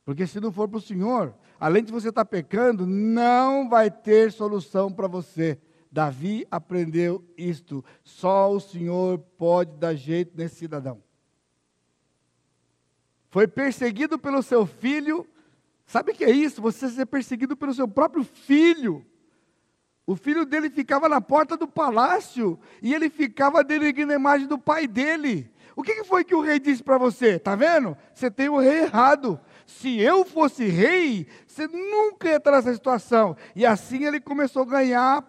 Porque 0.05 0.27
se 0.27 0.41
não 0.41 0.51
for 0.51 0.69
para 0.69 0.79
o 0.79 0.83
Senhor, 0.83 1.35
além 1.61 1.85
de 1.85 1.93
você 1.93 2.09
estar 2.09 2.25
tá 2.25 2.31
pecando, 2.31 2.87
não 2.87 3.69
vai 3.69 3.91
ter 3.91 4.33
solução 4.33 4.93
para 4.93 5.07
você. 5.07 5.61
Davi 5.93 6.45
aprendeu 6.51 7.25
isto. 7.37 7.85
Só 8.03 8.51
o 8.51 8.59
Senhor 8.59 9.19
pode 9.39 9.77
dar 9.77 9.95
jeito 9.95 10.37
nesse 10.37 10.57
cidadão. 10.57 11.04
Foi 13.35 13.49
perseguido 13.49 14.17
pelo 14.17 14.45
seu 14.45 14.65
filho. 14.65 15.27
Sabe 15.89 16.13
o 16.13 16.15
que 16.15 16.23
é 16.23 16.31
isso? 16.31 16.63
Você 16.63 16.89
ser 16.89 17.05
perseguido 17.05 17.57
pelo 17.57 17.75
seu 17.75 17.89
próprio 17.89 18.23
filho. 18.23 19.05
O 20.07 20.15
filho 20.15 20.47
dele 20.47 20.71
ficava 20.71 21.09
na 21.09 21.21
porta 21.21 21.57
do 21.57 21.67
palácio 21.67 22.57
e 22.81 22.95
ele 22.95 23.11
ficava 23.11 23.65
denegrindo 23.65 24.13
a 24.13 24.15
imagem 24.15 24.47
do 24.47 24.57
pai 24.57 24.87
dele. 24.87 25.53
O 25.75 25.83
que 25.83 26.05
foi 26.05 26.23
que 26.23 26.33
o 26.33 26.43
rei 26.43 26.61
disse 26.61 26.81
para 26.81 26.97
você? 26.97 27.37
Tá 27.37 27.57
vendo? 27.57 27.99
Você 28.15 28.31
tem 28.31 28.49
o 28.49 28.59
rei 28.59 28.83
errado. 28.83 29.41
Se 29.67 29.99
eu 29.99 30.25
fosse 30.25 30.67
rei, 30.67 31.27
você 31.45 31.67
nunca 31.67 32.29
ia 32.29 32.37
estar 32.37 32.53
nessa 32.53 32.73
situação. 32.73 33.37
E 33.57 33.67
assim 33.67 34.05
ele 34.05 34.21
começou 34.21 34.63
a 34.63 34.67
ganhar 34.67 35.25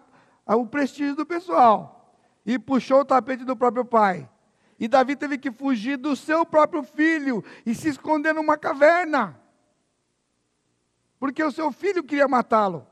o 0.46 0.64
prestígio 0.64 1.16
do 1.16 1.26
pessoal 1.26 2.16
e 2.46 2.56
puxou 2.56 3.00
o 3.00 3.04
tapete 3.04 3.44
do 3.44 3.56
próprio 3.56 3.84
pai. 3.84 4.28
E 4.78 4.86
Davi 4.86 5.16
teve 5.16 5.38
que 5.38 5.50
fugir 5.50 5.96
do 5.96 6.14
seu 6.14 6.44
próprio 6.44 6.82
filho 6.82 7.42
e 7.64 7.74
se 7.74 7.88
esconder 7.88 8.34
numa 8.34 8.58
caverna. 8.58 9.40
Porque 11.18 11.42
o 11.42 11.50
seu 11.50 11.72
filho 11.72 12.04
queria 12.04 12.28
matá-lo. 12.28 12.86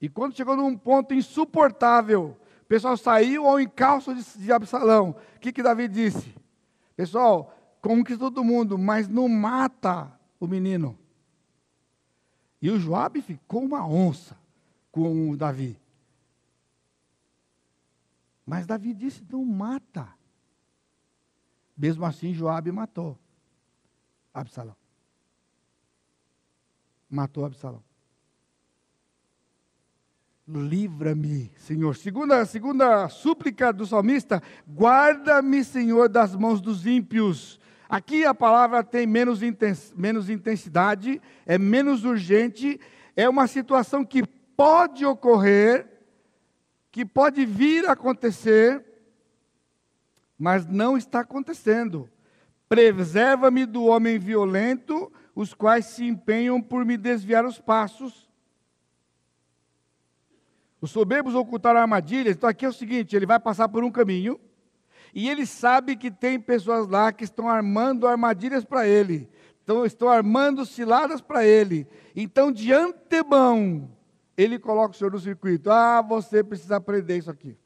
E 0.00 0.08
quando 0.08 0.36
chegou 0.36 0.56
num 0.56 0.76
ponto 0.76 1.14
insuportável, 1.14 2.36
o 2.62 2.66
pessoal 2.66 2.96
saiu 2.96 3.46
ao 3.46 3.60
encalço 3.60 4.14
de, 4.14 4.52
Absalão. 4.52 5.16
O 5.36 5.38
que, 5.40 5.52
que 5.52 5.62
Davi 5.62 5.88
disse? 5.88 6.34
Pessoal, 6.96 7.54
conquista 7.80 8.24
todo 8.24 8.44
mundo, 8.44 8.76
mas 8.76 9.08
não 9.08 9.28
mata 9.28 10.12
o 10.38 10.46
menino. 10.46 10.98
E 12.60 12.70
o 12.70 12.78
Joabe 12.78 13.22
ficou 13.22 13.62
uma 13.62 13.86
onça 13.86 14.36
com 14.90 15.30
o 15.30 15.36
Davi. 15.36 15.78
Mas 18.48 18.66
Davi 18.66 18.94
disse: 18.94 19.22
não 19.30 19.44
mata. 19.44 20.08
Mesmo 21.76 22.04
assim, 22.04 22.32
Joabe 22.32 22.72
matou 22.72 23.16
Absalão. 24.32 24.74
Matou 27.08 27.44
Absalão. 27.44 27.84
Livra-me, 30.46 31.52
Senhor. 31.58 31.94
Segunda, 31.94 32.44
segunda 32.46 33.08
súplica 33.10 33.72
do 33.72 33.86
salmista: 33.86 34.42
guarda-me, 34.66 35.62
Senhor, 35.62 36.08
das 36.08 36.34
mãos 36.34 36.60
dos 36.60 36.86
ímpios 36.86 37.60
Aqui 37.88 38.26
a 38.26 38.34
palavra 38.34 38.84
tem 38.84 39.06
menos, 39.06 39.40
menos 39.96 40.28
intensidade, 40.28 41.22
é 41.46 41.56
menos 41.56 42.04
urgente, 42.04 42.78
é 43.16 43.26
uma 43.26 43.46
situação 43.46 44.04
que 44.04 44.22
pode 44.54 45.06
ocorrer, 45.06 45.86
que 46.90 47.04
pode 47.04 47.44
vir 47.44 47.86
a 47.86 47.92
acontecer, 47.92 48.84
mas 50.38 50.66
não 50.66 50.96
está 50.96 51.20
acontecendo. 51.20 52.08
Preserva-me 52.68 53.66
do 53.66 53.84
homem 53.84 54.18
violento, 54.18 55.12
os 55.34 55.54
quais 55.54 55.86
se 55.86 56.04
empenham 56.04 56.60
por 56.60 56.84
me 56.84 56.96
desviar 56.96 57.44
os 57.44 57.58
passos. 57.58 58.28
Os 60.80 60.90
soberbos 60.90 61.34
ocultaram 61.34 61.80
armadilhas. 61.80 62.36
Então 62.36 62.48
aqui 62.48 62.64
é 62.64 62.68
o 62.68 62.72
seguinte: 62.72 63.16
ele 63.16 63.26
vai 63.26 63.38
passar 63.38 63.68
por 63.68 63.82
um 63.82 63.90
caminho, 63.90 64.38
e 65.14 65.28
ele 65.28 65.46
sabe 65.46 65.96
que 65.96 66.10
tem 66.10 66.38
pessoas 66.38 66.86
lá 66.86 67.12
que 67.12 67.24
estão 67.24 67.48
armando 67.48 68.06
armadilhas 68.06 68.64
para 68.64 68.86
ele, 68.86 69.28
então 69.62 69.84
estão 69.84 70.08
armando 70.08 70.64
ciladas 70.64 71.20
para 71.20 71.44
ele. 71.44 71.86
Então, 72.14 72.52
de 72.52 72.72
antemão, 72.72 73.90
ele 74.38 74.56
coloca 74.56 74.94
o 74.94 74.96
senhor 74.96 75.10
no 75.10 75.18
circuito. 75.18 75.68
Ah, 75.68 76.00
você 76.00 76.44
precisa 76.44 76.76
aprender 76.76 77.18
isso 77.18 77.28
aqui. 77.28 77.58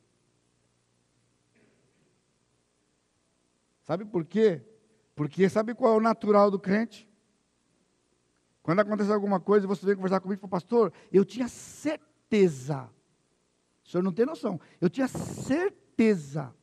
Sabe 3.83 4.07
por 4.07 4.25
quê? 4.25 4.63
Porque 5.15 5.51
sabe 5.51 5.75
qual 5.75 5.93
é 5.93 5.97
o 5.99 6.01
natural 6.01 6.51
do 6.51 6.59
crente? 6.59 7.07
Quando 8.63 8.81
acontece 8.81 9.13
alguma 9.13 9.39
coisa, 9.39 9.67
você 9.67 9.85
vem 9.85 9.97
conversar 9.97 10.21
comigo 10.21 10.39
e 10.39 10.41
fala, 10.41 10.51
pastor, 10.51 10.93
eu 11.13 11.27
tinha 11.27 11.47
certeza. 11.47 12.89
O 13.85 13.89
senhor 13.91 14.03
não 14.03 14.13
tem 14.13 14.25
noção. 14.25 14.59
Eu 14.81 14.89
tinha 14.89 15.09
certeza 15.09 16.55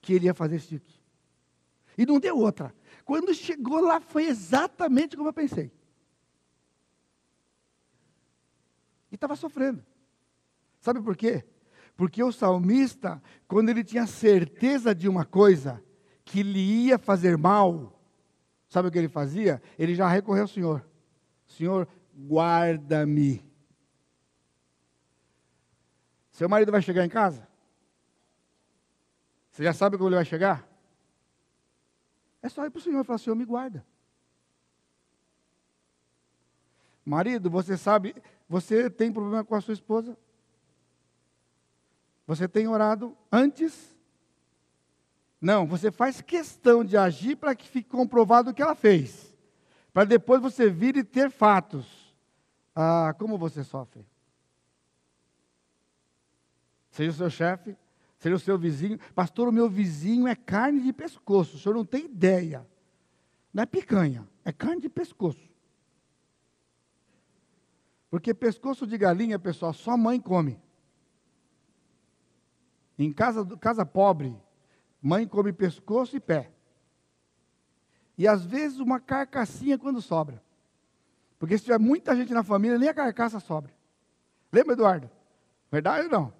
que 0.00 0.12
ele 0.12 0.26
ia 0.26 0.34
fazer 0.34 0.56
isso 0.56 0.76
aqui. 0.76 1.02
E 1.98 2.06
não 2.06 2.20
deu 2.20 2.38
outra. 2.38 2.72
Quando 3.04 3.34
chegou 3.34 3.80
lá, 3.80 4.00
foi 4.00 4.26
exatamente 4.26 5.16
como 5.16 5.30
eu 5.30 5.32
pensei. 5.32 5.72
E 9.05 9.05
estava 9.16 9.36
sofrendo. 9.36 9.84
Sabe 10.80 11.02
por 11.02 11.16
quê? 11.16 11.44
Porque 11.96 12.22
o 12.22 12.30
salmista, 12.30 13.22
quando 13.48 13.70
ele 13.70 13.82
tinha 13.82 14.06
certeza 14.06 14.94
de 14.94 15.08
uma 15.08 15.24
coisa, 15.24 15.82
que 16.24 16.42
lhe 16.42 16.86
ia 16.86 16.98
fazer 16.98 17.36
mal, 17.38 18.00
sabe 18.68 18.88
o 18.88 18.90
que 18.90 18.98
ele 18.98 19.08
fazia? 19.08 19.62
Ele 19.78 19.94
já 19.94 20.08
recorreu 20.08 20.42
ao 20.42 20.48
Senhor. 20.48 20.86
Senhor, 21.46 21.88
guarda-me. 22.14 23.44
Seu 26.32 26.48
marido 26.48 26.70
vai 26.70 26.82
chegar 26.82 27.04
em 27.04 27.08
casa? 27.08 27.48
Você 29.50 29.64
já 29.64 29.72
sabe 29.72 29.96
como 29.96 30.10
ele 30.10 30.16
vai 30.16 30.24
chegar? 30.24 30.68
É 32.42 32.48
só 32.48 32.66
ir 32.66 32.70
para 32.70 32.78
o 32.78 32.82
Senhor 32.82 33.00
e 33.00 33.04
falar: 33.04 33.18
Senhor, 33.18 33.34
me 33.34 33.44
guarda. 33.44 33.86
Marido, 37.06 37.48
você 37.48 37.76
sabe, 37.76 38.16
você 38.48 38.90
tem 38.90 39.12
problema 39.12 39.44
com 39.44 39.54
a 39.54 39.60
sua 39.60 39.72
esposa? 39.74 40.18
Você 42.26 42.48
tem 42.48 42.66
orado 42.66 43.16
antes? 43.30 43.96
Não, 45.40 45.64
você 45.68 45.92
faz 45.92 46.20
questão 46.20 46.84
de 46.84 46.96
agir 46.96 47.36
para 47.36 47.54
que 47.54 47.68
fique 47.68 47.88
comprovado 47.88 48.50
o 48.50 48.54
que 48.54 48.60
ela 48.60 48.74
fez. 48.74 49.32
Para 49.92 50.02
depois 50.02 50.42
você 50.42 50.68
vir 50.68 50.96
e 50.96 51.04
ter 51.04 51.30
fatos. 51.30 52.12
Ah, 52.74 53.14
como 53.16 53.38
você 53.38 53.62
sofre? 53.62 54.04
Seja 56.90 57.10
o 57.12 57.14
seu 57.14 57.30
chefe, 57.30 57.76
seja 58.18 58.34
o 58.34 58.40
seu 58.40 58.58
vizinho. 58.58 58.98
Pastor, 59.14 59.46
o 59.46 59.52
meu 59.52 59.68
vizinho 59.68 60.26
é 60.26 60.34
carne 60.34 60.80
de 60.80 60.92
pescoço. 60.92 61.56
O 61.56 61.60
senhor 61.60 61.76
não 61.76 61.84
tem 61.84 62.06
ideia. 62.06 62.66
Não 63.54 63.62
é 63.62 63.66
picanha, 63.66 64.26
é 64.44 64.50
carne 64.50 64.80
de 64.80 64.88
pescoço. 64.88 65.55
Porque 68.10 68.32
pescoço 68.32 68.86
de 68.86 68.96
galinha, 68.96 69.38
pessoal, 69.38 69.72
só 69.72 69.96
mãe 69.96 70.20
come. 70.20 70.60
Em 72.98 73.12
casa, 73.12 73.44
casa 73.58 73.84
pobre, 73.84 74.36
mãe 75.02 75.26
come 75.26 75.52
pescoço 75.52 76.16
e 76.16 76.20
pé. 76.20 76.50
E 78.16 78.26
às 78.26 78.44
vezes 78.44 78.78
uma 78.78 78.98
carcassinha 78.98 79.78
quando 79.78 80.00
sobra. 80.00 80.42
Porque 81.38 81.58
se 81.58 81.64
tiver 81.64 81.78
muita 81.78 82.16
gente 82.16 82.32
na 82.32 82.42
família, 82.42 82.78
nem 82.78 82.88
a 82.88 82.94
carcaça 82.94 83.38
sobra. 83.38 83.74
Lembra, 84.50 84.72
Eduardo? 84.72 85.10
Verdade 85.70 86.06
ou 86.06 86.10
não? 86.10 86.32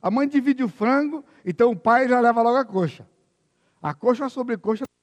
A 0.00 0.10
mãe 0.10 0.28
divide 0.28 0.62
o 0.62 0.68
frango, 0.68 1.24
então 1.44 1.70
o 1.72 1.76
pai 1.76 2.08
já 2.08 2.20
leva 2.20 2.42
logo 2.42 2.56
a 2.56 2.64
coxa. 2.64 3.06
A 3.82 3.92
coxa 3.92 4.28
sobre 4.28 4.56
coxa 4.56 4.84
cai. 4.84 4.93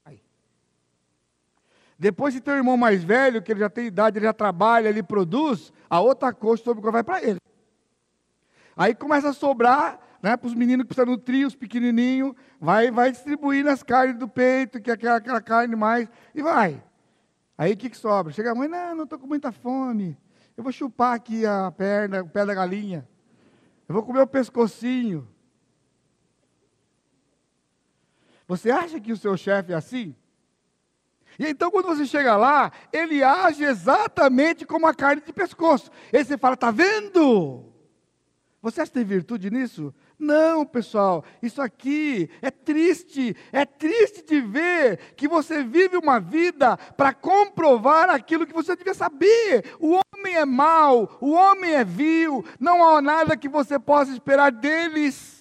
Depois, 2.01 2.33
se 2.33 2.41
tem 2.41 2.55
um 2.55 2.57
irmão 2.57 2.75
mais 2.75 3.03
velho, 3.03 3.43
que 3.43 3.51
ele 3.51 3.59
já 3.59 3.69
tem 3.69 3.85
idade, 3.85 4.17
ele 4.17 4.25
já 4.25 4.33
trabalha, 4.33 4.89
ele 4.89 5.03
produz, 5.03 5.71
a 5.87 6.01
outra 6.01 6.33
coxa 6.33 6.63
sobre 6.63 6.81
coxa 6.81 6.93
vai 6.93 7.03
para 7.03 7.23
ele. 7.23 7.39
Aí 8.75 8.95
começa 8.95 9.29
a 9.29 9.33
sobrar 9.33 9.99
né, 10.19 10.35
para 10.35 10.47
os 10.47 10.55
meninos 10.55 10.83
que 10.83 10.95
precisam 10.95 11.05
nutrir, 11.05 11.45
os 11.45 11.55
pequenininhos, 11.55 12.33
vai, 12.59 12.89
vai 12.89 13.11
distribuindo 13.11 13.69
as 13.69 13.83
carnes 13.83 14.17
do 14.17 14.27
peito, 14.27 14.81
que 14.81 14.89
é 14.89 14.95
aquela, 14.95 15.17
aquela 15.17 15.39
carne 15.39 15.75
mais, 15.75 16.09
e 16.33 16.41
vai. 16.41 16.83
Aí 17.55 17.73
o 17.73 17.77
que, 17.77 17.87
que 17.87 17.97
sobra? 17.97 18.33
Chega 18.33 18.51
a 18.51 18.55
mãe, 18.55 18.67
não, 18.67 18.95
não 18.95 19.03
estou 19.03 19.19
com 19.19 19.27
muita 19.27 19.51
fome. 19.51 20.17
Eu 20.57 20.63
vou 20.63 20.73
chupar 20.73 21.13
aqui 21.13 21.45
a 21.45 21.69
perna, 21.69 22.23
o 22.23 22.27
pé 22.27 22.43
da 22.47 22.55
galinha. 22.55 23.07
Eu 23.87 23.93
vou 23.93 24.01
comer 24.01 24.21
o 24.21 24.27
pescocinho. 24.27 25.27
Você 28.47 28.71
acha 28.71 28.99
que 28.99 29.11
o 29.11 29.17
seu 29.17 29.37
chefe 29.37 29.71
é 29.71 29.75
assim? 29.75 30.15
E 31.39 31.47
então, 31.47 31.71
quando 31.71 31.87
você 31.87 32.05
chega 32.05 32.35
lá, 32.35 32.71
ele 32.91 33.23
age 33.23 33.63
exatamente 33.63 34.65
como 34.65 34.87
a 34.87 34.93
carne 34.93 35.21
de 35.21 35.33
pescoço. 35.33 35.91
Aí 36.13 36.23
você 36.23 36.37
fala, 36.37 36.55
está 36.55 36.71
vendo? 36.71 37.65
Você 38.61 38.81
acha 38.81 38.91
que 38.91 38.99
tem 38.99 39.05
virtude 39.05 39.49
nisso? 39.49 39.93
Não, 40.19 40.63
pessoal, 40.63 41.25
isso 41.41 41.59
aqui 41.59 42.29
é 42.43 42.51
triste, 42.51 43.35
é 43.51 43.65
triste 43.65 44.23
de 44.23 44.39
ver 44.39 44.99
que 45.15 45.27
você 45.27 45.63
vive 45.63 45.97
uma 45.97 46.19
vida 46.19 46.77
para 46.77 47.11
comprovar 47.11 48.07
aquilo 48.07 48.45
que 48.45 48.53
você 48.53 48.75
devia 48.75 48.93
saber. 48.93 49.75
O 49.79 49.99
homem 50.15 50.35
é 50.35 50.45
mau, 50.45 51.17
o 51.19 51.31
homem 51.31 51.73
é 51.73 51.83
vil, 51.83 52.45
não 52.59 52.87
há 52.87 53.01
nada 53.01 53.35
que 53.35 53.49
você 53.49 53.79
possa 53.79 54.11
esperar 54.11 54.51
deles. 54.51 55.40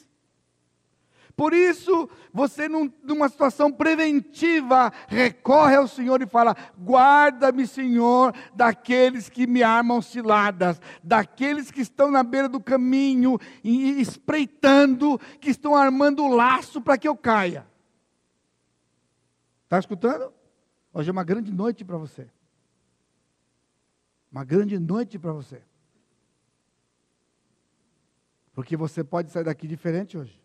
Por 1.40 1.54
isso, 1.54 2.06
você, 2.34 2.68
num, 2.68 2.92
numa 3.02 3.26
situação 3.26 3.72
preventiva, 3.72 4.92
recorre 5.08 5.74
ao 5.74 5.88
Senhor 5.88 6.20
e 6.20 6.26
fala: 6.26 6.54
guarda-me, 6.78 7.66
Senhor, 7.66 8.34
daqueles 8.54 9.30
que 9.30 9.46
me 9.46 9.62
armam 9.62 10.02
ciladas, 10.02 10.78
daqueles 11.02 11.70
que 11.70 11.80
estão 11.80 12.10
na 12.10 12.22
beira 12.22 12.46
do 12.46 12.60
caminho, 12.60 13.38
e, 13.64 14.02
espreitando, 14.02 15.18
que 15.40 15.48
estão 15.48 15.74
armando 15.74 16.22
o 16.22 16.28
laço 16.28 16.78
para 16.78 16.98
que 16.98 17.08
eu 17.08 17.16
caia. 17.16 17.66
Está 19.64 19.78
escutando? 19.78 20.34
Hoje 20.92 21.08
é 21.08 21.12
uma 21.12 21.24
grande 21.24 21.50
noite 21.50 21.86
para 21.86 21.96
você. 21.96 22.28
Uma 24.30 24.44
grande 24.44 24.78
noite 24.78 25.18
para 25.18 25.32
você. 25.32 25.62
Porque 28.52 28.76
você 28.76 29.02
pode 29.02 29.30
sair 29.30 29.44
daqui 29.44 29.66
diferente 29.66 30.18
hoje 30.18 30.39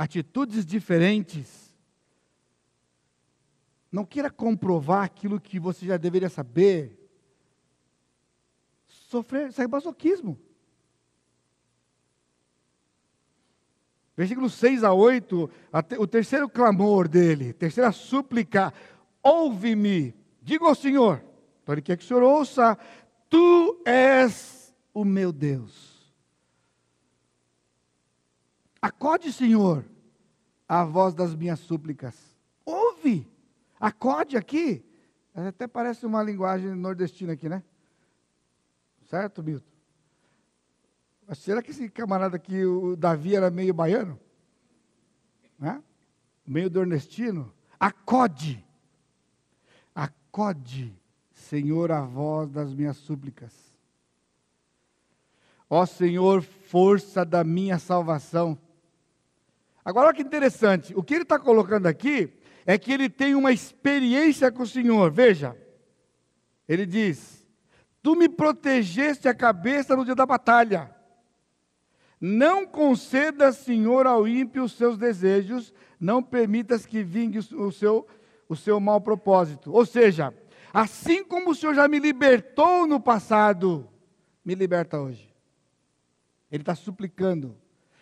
atitudes 0.00 0.64
diferentes. 0.64 1.76
Não 3.92 4.02
queira 4.02 4.30
comprovar 4.30 5.04
aquilo 5.04 5.38
que 5.38 5.60
você 5.60 5.84
já 5.84 5.98
deveria 5.98 6.30
saber. 6.30 6.98
Sofrer, 8.86 9.50
isso 9.50 9.60
é 9.60 9.68
masoquismo. 9.68 10.40
Versículos 14.16 14.54
6 14.54 14.84
a 14.84 14.94
8, 14.94 15.50
o 15.98 16.06
terceiro 16.06 16.48
clamor 16.48 17.06
dele, 17.06 17.52
terceira 17.52 17.92
súplica, 17.92 18.72
ouve-me, 19.22 20.14
diga 20.40 20.64
ao 20.64 20.74
Senhor, 20.74 21.22
então 21.62 21.74
ele 21.74 21.82
quer 21.82 21.98
que 21.98 22.04
o 22.04 22.06
Senhor 22.06 22.22
ouça, 22.22 22.76
tu 23.28 23.82
és 23.84 24.74
o 24.94 25.04
meu 25.04 25.30
Deus. 25.30 25.89
Acode, 28.82 29.32
Senhor, 29.32 29.84
a 30.68 30.84
voz 30.84 31.14
das 31.14 31.34
minhas 31.34 31.60
súplicas. 31.60 32.14
Ouve, 32.64 33.28
acode 33.78 34.36
aqui. 34.36 34.84
Até 35.34 35.66
parece 35.66 36.06
uma 36.06 36.22
linguagem 36.22 36.74
nordestina 36.74 37.34
aqui, 37.34 37.48
né? 37.48 37.62
Certo, 39.06 39.42
Milton? 39.42 39.66
Será 41.34 41.62
que 41.62 41.70
esse 41.70 41.88
camarada 41.88 42.36
aqui, 42.36 42.64
o 42.64 42.96
Davi, 42.96 43.36
era 43.36 43.50
meio 43.50 43.72
baiano? 43.72 44.18
Né? 45.58 45.82
Meio 46.46 46.70
nordestino? 46.70 47.52
Acode. 47.78 48.64
Acode, 49.94 50.96
Senhor, 51.32 51.92
a 51.92 52.02
voz 52.02 52.50
das 52.50 52.72
minhas 52.72 52.96
súplicas. 52.96 53.52
Ó 55.68 55.86
Senhor, 55.86 56.42
força 56.42 57.24
da 57.24 57.44
minha 57.44 57.78
salvação 57.78 58.58
Agora, 59.84 60.08
olha 60.08 60.16
que 60.16 60.22
interessante, 60.22 60.94
o 60.94 61.02
que 61.02 61.14
ele 61.14 61.22
está 61.22 61.38
colocando 61.38 61.86
aqui 61.86 62.32
é 62.66 62.78
que 62.78 62.92
ele 62.92 63.08
tem 63.08 63.34
uma 63.34 63.52
experiência 63.52 64.52
com 64.52 64.62
o 64.62 64.66
Senhor. 64.66 65.10
Veja, 65.10 65.56
ele 66.68 66.84
diz: 66.86 67.46
Tu 68.02 68.14
me 68.14 68.28
protegeste 68.28 69.28
a 69.28 69.34
cabeça 69.34 69.96
no 69.96 70.04
dia 70.04 70.14
da 70.14 70.26
batalha. 70.26 70.94
Não 72.20 72.66
concedas, 72.66 73.56
Senhor, 73.56 74.06
ao 74.06 74.28
ímpio 74.28 74.64
os 74.64 74.72
seus 74.72 74.98
desejos, 74.98 75.72
não 75.98 76.22
permitas 76.22 76.84
que 76.84 77.02
vingue 77.02 77.38
o 77.38 77.72
seu, 77.72 78.06
o 78.46 78.54
seu 78.54 78.78
mau 78.78 79.00
propósito. 79.00 79.72
Ou 79.72 79.86
seja, 79.86 80.34
assim 80.72 81.24
como 81.24 81.50
o 81.50 81.54
Senhor 81.54 81.74
já 81.74 81.88
me 81.88 81.98
libertou 81.98 82.86
no 82.86 83.00
passado, 83.00 83.88
me 84.44 84.54
liberta 84.54 85.00
hoje. 85.00 85.34
Ele 86.52 86.62
está 86.62 86.74
suplicando 86.74 87.56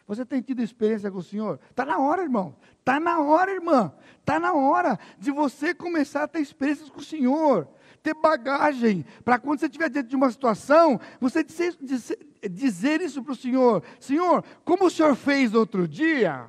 você 0.09 0.25
tem 0.25 0.41
tido 0.41 0.63
experiência 0.63 1.11
com 1.11 1.19
o 1.19 1.23
Senhor? 1.23 1.61
Está 1.69 1.85
na 1.85 1.99
hora, 1.99 2.23
irmão. 2.23 2.57
Está 2.79 2.99
na 2.99 3.21
hora, 3.21 3.53
irmã. 3.53 3.93
Está 4.21 4.41
na 4.41 4.55
hora 4.55 4.99
de 5.19 5.31
você 5.31 5.75
começar 5.75 6.23
a 6.23 6.29
ter 6.29 6.41
experiências 6.41 6.89
com 6.89 7.01
o 7.01 7.05
Senhor. 7.05 7.69
Ter 8.03 8.15
bagagem. 8.15 9.05
Para 9.23 9.39
quando 9.39 9.61
você 9.61 9.67
estiver 9.67 9.91
diante 9.91 10.09
de 10.09 10.17
uma 10.17 10.31
situação, 10.31 10.99
você 11.21 11.45
dizer, 11.45 11.77
dizer, 11.79 12.19
dizer 12.51 13.03
isso 13.03 13.23
para 13.23 13.33
o 13.33 13.37
Senhor. 13.37 13.83
Senhor, 14.01 14.43
como 14.65 14.87
o 14.87 14.91
Senhor 14.91 15.15
fez 15.15 15.53
outro 15.53 15.87
dia, 15.87 16.49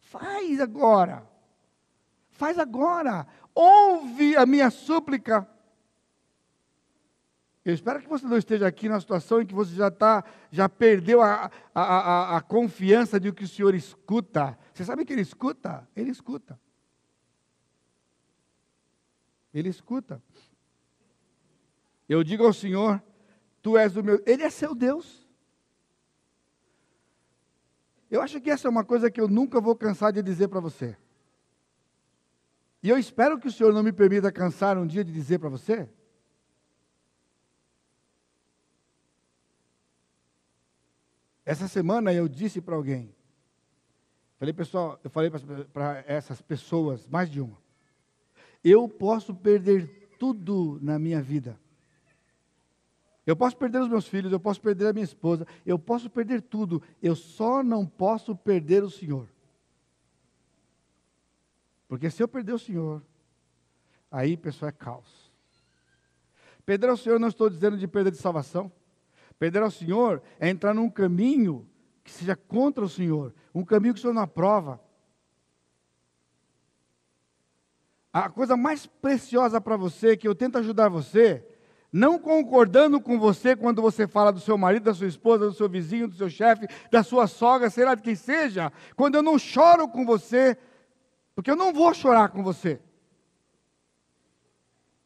faz 0.00 0.60
agora. 0.60 1.24
Faz 2.32 2.58
agora. 2.58 3.28
Ouve 3.54 4.36
a 4.36 4.44
minha 4.44 4.70
súplica 4.70 5.48
eu 7.64 7.72
espero 7.72 8.00
que 8.00 8.08
você 8.08 8.26
não 8.26 8.36
esteja 8.36 8.66
aqui 8.66 8.88
na 8.88 9.00
situação 9.00 9.40
em 9.40 9.46
que 9.46 9.54
você 9.54 9.74
já 9.74 9.88
está, 9.88 10.24
já 10.50 10.68
perdeu 10.68 11.22
a, 11.22 11.50
a, 11.72 11.82
a, 11.82 12.36
a 12.36 12.40
confiança 12.40 13.20
de 13.20 13.32
que 13.32 13.44
o 13.44 13.48
Senhor 13.48 13.74
escuta. 13.74 14.58
Você 14.74 14.84
sabe 14.84 15.04
que 15.04 15.12
Ele 15.12 15.22
escuta? 15.22 15.88
Ele 15.94 16.10
escuta. 16.10 16.58
Ele 19.54 19.68
escuta. 19.68 20.20
Eu 22.08 22.24
digo 22.24 22.44
ao 22.44 22.52
Senhor, 22.52 23.00
Tu 23.62 23.78
és 23.78 23.96
o 23.96 24.02
meu. 24.02 24.20
Ele 24.26 24.42
é 24.42 24.50
seu 24.50 24.74
Deus. 24.74 25.22
Eu 28.10 28.20
acho 28.20 28.40
que 28.40 28.50
essa 28.50 28.66
é 28.66 28.70
uma 28.70 28.84
coisa 28.84 29.10
que 29.10 29.20
eu 29.20 29.28
nunca 29.28 29.60
vou 29.60 29.76
cansar 29.76 30.12
de 30.12 30.20
dizer 30.20 30.48
para 30.48 30.60
você. 30.60 30.96
E 32.82 32.88
eu 32.88 32.98
espero 32.98 33.38
que 33.38 33.46
o 33.46 33.52
Senhor 33.52 33.72
não 33.72 33.84
me 33.84 33.92
permita 33.92 34.32
cansar 34.32 34.76
um 34.76 34.86
dia 34.86 35.04
de 35.04 35.12
dizer 35.12 35.38
para 35.38 35.48
você. 35.48 35.88
Essa 41.44 41.66
semana 41.66 42.12
eu 42.12 42.28
disse 42.28 42.60
para 42.60 42.76
alguém, 42.76 43.14
falei 44.38 44.52
pessoal, 44.52 45.00
eu 45.02 45.10
falei 45.10 45.30
para 45.72 46.04
essas 46.06 46.40
pessoas, 46.40 47.06
mais 47.06 47.30
de 47.30 47.40
uma, 47.40 47.58
eu 48.62 48.88
posso 48.88 49.34
perder 49.34 50.08
tudo 50.18 50.78
na 50.80 50.98
minha 50.98 51.20
vida. 51.20 51.58
Eu 53.24 53.36
posso 53.36 53.56
perder 53.56 53.80
os 53.80 53.88
meus 53.88 54.06
filhos, 54.06 54.32
eu 54.32 54.40
posso 54.40 54.60
perder 54.60 54.88
a 54.88 54.92
minha 54.92 55.04
esposa, 55.04 55.46
eu 55.64 55.78
posso 55.78 56.10
perder 56.10 56.42
tudo, 56.42 56.82
eu 57.00 57.14
só 57.14 57.62
não 57.62 57.86
posso 57.86 58.34
perder 58.34 58.82
o 58.82 58.90
Senhor. 58.90 59.28
Porque 61.86 62.10
se 62.10 62.22
eu 62.22 62.26
perder 62.26 62.52
o 62.52 62.58
Senhor, 62.58 63.02
aí, 64.10 64.36
pessoal, 64.36 64.70
é 64.70 64.72
caos. 64.72 65.30
Perder 66.64 66.88
ao 66.88 66.96
Senhor 66.96 67.20
não 67.20 67.28
estou 67.28 67.50
dizendo 67.50 67.76
de 67.76 67.86
perda 67.86 68.10
de 68.10 68.16
salvação. 68.16 68.72
Perder 69.38 69.62
ao 69.62 69.70
Senhor 69.70 70.22
é 70.38 70.48
entrar 70.48 70.74
num 70.74 70.90
caminho 70.90 71.68
que 72.04 72.10
seja 72.10 72.36
contra 72.36 72.84
o 72.84 72.88
Senhor, 72.88 73.34
um 73.54 73.64
caminho 73.64 73.94
que 73.94 73.98
o 73.98 74.02
Senhor 74.02 74.14
não 74.14 74.22
aprova. 74.22 74.80
A 78.12 78.28
coisa 78.28 78.56
mais 78.56 78.86
preciosa 78.86 79.60
para 79.60 79.76
você, 79.76 80.16
que 80.16 80.28
eu 80.28 80.34
tento 80.34 80.58
ajudar 80.58 80.88
você, 80.88 81.46
não 81.92 82.18
concordando 82.18 83.00
com 83.00 83.18
você 83.18 83.56
quando 83.56 83.80
você 83.80 84.06
fala 84.06 84.32
do 84.32 84.40
seu 84.40 84.58
marido, 84.58 84.84
da 84.84 84.94
sua 84.94 85.06
esposa, 85.06 85.46
do 85.46 85.54
seu 85.54 85.68
vizinho, 85.68 86.08
do 86.08 86.16
seu 86.16 86.28
chefe, 86.28 86.66
da 86.90 87.02
sua 87.02 87.26
sogra, 87.26 87.70
sei 87.70 87.84
lá 87.84 87.94
de 87.94 88.02
quem 88.02 88.14
seja, 88.14 88.72
quando 88.96 89.14
eu 89.14 89.22
não 89.22 89.38
choro 89.38 89.88
com 89.88 90.04
você, 90.04 90.56
porque 91.34 91.50
eu 91.50 91.56
não 91.56 91.72
vou 91.72 91.94
chorar 91.94 92.28
com 92.28 92.42
você. 92.42 92.80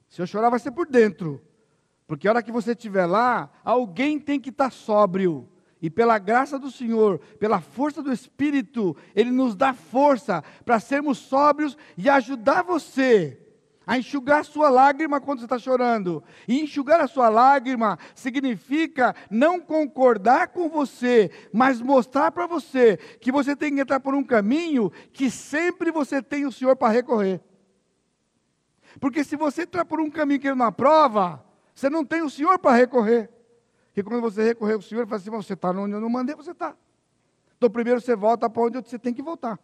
Se 0.09 0.23
eu 0.23 0.27
chorar, 0.27 0.51
vai 0.51 0.59
ser 0.59 0.71
por 0.71 0.87
dentro. 0.87 1.46
Porque 2.07 2.29
a 2.29 2.31
hora 2.31 2.43
que 2.43 2.53
você 2.53 2.73
estiver 2.73 3.07
lá, 3.07 3.51
alguém 3.65 4.19
tem 4.19 4.39
que 4.39 4.51
estar 4.51 4.71
sóbrio. 4.71 5.49
E 5.83 5.91
pela 5.91 6.19
graça 6.19 6.59
do 6.59 6.71
Senhor, 6.71 7.19
pela 7.39 7.61
força 7.61 8.03
do 8.03 8.13
Espírito, 8.13 8.97
Ele 9.15 9.31
nos 9.31 9.55
dá 9.55 9.75
força 9.75 10.43
para 10.65 10.81
sermos 10.81 11.19
sóbrios 11.19 11.77
e 11.97 12.09
ajudar 12.09 12.63
você 12.63 13.39
a 13.87 13.97
enxugar 13.97 14.41
a 14.41 14.45
sua 14.45 14.69
lágrima 14.69 15.21
quando 15.21 15.39
você 15.39 15.47
está 15.47 15.59
chorando. 15.59 16.23
E 16.49 16.61
enxugar 16.61 17.01
a 17.01 17.07
sua 17.07 17.29
lágrima 17.29 17.99
significa 18.15 19.15
não 19.31 19.61
concordar 19.61 20.49
com 20.49 20.69
você, 20.69 21.31
mas 21.53 21.81
mostrar 21.81 22.33
para 22.33 22.49
você 22.49 22.97
que 23.21 23.31
você 23.31 23.55
tem 23.55 23.75
que 23.75 23.81
entrar 23.81 24.01
por 24.01 24.15
um 24.15 24.25
caminho 24.25 24.91
que 25.13 25.31
sempre 25.31 25.93
você 25.93 26.21
tem 26.21 26.47
o 26.47 26.53
Senhor 26.53 26.75
para 26.75 26.93
recorrer. 26.93 27.41
Porque 28.99 29.23
se 29.23 29.37
você 29.37 29.63
entrar 29.63 29.85
por 29.85 30.01
um 30.01 30.11
caminho 30.11 30.41
que 30.41 30.49
ele 30.49 30.57
não 30.57 30.67
aprova, 30.67 31.46
você 31.77 31.91
não 31.91 32.07
tem 32.07 32.23
o 32.23 32.31
Senhor 32.31 32.59
para 32.59 32.75
recorrer. 32.75 33.31
Porque 33.89 34.03
quando 34.03 34.23
você 34.23 34.43
recorrer 34.43 34.73
ao 34.73 34.81
Senhor, 34.81 35.03
ele 35.03 35.09
fala 35.11 35.21
assim: 35.21 35.31
você 35.31 35.53
está 35.53 35.71
onde 35.71 35.93
eu 35.93 36.01
não 36.01 36.09
mandei, 36.09 36.35
você 36.35 36.53
está. 36.53 36.75
Então 37.59 37.69
primeiro 37.69 38.01
você 38.01 38.17
volta 38.17 38.49
para 38.49 38.63
onde 38.63 38.81
você 38.81 38.99
tem 38.99 39.13
que 39.13 39.21
voltar. 39.21 39.61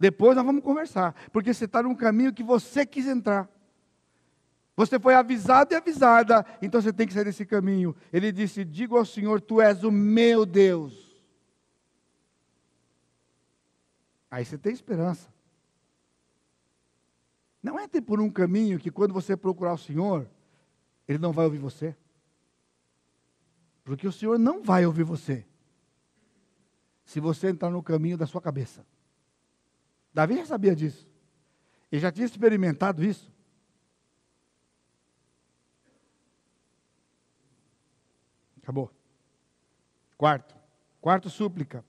Depois 0.00 0.36
nós 0.36 0.44
vamos 0.44 0.64
conversar, 0.64 1.14
porque 1.32 1.54
você 1.54 1.64
está 1.64 1.80
num 1.80 1.94
caminho 1.94 2.34
que 2.34 2.42
você 2.42 2.84
quis 2.84 3.06
entrar. 3.06 3.48
Você 4.74 4.98
foi 4.98 5.14
avisado 5.14 5.72
e 5.72 5.76
avisada, 5.76 6.44
então 6.60 6.82
você 6.82 6.92
tem 6.92 7.06
que 7.06 7.14
sair 7.14 7.24
desse 7.24 7.46
caminho. 7.46 7.94
Ele 8.12 8.32
disse: 8.32 8.64
Digo 8.64 8.98
ao 8.98 9.04
Senhor, 9.04 9.40
tu 9.40 9.60
és 9.60 9.84
o 9.84 9.92
meu 9.92 10.44
Deus. 10.44 11.16
Aí 14.28 14.44
você 14.44 14.58
tem 14.58 14.72
esperança. 14.72 15.32
Não 17.62 17.78
entre 17.78 18.00
por 18.00 18.20
um 18.20 18.28
caminho 18.28 18.76
que 18.76 18.90
quando 18.90 19.14
você 19.14 19.36
procurar 19.36 19.72
o 19.72 19.78
Senhor, 19.78 20.28
Ele 21.08 21.18
não 21.18 21.32
vai 21.32 21.44
ouvir 21.44 21.58
você. 21.58 21.96
Porque 23.84 24.06
o 24.06 24.12
Senhor 24.12 24.38
não 24.38 24.62
vai 24.62 24.84
ouvir 24.84 25.04
você. 25.04 25.46
Se 27.04 27.20
você 27.20 27.48
entrar 27.48 27.70
no 27.70 27.82
caminho 27.82 28.18
da 28.18 28.26
sua 28.26 28.40
cabeça. 28.40 28.84
Davi 30.12 30.36
já 30.36 30.46
sabia 30.46 30.74
disso. 30.74 31.06
Ele 31.92 32.00
já 32.00 32.10
tinha 32.10 32.26
experimentado 32.26 33.04
isso. 33.04 33.32
Acabou. 38.60 38.90
Quarto. 40.18 40.56
Quarto 41.00 41.30
súplica. 41.30 41.84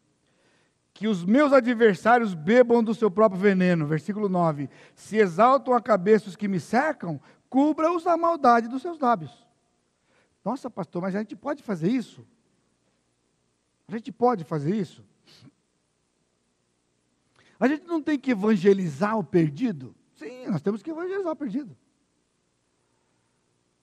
Que 0.94 1.08
os 1.08 1.26
meus 1.26 1.52
adversários 1.52 2.36
bebam 2.36 2.84
do 2.84 2.94
seu 2.94 3.10
próprio 3.10 3.42
veneno. 3.42 3.88
Versículo 3.88 4.30
9. 4.30 4.70
Se 4.94 5.18
exaltam 5.18 5.74
a 5.74 5.82
cabeça 5.82 6.30
os 6.30 6.36
que 6.36 6.48
me 6.48 6.60
cercam, 6.60 7.20
cubra-os 7.50 8.04
da 8.04 8.18
maldade 8.18 8.68
dos 8.68 8.82
seus 8.82 9.00
lábios. 9.00 9.46
Nossa, 10.44 10.70
pastor, 10.70 11.02
mas 11.02 11.16
a 11.16 11.20
gente 11.20 11.36
pode 11.36 11.62
fazer 11.62 11.90
isso? 11.90 12.26
A 13.88 13.92
gente 13.92 14.12
pode 14.12 14.44
fazer 14.44 14.76
isso? 14.76 15.04
A 17.60 17.68
gente 17.68 17.86
não 17.86 18.02
tem 18.02 18.20
que 18.20 18.32
evangelizar 18.32 19.18
o 19.18 19.24
perdido? 19.24 19.96
Sim, 20.16 20.48
nós 20.48 20.62
temos 20.62 20.82
que 20.82 20.90
evangelizar 20.90 21.32
o 21.32 21.36
perdido. 21.36 21.76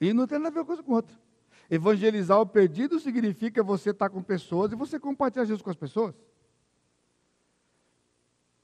E 0.00 0.12
não 0.12 0.26
tem 0.26 0.38
nada 0.38 0.48
a 0.48 0.52
ver 0.52 0.58
uma 0.60 0.66
coisa 0.66 0.82
com 0.82 0.92
outra. 0.92 1.16
Evangelizar 1.70 2.38
o 2.40 2.46
perdido 2.46 3.00
significa 3.00 3.62
você 3.62 3.90
estar 3.90 4.10
com 4.10 4.22
pessoas 4.22 4.70
e 4.72 4.76
você 4.76 4.98
compartilhar 4.98 5.44
Jesus 5.44 5.62
com 5.62 5.70
as 5.70 5.76
pessoas. 5.76 6.14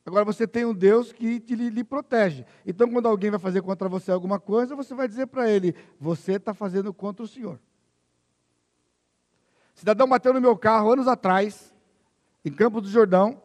Agora 0.05 0.24
você 0.24 0.46
tem 0.46 0.64
um 0.64 0.74
Deus 0.74 1.12
que 1.12 1.38
te, 1.40 1.55
lhe, 1.55 1.70
lhe 1.70 1.84
protege. 1.84 2.44
Então, 2.66 2.90
quando 2.90 3.07
alguém 3.07 3.30
vai 3.30 3.38
fazer 3.38 3.62
contra 3.62 3.88
você 3.88 4.11
alguma 4.11 4.40
coisa, 4.40 4.74
você 4.74 4.94
vai 4.94 5.07
dizer 5.07 5.26
para 5.26 5.51
ele: 5.51 5.74
Você 6.01 6.32
está 6.32 6.55
fazendo 6.55 6.92
contra 6.92 7.22
o 7.24 7.28
Senhor. 7.28 7.61
Cidadão 9.74 10.09
bateu 10.09 10.32
no 10.32 10.40
meu 10.40 10.57
carro 10.57 10.92
anos 10.92 11.07
atrás, 11.07 11.74
em 12.44 12.53
Campos 12.53 12.82
do 12.82 12.88
Jordão, 12.88 13.40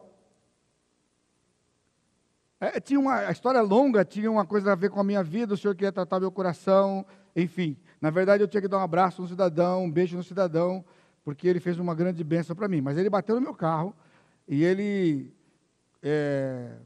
é, 2.58 2.80
tinha 2.80 2.98
uma 2.98 3.16
a 3.18 3.30
história 3.30 3.60
longa, 3.60 4.02
tinha 4.04 4.30
uma 4.30 4.46
coisa 4.46 4.72
a 4.72 4.74
ver 4.74 4.88
com 4.88 4.98
a 4.98 5.04
minha 5.04 5.22
vida, 5.22 5.52
o 5.52 5.56
senhor 5.56 5.74
queria 5.74 5.92
tratar 5.92 6.18
meu 6.18 6.32
coração, 6.32 7.04
enfim. 7.34 7.76
Na 8.00 8.08
verdade, 8.08 8.42
eu 8.42 8.48
tinha 8.48 8.62
que 8.62 8.68
dar 8.68 8.78
um 8.78 8.82
abraço 8.82 9.20
no 9.20 9.28
cidadão, 9.28 9.84
um 9.84 9.90
beijo 9.90 10.16
no 10.16 10.22
cidadão, 10.22 10.82
porque 11.22 11.46
ele 11.46 11.60
fez 11.60 11.78
uma 11.78 11.94
grande 11.94 12.24
bênção 12.24 12.56
para 12.56 12.66
mim. 12.66 12.80
Mas 12.80 12.96
ele 12.96 13.10
bateu 13.10 13.34
no 13.34 13.42
meu 13.42 13.54
carro 13.54 13.94
e 14.48 14.64
ele 14.64 15.34
é, 16.08 16.76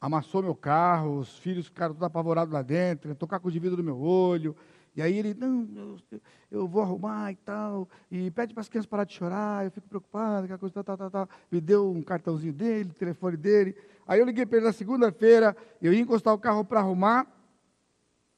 amassou 0.00 0.42
meu 0.42 0.54
carro, 0.54 1.18
os 1.18 1.38
filhos 1.38 1.66
ficaram 1.66 1.94
todos 1.94 2.06
apavorados 2.06 2.52
lá 2.52 2.60
dentro, 2.60 3.14
tocar 3.14 3.38
com 3.38 3.48
o 3.48 3.50
vidro 3.50 3.76
no 3.76 3.84
meu 3.84 4.00
olho. 4.00 4.56
E 4.96 5.02
aí 5.02 5.16
ele, 5.16 5.34
não, 5.34 5.68
eu, 5.76 6.20
eu, 6.50 6.68
vou 6.68 6.82
arrumar 6.82 7.32
e 7.32 7.36
tal, 7.36 7.88
e 8.10 8.30
pede 8.30 8.52
para 8.52 8.60
as 8.60 8.68
crianças 8.68 8.88
parar 8.88 9.04
de 9.04 9.12
chorar, 9.12 9.64
eu 9.64 9.70
fico 9.70 9.88
preocupado, 9.88 10.44
aquela 10.44 10.58
coisa, 10.58 10.72
tal, 10.74 10.84
tal, 10.84 10.96
tal, 10.96 11.10
tal. 11.10 11.28
Me 11.50 11.60
deu 11.60 11.90
um 11.90 12.02
cartãozinho 12.02 12.52
dele, 12.52 12.90
telefone 12.90 13.36
dele. 13.36 13.76
Aí 14.06 14.20
eu 14.20 14.26
liguei 14.26 14.44
para 14.44 14.58
ele 14.58 14.66
na 14.66 14.72
segunda-feira, 14.72 15.56
eu 15.80 15.92
ia 15.92 16.00
encostar 16.00 16.34
o 16.34 16.38
carro 16.38 16.64
para 16.64 16.80
arrumar, 16.80 17.26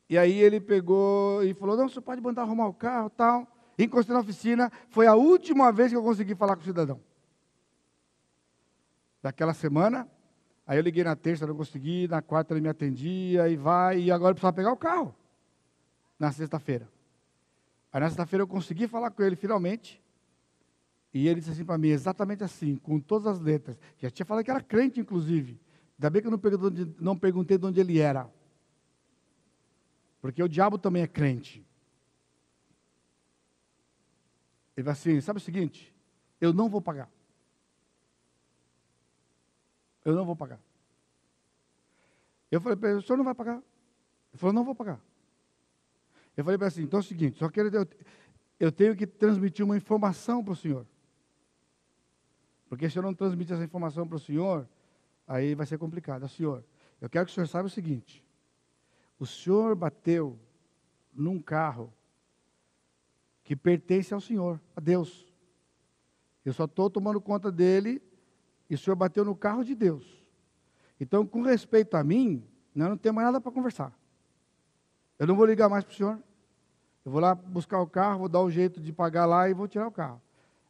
e 0.09 0.17
aí 0.17 0.39
ele 0.39 0.61
pegou 0.61 1.43
e 1.43 1.53
falou, 1.53 1.77
não, 1.77 1.89
você 1.89 2.01
pode 2.01 2.21
mandar 2.21 2.43
arrumar 2.43 2.69
o 2.69 2.75
carro 2.75 3.11
tal. 3.11 3.47
Encostei 3.79 4.15
na 4.15 4.21
oficina, 4.21 4.73
foi 4.89 5.07
a 5.07 5.15
última 5.15 5.71
vez 5.73 5.91
que 5.91 5.97
eu 5.97 6.03
consegui 6.03 6.35
falar 6.35 6.57
com 6.57 6.63
o 6.63 6.65
cidadão. 6.65 7.01
Daquela 9.23 9.53
semana, 9.53 10.09
aí 10.67 10.79
eu 10.79 10.83
liguei 10.83 11.05
na 11.05 11.15
terça, 11.15 11.47
não 11.47 11.57
consegui, 11.57 12.09
na 12.09 12.21
quarta 12.21 12.53
ele 12.53 12.61
me 12.61 12.69
atendia, 12.69 13.49
e 13.49 13.57
vai, 13.57 14.01
e 14.01 14.11
agora 14.11 14.33
eu 14.33 14.35
precisava 14.35 14.57
pegar 14.57 14.73
o 14.73 14.77
carro 14.77 15.15
na 16.19 16.33
sexta-feira. 16.33 16.89
Aí 17.93 18.01
na 18.01 18.09
sexta-feira 18.09 18.43
eu 18.43 18.49
consegui 18.49 18.89
falar 18.89 19.11
com 19.11 19.23
ele 19.23 19.37
finalmente. 19.37 20.03
E 21.15 21.29
ele 21.29 21.41
disse 21.41 21.53
assim 21.53 21.65
para 21.65 21.79
mim, 21.79 21.89
exatamente 21.89 22.45
assim, 22.45 22.77
com 22.77 23.01
todas 23.01 23.27
as 23.27 23.41
letras. 23.41 23.79
Já 23.97 24.11
tinha 24.11 24.27
falado 24.27 24.45
que 24.45 24.51
era 24.51 24.61
crente, 24.61 25.01
inclusive. 25.01 25.59
Ainda 25.97 26.11
bem 26.11 26.21
que 26.21 26.29
eu 26.29 26.31
não 26.31 26.39
perguntei, 26.39 26.95
não 27.01 27.17
perguntei 27.17 27.57
de 27.57 27.65
onde 27.65 27.81
ele 27.81 27.99
era. 27.99 28.29
Porque 30.21 30.43
o 30.43 30.49
diabo 30.49 30.77
também 30.77 31.03
é 31.03 31.07
crente. 31.07 31.65
Ele 34.77 34.85
vai 34.85 34.93
assim, 34.93 35.21
sabe 35.23 35.39
o 35.39 35.41
seguinte? 35.41 35.95
Eu 36.39 36.53
não 36.53 36.69
vou 36.69 36.83
pagar. 36.83 37.09
Eu 40.07 40.15
não 40.15 40.25
vou 40.25 40.37
pagar. 40.37 40.61
Eu 42.49 42.61
falei 42.61 42.77
para 42.77 42.91
ele, 42.91 42.99
o 43.01 43.03
senhor 43.03 43.17
não 43.17 43.25
vai 43.25 43.35
pagar? 43.35 43.57
Ele 43.57 44.39
falou, 44.39 44.53
não 44.53 44.65
vou 44.65 44.73
pagar. 44.73 45.01
Eu 46.37 46.45
falei 46.45 46.57
para 46.57 46.69
ele 46.69 46.75
assim, 46.75 46.83
então 46.85 47.01
é 47.01 47.03
o 47.03 47.05
seguinte, 47.05 47.37
só 47.39 47.49
quero, 47.49 47.75
eu, 47.75 47.89
eu 48.61 48.71
tenho 48.71 48.95
que 48.95 49.05
transmitir 49.05 49.65
uma 49.65 49.77
informação 49.77 50.45
para 50.45 50.53
o 50.53 50.57
senhor. 50.57 50.87
Porque 52.69 52.89
se 52.89 52.97
eu 52.97 53.03
não 53.03 53.13
transmitir 53.13 53.55
essa 53.55 53.65
informação 53.65 54.07
para 54.07 54.15
o 54.15 54.21
senhor, 54.21 54.69
aí 55.27 55.57
vai 55.57 55.67
ser 55.67 55.77
complicado. 55.77 56.29
Senhor, 56.29 56.65
eu 57.01 57.11
quero 57.11 57.27
que 57.27 57.33
o 57.33 57.35
senhor 57.35 57.49
saiba 57.49 57.67
o 57.67 57.71
seguinte: 57.71 58.25
o 59.19 59.27
senhor 59.27 59.75
bateu 59.75 60.39
num 61.13 61.43
carro 61.43 61.93
que 63.43 63.57
pertence 63.57 64.15
ao 64.15 64.21
senhor, 64.21 64.61
a 64.77 64.81
Deus. 64.81 65.27
Eu 66.45 66.53
só 66.53 66.65
estou 66.65 66.89
tomando 66.89 67.21
conta 67.21 67.51
dele 67.51 68.01
e 68.69 68.75
o 68.75 68.79
senhor 68.79 68.97
bateu 68.97 69.25
no 69.25 69.35
carro 69.35 69.65
de 69.65 69.75
Deus. 69.75 70.05
Então, 71.01 71.27
com 71.27 71.43
respeito 71.43 71.97
a 71.97 72.05
mim, 72.05 72.43
Não, 72.75 72.91
não 72.91 72.97
tenho 72.99 73.15
mais 73.15 73.27
nada 73.27 73.41
para 73.41 73.51
conversar. 73.51 73.91
Eu 75.19 75.27
não 75.27 75.35
vou 75.35 75.47
ligar 75.47 75.67
mais 75.67 75.83
para 75.83 75.93
o 75.93 75.97
senhor. 75.97 76.23
Eu 77.05 77.11
vou 77.11 77.21
lá 77.23 77.35
buscar 77.35 77.81
o 77.81 77.87
carro, 77.87 78.19
vou 78.19 78.29
dar 78.29 78.43
um 78.43 78.51
jeito 78.51 78.81
de 78.81 78.93
pagar 78.93 79.25
lá 79.25 79.49
e 79.49 79.55
vou 79.55 79.67
tirar 79.67 79.87
o 79.87 79.91
carro. 79.91 80.21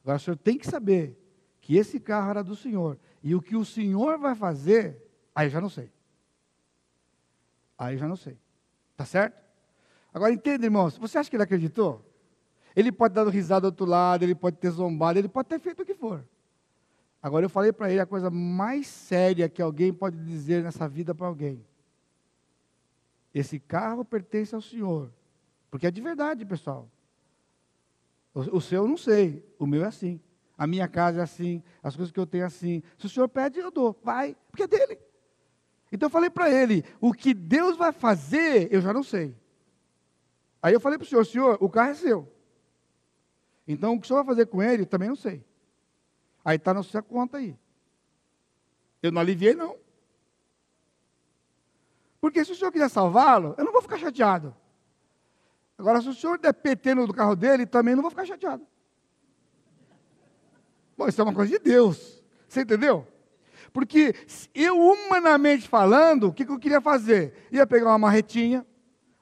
Agora, 0.04 0.16
o 0.16 0.20
senhor 0.20 0.36
tem 0.36 0.56
que 0.56 0.66
saber 0.66 1.18
que 1.60 1.76
esse 1.76 1.98
carro 1.98 2.30
era 2.30 2.44
do 2.44 2.54
senhor. 2.54 2.96
E 3.24 3.34
o 3.34 3.42
que 3.42 3.56
o 3.56 3.64
senhor 3.64 4.18
vai 4.18 4.36
fazer, 4.36 5.02
aí 5.34 5.48
já 5.48 5.60
não 5.60 5.68
sei. 5.68 5.90
Aí 7.76 7.96
já 7.96 8.06
não 8.06 8.14
sei. 8.14 8.38
Tá 8.96 9.04
certo? 9.04 9.42
Agora 10.14 10.32
entenda, 10.32 10.64
irmãos, 10.64 10.96
você 10.96 11.18
acha 11.18 11.28
que 11.28 11.34
ele 11.34 11.42
acreditou? 11.42 12.04
Ele 12.76 12.92
pode 12.92 13.14
dar 13.14 13.26
risada 13.26 13.62
do 13.62 13.72
outro 13.72 13.84
lado, 13.84 14.22
ele 14.22 14.34
pode 14.34 14.58
ter 14.58 14.70
zombado, 14.70 15.18
ele 15.18 15.28
pode 15.28 15.48
ter 15.48 15.58
feito 15.58 15.82
o 15.82 15.84
que 15.84 15.94
for. 15.94 16.24
Agora 17.26 17.44
eu 17.44 17.50
falei 17.50 17.72
para 17.72 17.90
ele 17.90 17.98
a 17.98 18.06
coisa 18.06 18.30
mais 18.30 18.86
séria 18.86 19.48
que 19.48 19.60
alguém 19.60 19.92
pode 19.92 20.16
dizer 20.16 20.62
nessa 20.62 20.88
vida 20.88 21.12
para 21.12 21.26
alguém. 21.26 21.66
Esse 23.34 23.58
carro 23.58 24.04
pertence 24.04 24.54
ao 24.54 24.60
Senhor. 24.60 25.10
Porque 25.68 25.88
é 25.88 25.90
de 25.90 26.00
verdade, 26.00 26.44
pessoal. 26.44 26.88
O, 28.32 28.58
o 28.58 28.60
seu 28.60 28.84
eu 28.84 28.88
não 28.88 28.96
sei, 28.96 29.44
o 29.58 29.66
meu 29.66 29.82
é 29.82 29.88
assim. 29.88 30.20
A 30.56 30.68
minha 30.68 30.86
casa 30.86 31.18
é 31.18 31.22
assim, 31.24 31.64
as 31.82 31.96
coisas 31.96 32.12
que 32.12 32.20
eu 32.20 32.28
tenho 32.28 32.44
é 32.44 32.46
assim. 32.46 32.80
Se 32.96 33.06
o 33.06 33.08
senhor 33.08 33.28
pede, 33.28 33.58
eu 33.58 33.72
dou. 33.72 33.98
Vai, 34.04 34.36
porque 34.48 34.62
é 34.62 34.68
dele. 34.68 34.96
Então 35.90 36.06
eu 36.06 36.10
falei 36.10 36.30
para 36.30 36.48
ele: 36.48 36.84
o 37.00 37.12
que 37.12 37.34
Deus 37.34 37.76
vai 37.76 37.90
fazer, 37.90 38.72
eu 38.72 38.80
já 38.80 38.92
não 38.92 39.02
sei. 39.02 39.34
Aí 40.62 40.72
eu 40.72 40.80
falei 40.80 40.96
para 40.96 41.04
o 41.04 41.08
senhor: 41.08 41.26
senhor, 41.26 41.58
o 41.60 41.68
carro 41.68 41.90
é 41.90 41.94
seu. 41.94 42.32
Então 43.66 43.94
o 43.94 44.00
que 44.00 44.04
o 44.04 44.06
senhor 44.06 44.22
vai 44.22 44.32
fazer 44.32 44.46
com 44.46 44.62
ele, 44.62 44.86
também 44.86 45.08
não 45.08 45.16
sei. 45.16 45.44
Aí 46.46 46.54
está 46.54 46.72
na 46.72 46.84
sua 46.84 47.02
conta 47.02 47.38
aí. 47.38 47.58
Eu 49.02 49.10
não 49.10 49.20
aliviei, 49.20 49.52
não. 49.52 49.76
Porque 52.20 52.44
se 52.44 52.52
o 52.52 52.54
senhor 52.54 52.70
quiser 52.70 52.88
salvá-lo, 52.88 53.56
eu 53.58 53.64
não 53.64 53.72
vou 53.72 53.82
ficar 53.82 53.98
chateado. 53.98 54.54
Agora, 55.76 56.00
se 56.00 56.08
o 56.08 56.14
senhor 56.14 56.38
der 56.38 56.52
PT 56.52 56.94
no 56.94 57.12
carro 57.12 57.34
dele, 57.34 57.66
também 57.66 57.96
não 57.96 58.02
vou 58.02 58.12
ficar 58.12 58.24
chateado. 58.24 58.64
Bom, 60.96 61.08
isso 61.08 61.20
é 61.20 61.24
uma 61.24 61.34
coisa 61.34 61.50
de 61.50 61.58
Deus. 61.58 62.22
Você 62.48 62.60
entendeu? 62.60 63.04
Porque 63.72 64.14
eu, 64.54 64.78
humanamente 64.78 65.68
falando, 65.68 66.28
o 66.28 66.32
que, 66.32 66.46
que 66.46 66.52
eu 66.52 66.60
queria 66.60 66.80
fazer? 66.80 67.48
Ia 67.50 67.66
pegar 67.66 67.88
uma 67.88 67.98
marretinha, 67.98 68.64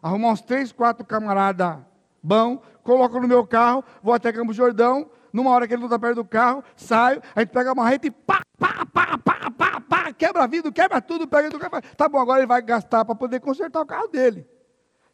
arrumar 0.02 0.28
uns 0.28 0.42
três, 0.42 0.72
quatro 0.72 1.06
camaradas 1.06 1.78
bom, 2.24 2.62
coloco 2.82 3.20
no 3.20 3.28
meu 3.28 3.46
carro, 3.46 3.84
vou 4.02 4.14
até 4.14 4.32
Campo 4.32 4.54
Jordão, 4.54 5.10
numa 5.34 5.50
hora 5.50 5.66
que 5.66 5.74
ele 5.74 5.80
não 5.80 5.88
está 5.88 5.98
perto 5.98 6.14
do 6.14 6.24
carro, 6.24 6.62
saio, 6.76 7.20
a 7.34 7.40
gente 7.40 7.50
pega 7.50 7.72
a 7.72 7.74
marreta 7.74 8.06
e 8.06 8.10
pá, 8.12 8.40
pá, 8.56 8.86
pá, 8.86 9.18
pá, 9.18 9.50
pá, 9.50 9.80
pá, 9.80 10.12
quebra 10.12 10.46
vidro, 10.46 10.72
quebra 10.72 11.02
tudo, 11.02 11.26
pega 11.26 11.50
do 11.50 11.58
carro. 11.58 11.82
Tá 11.96 12.08
bom, 12.08 12.20
agora 12.20 12.38
ele 12.38 12.46
vai 12.46 12.62
gastar 12.62 13.04
para 13.04 13.16
poder 13.16 13.40
consertar 13.40 13.80
o 13.80 13.86
carro 13.86 14.06
dele. 14.06 14.48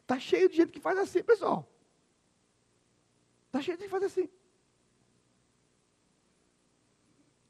Está 0.03 0.19
cheio 0.19 0.47
de 0.47 0.57
gente 0.57 0.71
que 0.71 0.79
faz 0.79 0.99
assim, 0.99 1.23
pessoal. 1.23 1.67
Está 3.47 3.61
cheio 3.61 3.77
de 3.77 3.83
gente 3.83 3.91
que 3.91 3.99
faz 3.99 4.03
assim. 4.03 4.29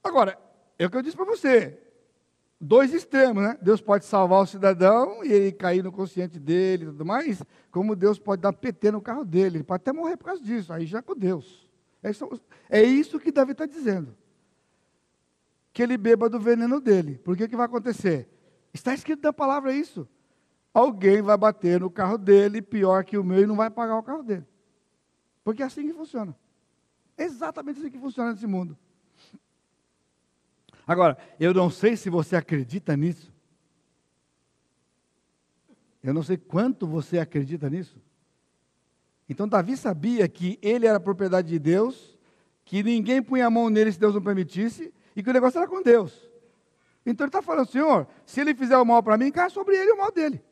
Agora, 0.01 0.39
é 0.79 0.85
o 0.85 0.89
que 0.89 0.95
eu 0.95 1.01
disse 1.01 1.17
para 1.17 1.25
você. 1.25 1.77
Dois 2.57 2.93
extremos, 2.93 3.43
né? 3.43 3.57
Deus 3.61 3.81
pode 3.81 4.05
salvar 4.05 4.43
o 4.43 4.47
cidadão 4.47 5.25
e 5.25 5.33
ele 5.33 5.51
cair 5.51 5.83
no 5.83 5.91
consciente 5.91 6.39
dele 6.39 6.83
e 6.83 6.87
tudo 6.87 7.05
mais, 7.05 7.43
como 7.69 7.97
Deus 7.97 8.17
pode 8.17 8.41
dar 8.41 8.53
PT 8.53 8.91
no 8.91 9.01
carro 9.01 9.25
dele. 9.25 9.57
Ele 9.57 9.63
pode 9.65 9.81
até 9.81 9.91
morrer 9.91 10.15
por 10.15 10.25
causa 10.25 10.41
disso, 10.41 10.71
aí 10.71 10.85
já 10.85 10.99
é 10.99 11.01
com 11.01 11.13
Deus. 11.13 11.69
É 12.03 12.09
isso, 12.09 12.41
é 12.69 12.81
isso 12.81 13.19
que 13.19 13.31
Davi 13.31 13.51
está 13.51 13.65
dizendo. 13.65 14.15
Que 15.71 15.83
ele 15.83 15.97
beba 15.97 16.29
do 16.29 16.39
veneno 16.39 16.81
dele. 16.81 17.17
Por 17.19 17.37
que, 17.37 17.47
que 17.47 17.55
vai 17.55 17.65
acontecer? 17.65 18.27
Está 18.73 18.93
escrito 18.93 19.23
na 19.23 19.33
palavra 19.33 19.73
isso. 19.73 20.07
Alguém 20.73 21.21
vai 21.21 21.37
bater 21.37 21.79
no 21.81 21.89
carro 21.89 22.17
dele, 22.17 22.61
pior 22.61 23.03
que 23.03 23.17
o 23.17 23.23
meu, 23.23 23.41
e 23.41 23.45
não 23.45 23.55
vai 23.55 23.69
pagar 23.69 23.97
o 23.97 24.03
carro 24.03 24.23
dele. 24.23 24.45
Porque 25.43 25.61
é 25.61 25.65
assim 25.65 25.87
que 25.87 25.93
funciona. 25.93 26.35
É 27.17 27.23
exatamente 27.23 27.79
assim 27.79 27.91
que 27.91 27.99
funciona 27.99 28.31
nesse 28.31 28.47
mundo. 28.47 28.77
Agora, 30.87 31.17
eu 31.39 31.53
não 31.53 31.69
sei 31.69 31.95
se 31.95 32.09
você 32.09 32.35
acredita 32.35 32.95
nisso. 32.95 33.31
Eu 36.03 36.13
não 36.13 36.23
sei 36.23 36.37
quanto 36.37 36.87
você 36.87 37.19
acredita 37.19 37.69
nisso. 37.69 38.01
Então, 39.31 39.47
Davi 39.47 39.77
sabia 39.77 40.27
que 40.27 40.59
ele 40.61 40.85
era 40.85 40.99
propriedade 40.99 41.47
de 41.47 41.57
Deus, 41.57 42.19
que 42.65 42.83
ninguém 42.83 43.23
punha 43.23 43.47
a 43.47 43.49
mão 43.49 43.69
nele 43.69 43.89
se 43.89 43.97
Deus 43.97 44.13
não 44.13 44.21
permitisse, 44.21 44.93
e 45.15 45.23
que 45.23 45.29
o 45.29 45.31
negócio 45.31 45.57
era 45.57 45.69
com 45.69 45.81
Deus. 45.81 46.11
Então, 47.05 47.23
ele 47.23 47.29
está 47.29 47.41
falando, 47.41 47.69
Senhor, 47.69 48.05
se 48.25 48.41
ele 48.41 48.53
fizer 48.53 48.77
o 48.77 48.83
mal 48.85 49.01
para 49.01 49.17
mim, 49.17 49.31
cai 49.31 49.49
sobre 49.49 49.77
ele 49.77 49.93
o 49.93 49.97
mal 49.97 50.11
dele. 50.11 50.43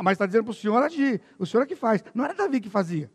Mas 0.00 0.12
está 0.12 0.26
dizendo 0.26 0.44
para 0.44 0.52
o 0.52 0.54
Senhor 0.54 0.80
agir. 0.80 1.20
O 1.40 1.44
Senhor 1.44 1.64
é 1.64 1.66
que 1.66 1.74
faz. 1.74 2.04
Não 2.14 2.24
era 2.24 2.34
Davi 2.34 2.60
que 2.60 2.70
fazia. 2.70 3.10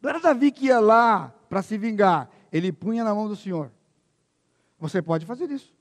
Não 0.00 0.08
era 0.08 0.20
Davi 0.20 0.52
que 0.52 0.66
ia 0.66 0.78
lá 0.78 1.34
para 1.48 1.60
se 1.60 1.76
vingar. 1.76 2.30
Ele 2.52 2.70
punha 2.70 3.02
na 3.02 3.12
mão 3.12 3.26
do 3.26 3.34
Senhor. 3.34 3.72
Você 4.78 5.02
pode 5.02 5.26
fazer 5.26 5.50
isso. 5.50 5.74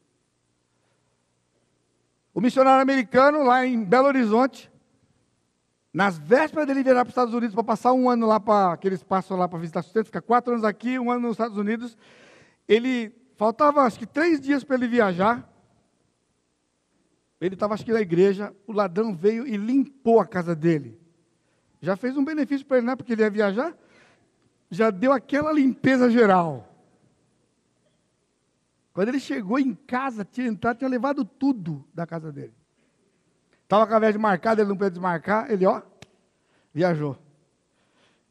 O 2.34 2.42
missionário 2.42 2.82
americano, 2.82 3.44
lá 3.44 3.64
em 3.68 3.84
Belo 3.84 4.08
Horizonte, 4.08 4.72
nas 5.98 6.16
vésperas 6.16 6.68
dele 6.68 6.84
viajar 6.84 7.04
para 7.04 7.10
os 7.10 7.14
Estados 7.14 7.34
Unidos 7.34 7.56
para 7.56 7.64
passar 7.64 7.92
um 7.92 8.08
ano 8.08 8.28
lá 8.28 8.40
para 8.40 8.74
aquele 8.74 8.94
espaço 8.94 9.36
lá 9.36 9.48
para 9.48 9.58
visitar 9.58 9.82
sustento, 9.82 10.06
ficar 10.06 10.22
quatro 10.22 10.54
anos 10.54 10.64
aqui, 10.64 11.00
um 11.00 11.10
ano 11.10 11.22
nos 11.22 11.32
Estados 11.32 11.58
Unidos, 11.58 11.98
ele 12.68 13.12
faltava 13.36 13.82
acho 13.82 13.98
que 13.98 14.06
três 14.06 14.40
dias 14.40 14.64
para 14.64 14.76
ele 14.76 14.88
viajar. 14.88 15.52
Ele 17.42 17.56
estava 17.56 17.74
acho 17.74 17.84
que 17.84 17.92
na 17.92 18.00
igreja, 18.00 18.56
o 18.68 18.74
ladrão 18.74 19.16
veio 19.16 19.48
e 19.48 19.58
limpou 19.58 20.20
a 20.20 20.28
casa 20.28 20.56
dele. 20.56 21.02
Já 21.82 21.96
fez 21.96 22.16
um 22.16 22.24
benefício 22.24 22.68
para 22.68 22.78
ele, 22.78 22.86
não 22.86 22.94
é 22.94 22.96
porque 22.96 23.14
ele 23.14 23.24
ia 23.24 23.30
viajar? 23.32 23.76
Já 24.70 24.92
deu 24.92 25.12
aquela 25.12 25.52
limpeza 25.52 26.12
geral. 26.12 26.72
Quando 28.94 29.08
ele 29.08 29.20
chegou 29.20 29.58
em 29.58 29.74
casa, 29.74 30.24
tinha 30.24 30.46
entrado, 30.46 30.78
tinha 30.78 30.90
levado 30.92 31.26
tudo 31.26 31.84
da 31.92 32.06
casa 32.06 32.32
dele. 32.32 32.54
Estava 33.68 33.86
com 33.86 33.94
a 33.94 34.00
viagem 34.00 34.18
marcada, 34.18 34.62
ele 34.62 34.70
não 34.70 34.78
podia 34.78 34.92
desmarcar, 34.92 35.52
ele, 35.52 35.66
ó, 35.66 35.82
viajou. 36.74 37.18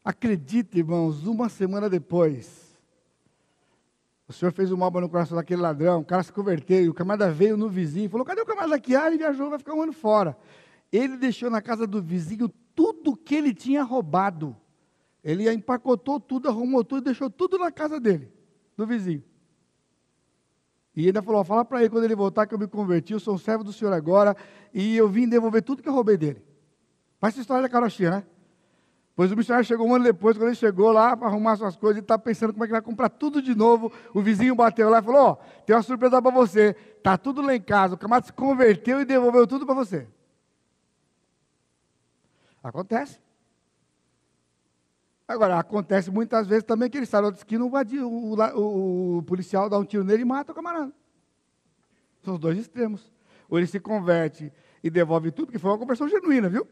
Acredite, 0.03 0.79
irmãos, 0.79 1.27
uma 1.27 1.47
semana 1.47 1.87
depois, 1.87 2.75
o 4.27 4.33
senhor 4.33 4.51
fez 4.51 4.71
um 4.71 4.77
mal 4.77 4.89
no 4.89 5.07
coração 5.07 5.37
daquele 5.37 5.61
ladrão, 5.61 5.99
o 5.99 6.03
cara 6.05 6.23
se 6.23 6.33
converteu, 6.33 6.83
e 6.83 6.89
o 6.89 6.93
camarada 6.93 7.31
veio 7.31 7.55
no 7.55 7.69
vizinho, 7.69 8.09
falou, 8.09 8.25
cadê 8.25 8.41
o 8.41 8.47
camarada 8.47 8.73
aqui? 8.73 8.95
Ah, 8.95 9.05
ele 9.05 9.19
viajou, 9.19 9.51
vai 9.51 9.59
ficar 9.59 9.75
um 9.75 9.81
ano 9.83 9.93
fora. 9.93 10.35
Ele 10.91 11.17
deixou 11.17 11.51
na 11.51 11.61
casa 11.61 11.85
do 11.85 12.01
vizinho 12.01 12.49
tudo 12.73 13.15
que 13.15 13.35
ele 13.35 13.53
tinha 13.53 13.83
roubado. 13.83 14.57
Ele 15.23 15.53
empacotou 15.53 16.19
tudo, 16.19 16.49
arrumou 16.49 16.83
tudo, 16.83 17.03
deixou 17.03 17.29
tudo 17.29 17.59
na 17.59 17.71
casa 17.71 17.99
dele, 17.99 18.33
do 18.75 18.87
vizinho. 18.87 19.23
E 20.97 21.05
ainda 21.05 21.21
falou: 21.21 21.43
fala 21.43 21.63
para 21.63 21.79
ele 21.79 21.91
quando 21.91 22.05
ele 22.05 22.15
voltar 22.15 22.47
que 22.47 22.55
eu 22.55 22.57
me 22.57 22.67
converti, 22.67 23.13
eu 23.13 23.19
sou 23.19 23.37
servo 23.37 23.63
do 23.63 23.71
Senhor 23.71 23.93
agora, 23.93 24.35
e 24.73 24.97
eu 24.97 25.07
vim 25.07 25.29
devolver 25.29 25.61
tudo 25.61 25.83
que 25.83 25.87
eu 25.87 25.93
roubei 25.93 26.17
dele. 26.17 26.41
Faz 27.19 27.35
essa 27.35 27.41
história 27.41 27.61
da 27.61 27.69
carochinha, 27.69 28.09
né? 28.09 28.23
Pois 29.15 29.31
o 29.31 29.37
missionário 29.37 29.63
chegou 29.63 29.87
um 29.87 29.93
ano 29.93 30.05
depois, 30.05 30.35
quando 30.35 30.47
ele 30.47 30.55
chegou 30.55 30.91
lá 30.91 31.15
para 31.15 31.27
arrumar 31.27 31.55
suas 31.55 31.75
coisas, 31.75 31.97
ele 31.97 32.03
está 32.03 32.17
pensando 32.17 32.51
como 32.51 32.63
é 32.63 32.67
que 32.67 32.71
vai 32.71 32.81
comprar 32.81 33.09
tudo 33.09 33.43
de 33.43 33.53
novo. 33.53 33.91
O 34.11 34.23
vizinho 34.23 34.55
bateu 34.55 34.89
lá 34.89 34.97
e 34.97 35.03
falou: 35.03 35.21
Ó, 35.21 35.31
oh, 35.33 35.63
tem 35.67 35.75
uma 35.75 35.83
surpresa 35.83 36.19
para 36.19 36.31
você. 36.31 36.75
Está 36.97 37.15
tudo 37.15 37.43
lá 37.43 37.55
em 37.55 37.61
casa. 37.61 37.93
O 37.93 37.97
camarada 37.97 38.25
se 38.25 38.33
converteu 38.33 38.99
e 38.99 39.05
devolveu 39.05 39.45
tudo 39.45 39.67
para 39.67 39.75
você. 39.75 40.07
Acontece. 42.63 43.19
Agora, 45.27 45.59
acontece 45.59 46.09
muitas 46.09 46.47
vezes 46.47 46.63
também 46.63 46.89
que 46.89 46.97
ele 46.97 47.05
sai 47.05 47.21
outra 47.21 47.39
esquina, 47.39 47.65
o, 47.65 47.69
o, 47.69 49.17
o, 49.17 49.23
policial 49.23 49.69
dá 49.69 49.77
um 49.77 49.83
tiro 49.83 50.03
nele 50.03 50.21
e 50.21 50.25
mata 50.25 50.53
o 50.53 50.55
camarada. 50.55 50.93
São 52.23 52.35
os 52.35 52.39
dois 52.39 52.57
extremos. 52.57 53.11
Ou 53.49 53.57
ele 53.57 53.67
se 53.67 53.79
converte 53.79 54.51
e 54.81 54.89
devolve 54.89 55.31
tudo, 55.31 55.51
que 55.51 55.59
foi 55.59 55.69
uma 55.69 55.77
conversão 55.77 56.07
genuína, 56.07 56.47
viu? 56.47 56.65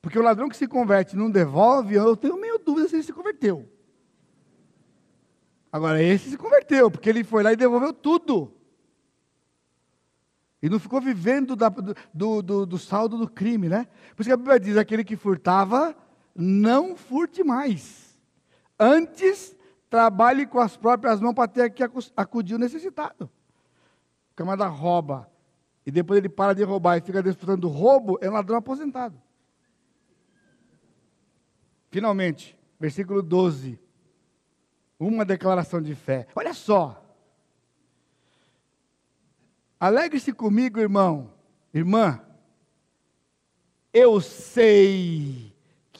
Porque 0.00 0.18
o 0.18 0.22
ladrão 0.22 0.48
que 0.48 0.56
se 0.56 0.66
converte 0.66 1.14
e 1.14 1.18
não 1.18 1.30
devolve, 1.30 1.94
eu 1.94 2.16
tenho 2.16 2.40
meio 2.40 2.58
dúvida 2.58 2.88
se 2.88 2.96
ele 2.96 3.02
se 3.02 3.12
converteu. 3.12 3.68
Agora, 5.70 6.02
esse 6.02 6.30
se 6.30 6.38
converteu, 6.38 6.90
porque 6.90 7.08
ele 7.08 7.22
foi 7.22 7.42
lá 7.42 7.52
e 7.52 7.56
devolveu 7.56 7.92
tudo. 7.92 8.52
E 10.62 10.68
não 10.68 10.78
ficou 10.78 11.00
vivendo 11.00 11.54
da, 11.56 11.68
do, 11.68 12.42
do, 12.42 12.66
do 12.66 12.78
saldo 12.78 13.18
do 13.18 13.28
crime, 13.28 13.68
né? 13.68 13.86
Por 14.14 14.22
isso 14.22 14.28
que 14.28 14.34
a 14.34 14.36
Bíblia 14.36 14.60
diz: 14.60 14.76
aquele 14.76 15.02
que 15.02 15.16
furtava, 15.16 15.96
não 16.34 16.96
furte 16.96 17.42
mais. 17.44 18.18
Antes, 18.78 19.56
trabalhe 19.88 20.46
com 20.46 20.58
as 20.58 20.76
próprias 20.76 21.20
mãos 21.20 21.34
para 21.34 21.48
ter 21.48 21.70
que 21.70 21.82
acudir 22.16 22.54
o 22.54 22.58
necessitado. 22.58 23.30
O 24.32 24.34
camarada 24.34 24.66
rouba, 24.66 25.30
e 25.84 25.90
depois 25.90 26.18
ele 26.18 26.28
para 26.28 26.54
de 26.54 26.62
roubar 26.62 26.96
e 26.96 27.02
fica 27.02 27.22
desfrutando 27.22 27.62
do 27.62 27.68
roubo, 27.68 28.18
é 28.20 28.28
um 28.28 28.32
ladrão 28.32 28.56
aposentado. 28.56 29.20
Finalmente, 31.90 32.58
versículo 32.80 33.22
12. 33.22 33.78
Uma 34.98 35.24
declaração 35.24 35.82
de 35.82 35.94
fé. 35.94 36.26
Olha 36.34 36.54
só. 36.54 36.98
Alegre-se 39.78 40.32
comigo, 40.32 40.78
irmão, 40.78 41.32
irmã, 41.74 42.20
Eu 43.92 44.20
sei 44.22 45.51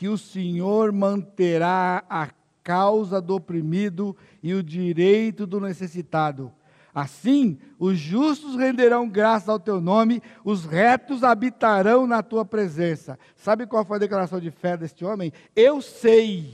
que 0.03 0.09
o 0.09 0.18
Senhor 0.18 0.90
manterá 0.90 2.05
a 2.11 2.28
causa 2.64 3.20
do 3.20 3.36
oprimido 3.36 4.16
e 4.42 4.53
o 4.53 4.61
direito 4.61 5.46
do 5.46 5.61
necessitado. 5.61 6.53
Assim, 6.92 7.57
os 7.78 8.00
justos 8.00 8.57
renderão 8.57 9.09
graças 9.09 9.48
ao 9.48 9.61
teu 9.61 9.80
nome, 9.80 10.20
os 10.44 10.64
retos 10.64 11.22
habitarão 11.22 12.05
na 12.05 12.20
tua 12.20 12.44
presença. 12.44 13.16
Sabe 13.36 13.64
qual 13.64 13.84
foi 13.84 13.94
a 13.94 14.00
declaração 14.00 14.40
de 14.40 14.50
fé 14.50 14.76
deste 14.76 15.05
homem? 15.05 15.32
Eu 15.55 15.80
sei. 15.80 16.53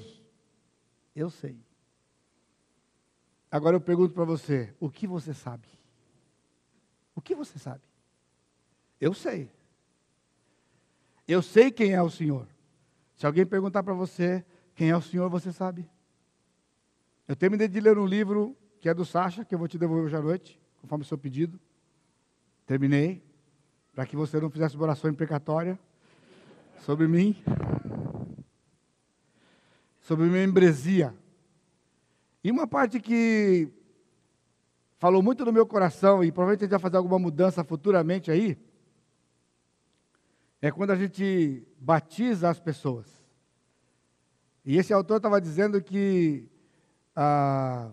Eu 1.17 1.31
sei. 1.31 1.57
Agora 3.51 3.77
eu 3.77 3.81
pergunto 3.81 4.13
para 4.13 4.27
você: 4.27 4.75
o 4.79 4.91
que 4.91 5.07
você 5.07 5.33
sabe? 5.33 5.67
O 7.15 7.23
que 7.23 7.35
você 7.35 7.59
sabe? 7.59 7.81
Eu 9.01 9.15
sei. 9.15 9.51
Eu 11.27 11.41
sei 11.41 11.71
quem 11.71 11.95
é 11.95 12.03
o 12.03 12.11
Senhor. 12.11 12.47
Se 13.19 13.27
alguém 13.27 13.45
perguntar 13.45 13.83
para 13.83 13.93
você 13.93 14.45
quem 14.77 14.91
é 14.91 14.97
o 14.97 15.03
Senhor, 15.03 15.29
você 15.29 15.53
sabe. 15.53 15.91
Eu 17.27 17.35
terminei 17.35 17.67
de 17.67 17.81
ler 17.81 17.99
um 17.99 18.07
livro 18.07 18.57
que 18.79 18.89
é 18.89 18.95
do 18.95 19.05
Sacha, 19.05 19.45
que 19.45 19.53
eu 19.53 19.59
vou 19.59 19.67
te 19.67 19.77
devolver 19.77 20.05
hoje 20.05 20.15
à 20.15 20.23
noite, 20.23 20.61
conforme 20.81 21.03
o 21.03 21.07
seu 21.07 21.19
pedido. 21.19 21.59
Terminei, 22.65 23.21
para 23.93 24.07
que 24.07 24.15
você 24.15 24.41
não 24.41 24.49
fizesse 24.49 24.77
uma 24.77 24.85
oração 24.85 25.11
imprecatória 25.11 25.77
sobre 26.79 27.09
mim, 27.09 27.37
sobre 30.01 30.27
minha 30.27 30.45
embresia. 30.45 31.13
E 32.45 32.53
uma 32.53 32.69
parte 32.69 33.01
que 33.01 33.69
falou 34.97 35.25
muito 35.25 35.45
no 35.45 35.53
meu 35.53 35.67
coração, 35.67 36.23
e 36.23 36.31
provavelmente 36.31 36.61
a 36.61 36.67
gente 36.67 36.71
vai 36.71 36.79
fazer 36.79 36.99
alguma 36.99 37.19
mudança 37.19 37.65
futuramente 37.65 38.31
aí, 38.31 38.57
é 40.61 40.71
quando 40.71 40.91
a 40.91 40.97
gente 40.97 41.67
batiza 41.79 42.49
as 42.49 42.59
pessoas. 42.59 43.07
E 44.65 44.77
esse 44.77 44.93
autor 44.93 45.19
estava 45.19 45.41
dizendo 45.41 45.81
que 45.81 46.49
ah, 47.15 47.91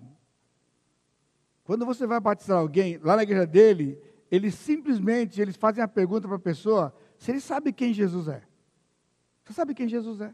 quando 1.64 1.86
você 1.86 2.06
vai 2.06 2.20
batizar 2.20 2.58
alguém, 2.58 2.98
lá 2.98 3.16
na 3.16 3.24
igreja 3.24 3.46
dele, 3.46 4.00
eles 4.32 4.56
simplesmente 4.56 5.42
eles 5.42 5.56
fazem 5.56 5.84
a 5.84 5.88
pergunta 5.88 6.28
para 6.28 6.38
a 6.38 6.40
pessoa 6.40 6.96
se 7.18 7.32
ele 7.32 7.40
sabe 7.40 7.72
quem 7.72 7.94
Jesus 7.94 8.28
é. 8.28 8.44
Você 9.44 9.54
sabe 9.54 9.74
quem 9.74 9.88
Jesus 9.88 10.22
é? 10.22 10.34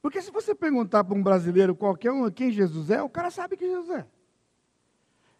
Porque 0.00 0.20
se 0.20 0.30
você 0.30 0.54
perguntar 0.54 1.02
para 1.02 1.14
um 1.14 1.22
brasileiro 1.22 1.74
qualquer 1.74 2.12
um 2.12 2.30
quem 2.30 2.50
Jesus 2.52 2.90
é, 2.90 3.02
o 3.02 3.08
cara 3.08 3.30
sabe 3.30 3.56
quem 3.56 3.70
Jesus 3.70 3.90
é. 3.90 4.06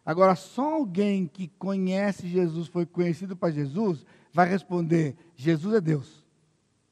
Agora, 0.05 0.35
só 0.35 0.75
alguém 0.75 1.25
que 1.25 1.47
conhece 1.47 2.27
Jesus, 2.27 2.67
foi 2.67 2.85
conhecido 2.85 3.35
para 3.35 3.51
Jesus, 3.51 4.05
vai 4.35 4.49
responder: 4.49 5.15
Jesus 5.33 5.75
é 5.75 5.79
Deus. 5.79 6.21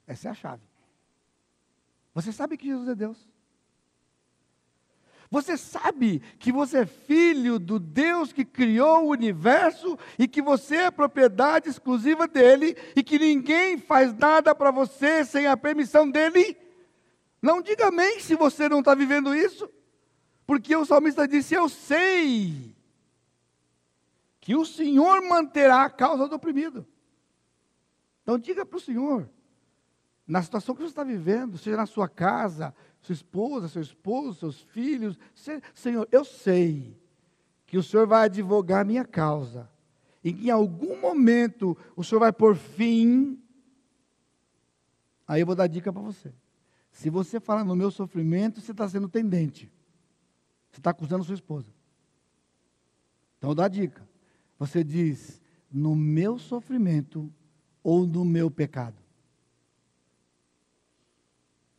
Essa 0.07 0.29
é 0.29 0.31
a 0.31 0.33
chave. 0.33 0.63
Você 2.13 2.31
sabe 2.31 2.55
que 2.55 2.67
Jesus 2.67 2.87
é 2.87 2.95
Deus. 2.95 3.29
Você 5.29 5.57
sabe 5.57 6.21
que 6.39 6.53
você 6.53 6.79
é 6.79 6.85
filho 6.85 7.59
do 7.59 7.79
Deus 7.79 8.31
que 8.31 8.45
criou 8.45 9.03
o 9.03 9.09
universo 9.09 9.97
e 10.17 10.25
que 10.25 10.41
você 10.41 10.75
é 10.75 10.91
propriedade 10.91 11.67
exclusiva 11.67 12.27
dele 12.27 12.77
e 12.95 13.03
que 13.03 13.19
ninguém 13.19 13.77
faz 13.77 14.13
nada 14.13 14.55
para 14.55 14.71
você 14.71 15.25
sem 15.25 15.47
a 15.47 15.57
permissão 15.57 16.09
dele? 16.09 16.55
Não 17.41 17.61
diga 17.61 17.87
amém 17.87 18.21
se 18.21 18.35
você 18.35 18.69
não 18.69 18.79
está 18.79 18.95
vivendo 18.95 19.35
isso, 19.35 19.69
porque 20.45 20.73
o 20.77 20.85
salmista 20.85 21.27
disse: 21.27 21.55
Eu 21.55 21.67
sei 21.67 22.73
que 24.39 24.55
o 24.55 24.63
Senhor 24.63 25.21
manterá 25.27 25.83
a 25.83 25.89
causa 25.89 26.29
do 26.29 26.35
oprimido. 26.35 26.87
Então 28.23 28.39
diga 28.39 28.65
para 28.65 28.77
o 28.77 28.81
Senhor, 28.81 29.29
na 30.25 30.41
situação 30.41 30.73
que 30.73 30.81
você 30.81 30.87
está 30.87 31.03
vivendo, 31.03 31.57
seja 31.57 31.77
na 31.77 31.85
sua 31.85 32.07
casa, 32.07 32.73
sua 33.01 33.13
esposa, 33.13 33.67
seu 33.67 33.81
esposo, 33.81 34.39
seus 34.39 34.61
filhos, 34.61 35.19
Senhor, 35.75 36.07
eu 36.11 36.23
sei 36.23 36.97
que 37.67 37.77
o 37.77 37.83
Senhor 37.83 38.07
vai 38.07 38.25
advogar 38.25 38.81
a 38.81 38.85
minha 38.85 39.03
causa, 39.03 39.69
e 40.23 40.31
que 40.31 40.47
em 40.47 40.49
algum 40.49 40.99
momento 41.01 41.77
o 41.97 42.03
Senhor 42.03 42.21
vai 42.21 42.31
pôr 42.31 42.55
fim. 42.55 43.37
Aí 45.27 45.41
eu 45.41 45.45
vou 45.45 45.55
dar 45.55 45.67
dica 45.67 45.91
para 45.91 46.01
você. 46.01 46.33
Se 46.89 47.09
você 47.09 47.41
fala 47.41 47.63
no 47.65 47.75
meu 47.75 47.91
sofrimento, 47.91 48.61
você 48.61 48.71
está 48.71 48.87
sendo 48.87 49.09
tendente. 49.09 49.69
Você 50.71 50.79
está 50.79 50.91
acusando 50.91 51.25
sua 51.25 51.35
esposa. 51.35 51.67
Então 53.37 53.53
dou 53.53 53.65
a 53.65 53.67
dica. 53.67 54.07
Você 54.57 54.81
diz, 54.81 55.41
no 55.69 55.93
meu 55.93 56.39
sofrimento 56.39 57.29
ou 57.83 58.07
no 58.07 58.23
meu 58.23 58.49
pecado. 58.49 58.95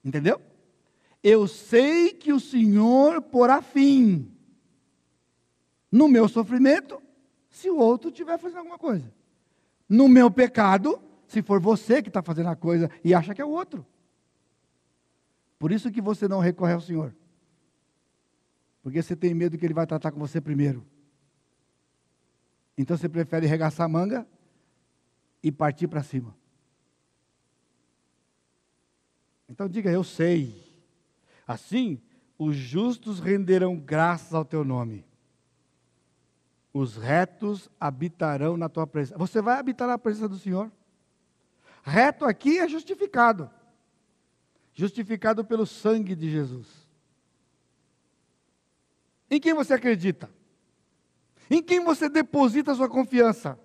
Entendeu? 0.04 0.40
Eu 1.22 1.48
sei 1.48 2.12
que 2.12 2.32
o 2.32 2.38
Senhor 2.38 3.22
porá 3.22 3.62
fim 3.62 4.30
no 5.90 6.08
meu 6.08 6.28
sofrimento, 6.28 7.00
se 7.48 7.70
o 7.70 7.78
outro 7.78 8.10
estiver 8.10 8.36
fazendo 8.36 8.58
alguma 8.58 8.78
coisa. 8.78 9.10
No 9.88 10.08
meu 10.08 10.30
pecado, 10.30 11.00
se 11.26 11.40
for 11.40 11.60
você 11.60 12.02
que 12.02 12.08
está 12.08 12.22
fazendo 12.22 12.48
a 12.48 12.56
coisa 12.56 12.90
e 13.02 13.14
acha 13.14 13.34
que 13.34 13.40
é 13.40 13.44
o 13.44 13.50
outro. 13.50 13.86
Por 15.58 15.72
isso 15.72 15.90
que 15.90 16.00
você 16.00 16.28
não 16.28 16.40
recorre 16.40 16.74
ao 16.74 16.80
Senhor. 16.80 17.14
Porque 18.82 19.00
você 19.00 19.16
tem 19.16 19.32
medo 19.32 19.56
que 19.56 19.64
Ele 19.64 19.72
vai 19.72 19.86
tratar 19.86 20.10
com 20.10 20.18
você 20.18 20.40
primeiro. 20.40 20.84
Então 22.76 22.96
você 22.96 23.08
prefere 23.08 23.46
regaçar 23.46 23.86
a 23.86 23.88
manga 23.88 24.26
e 25.44 25.52
partir 25.52 25.86
para 25.86 26.02
cima. 26.02 26.34
Então 29.46 29.68
diga, 29.68 29.90
eu 29.90 30.02
sei. 30.02 30.64
Assim, 31.46 32.00
os 32.38 32.56
justos 32.56 33.20
renderão 33.20 33.76
graças 33.76 34.32
ao 34.32 34.42
teu 34.42 34.64
nome. 34.64 35.04
Os 36.72 36.96
retos 36.96 37.70
habitarão 37.78 38.56
na 38.56 38.70
tua 38.70 38.86
presença. 38.86 39.18
Você 39.18 39.42
vai 39.42 39.58
habitar 39.58 39.86
na 39.86 39.98
presença 39.98 40.30
do 40.30 40.38
Senhor? 40.38 40.72
Reto 41.82 42.24
aqui 42.24 42.58
é 42.58 42.66
justificado. 42.66 43.50
Justificado 44.72 45.44
pelo 45.44 45.66
sangue 45.66 46.16
de 46.16 46.30
Jesus. 46.30 46.88
Em 49.30 49.38
quem 49.38 49.52
você 49.52 49.74
acredita? 49.74 50.30
Em 51.50 51.62
quem 51.62 51.84
você 51.84 52.08
deposita 52.08 52.74
sua 52.74 52.88
confiança? 52.88 53.60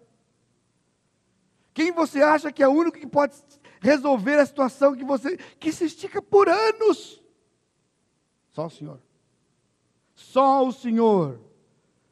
Quem 1.79 1.93
você 1.93 2.21
acha 2.21 2.51
que 2.51 2.61
é 2.61 2.67
o 2.67 2.73
único 2.73 2.99
que 2.99 3.07
pode 3.07 3.41
resolver 3.79 4.37
a 4.37 4.45
situação 4.45 4.93
que 4.93 5.05
você 5.05 5.37
que 5.57 5.71
se 5.71 5.85
estica 5.85 6.21
por 6.21 6.49
anos? 6.49 7.23
Só 8.49 8.65
o 8.65 8.69
Senhor. 8.69 8.99
Só 10.13 10.67
o 10.67 10.73
Senhor 10.73 11.39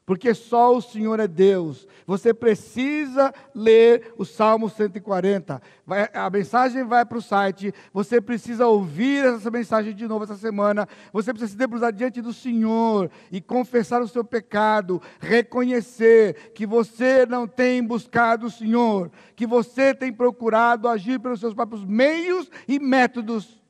porque 0.08 0.34
só 0.34 0.74
o 0.74 0.82
Senhor 0.82 1.20
é 1.20 1.28
Deus. 1.28 1.86
Você 2.06 2.34
precisa 2.34 3.34
ler 3.54 4.14
o 4.18 4.24
Salmo 4.24 4.70
140. 4.70 5.62
Vai, 5.86 6.10
a 6.14 6.30
mensagem 6.30 6.86
vai 6.86 7.06
para 7.06 7.18
o 7.18 7.22
site. 7.22 7.74
Você 7.92 8.22
precisa 8.22 8.66
ouvir 8.68 9.26
essa 9.26 9.52
mensagem 9.52 9.94
de 9.94 10.08
novo 10.08 10.24
essa 10.24 10.38
semana. 10.38 10.88
Você 11.12 11.34
precisa 11.34 11.52
se 11.52 11.58
debruçar 11.58 11.92
diante 11.92 12.22
do 12.22 12.32
Senhor 12.32 13.12
e 13.30 13.42
confessar 13.42 14.02
o 14.02 14.08
seu 14.08 14.24
pecado. 14.24 15.02
Reconhecer 15.20 16.54
que 16.54 16.66
você 16.66 17.26
não 17.26 17.46
tem 17.46 17.84
buscado 17.84 18.46
o 18.46 18.52
Senhor, 18.52 19.12
que 19.36 19.46
você 19.46 19.94
tem 19.94 20.14
procurado 20.14 20.88
agir 20.88 21.20
pelos 21.20 21.42
seus 21.42 21.54
próprios 21.54 21.84
meios 21.84 22.50
e 22.66 22.80
métodos. 22.80 23.62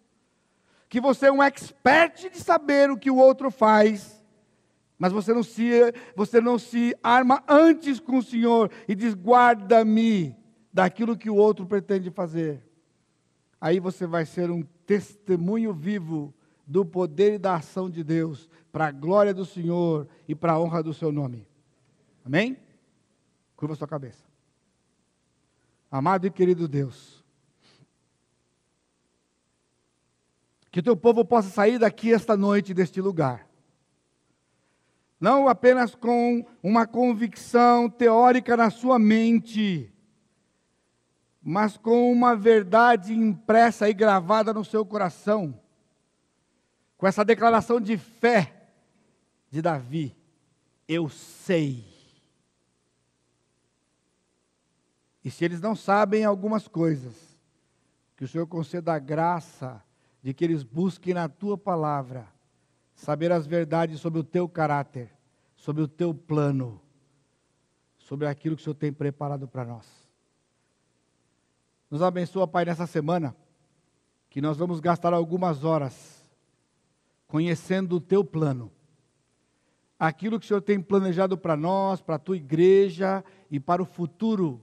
Que 0.88 1.01
você 1.01 1.25
é 1.25 1.31
um 1.31 1.41
expert 1.41 2.29
de 2.29 2.39
saber 2.39 2.91
o 2.91 2.97
que 2.97 3.09
o 3.09 3.17
outro 3.17 3.49
faz 3.49 4.16
mas 4.98 5.14
você 5.14 5.34
não 5.34 5.43
se, 5.43 5.70
você 6.16 6.41
não 6.41 6.58
se 6.58 6.98
arma 7.04 7.43
antes 7.48 8.00
com 8.00 8.18
o 8.18 8.24
Senhor 8.24 8.72
e 8.88 8.95
diz: 8.95 9.14
guarda-me 9.14 10.36
daquilo 10.74 11.18
que 11.18 11.30
o 11.30 11.36
outro 11.36 11.66
pretende 11.66 12.10
fazer. 12.10 12.64
Aí 13.62 13.80
você 13.80 14.08
vai 14.08 14.26
ser 14.26 14.50
um 14.50 14.64
testemunho 14.86 15.74
vivo 15.74 16.34
do 16.66 16.86
poder 16.86 17.36
e 17.36 17.38
da 17.38 17.56
ação 17.56 17.89
de 17.89 18.04
Deus, 18.04 18.50
para 18.72 18.88
a 18.88 18.91
glória 18.91 19.34
do 19.34 19.45
Senhor 19.45 20.08
e 20.28 20.36
para 20.36 20.54
a 20.54 20.60
honra 20.60 20.84
do 20.84 20.93
seu 20.93 21.12
nome. 21.12 21.48
Amém? 22.26 22.58
Curva 23.56 23.76
sua 23.76 23.88
cabeça. 23.88 24.26
Amado 25.89 26.28
e 26.28 26.32
querido 26.32 26.68
Deus, 26.68 27.24
que 30.70 30.82
o 30.82 30.84
teu 30.84 30.98
povo 30.98 31.24
possa 31.24 31.50
sair 31.50 31.80
daqui 31.80 32.14
esta 32.14 32.36
noite 32.36 32.74
deste 32.74 33.00
lugar 33.00 33.47
não 35.20 35.47
apenas 35.47 35.95
com 35.95 36.45
uma 36.61 36.86
convicção 36.86 37.89
teórica 37.89 38.55
na 38.55 38.70
sua 38.70 38.99
mente, 38.99 39.91
mas 41.41 41.78
com 41.78 42.11
uma 42.11 42.36
verdade 42.36 43.13
impressa 43.13 43.89
e 43.89 43.93
gravada 43.93 44.53
no 44.53 44.63
seu 44.63 44.86
coração, 44.86 45.59
com 46.97 47.07
essa 47.07 47.26
declaração 47.26 47.82
de 47.82 47.97
fé 47.97 48.70
de 49.49 49.61
Davi: 49.61 50.15
Eu 50.88 51.09
sei. 51.09 51.86
E 55.24 55.32
se 55.32 55.43
eles 55.43 55.59
não 55.59 55.76
sabem 55.76 56.24
algumas 56.24 56.68
coisas, 56.68 57.28
Que 58.15 58.24
o 58.24 58.28
Senhor 58.28 58.47
conceda 58.47 58.93
a 58.93 58.99
graça 58.99 59.84
de 60.24 60.34
que 60.34 60.43
eles 60.43 60.63
busquem 60.63 61.13
na 61.13 61.30
tua 61.30 61.55
palavra 61.55 62.28
saber 62.98 63.32
as 63.32 63.45
verdades 63.45 64.02
sobre 64.02 64.20
o 64.20 64.24
teu 64.24 64.50
caráter, 64.50 65.10
sobre 65.56 65.84
o 65.84 65.88
teu 65.88 66.14
plano, 66.14 66.82
sobre 68.00 68.28
aquilo 68.28 68.56
que 68.56 68.62
o 68.62 68.64
Senhor 68.64 68.76
tem 68.76 68.91
preparado 68.91 69.48
para 69.48 69.64
nós. 69.64 69.88
Nos 71.89 72.02
abençoa, 72.02 72.48
Pai, 72.48 72.66
nessa 72.66 72.88
semana, 72.88 73.36
que 74.30 74.41
nós 74.41 74.58
vamos 74.58 74.80
gastar 74.80 75.14
algumas 75.14 75.64
horas 75.64 76.26
conhecendo 77.28 77.98
o 77.98 78.02
teu 78.02 78.26
plano. 78.26 78.72
Aquilo 80.00 80.39
que 80.39 80.45
o 80.45 80.48
Senhor 80.48 80.62
tem 80.62 80.82
planejado 80.82 81.38
para 81.38 81.56
nós, 81.56 82.02
para 82.02 82.16
a 82.16 82.20
tua 82.20 82.36
igreja 82.36 83.24
e 83.50 83.60
para 83.60 83.82
o 83.82 83.86
futuro, 83.86 84.60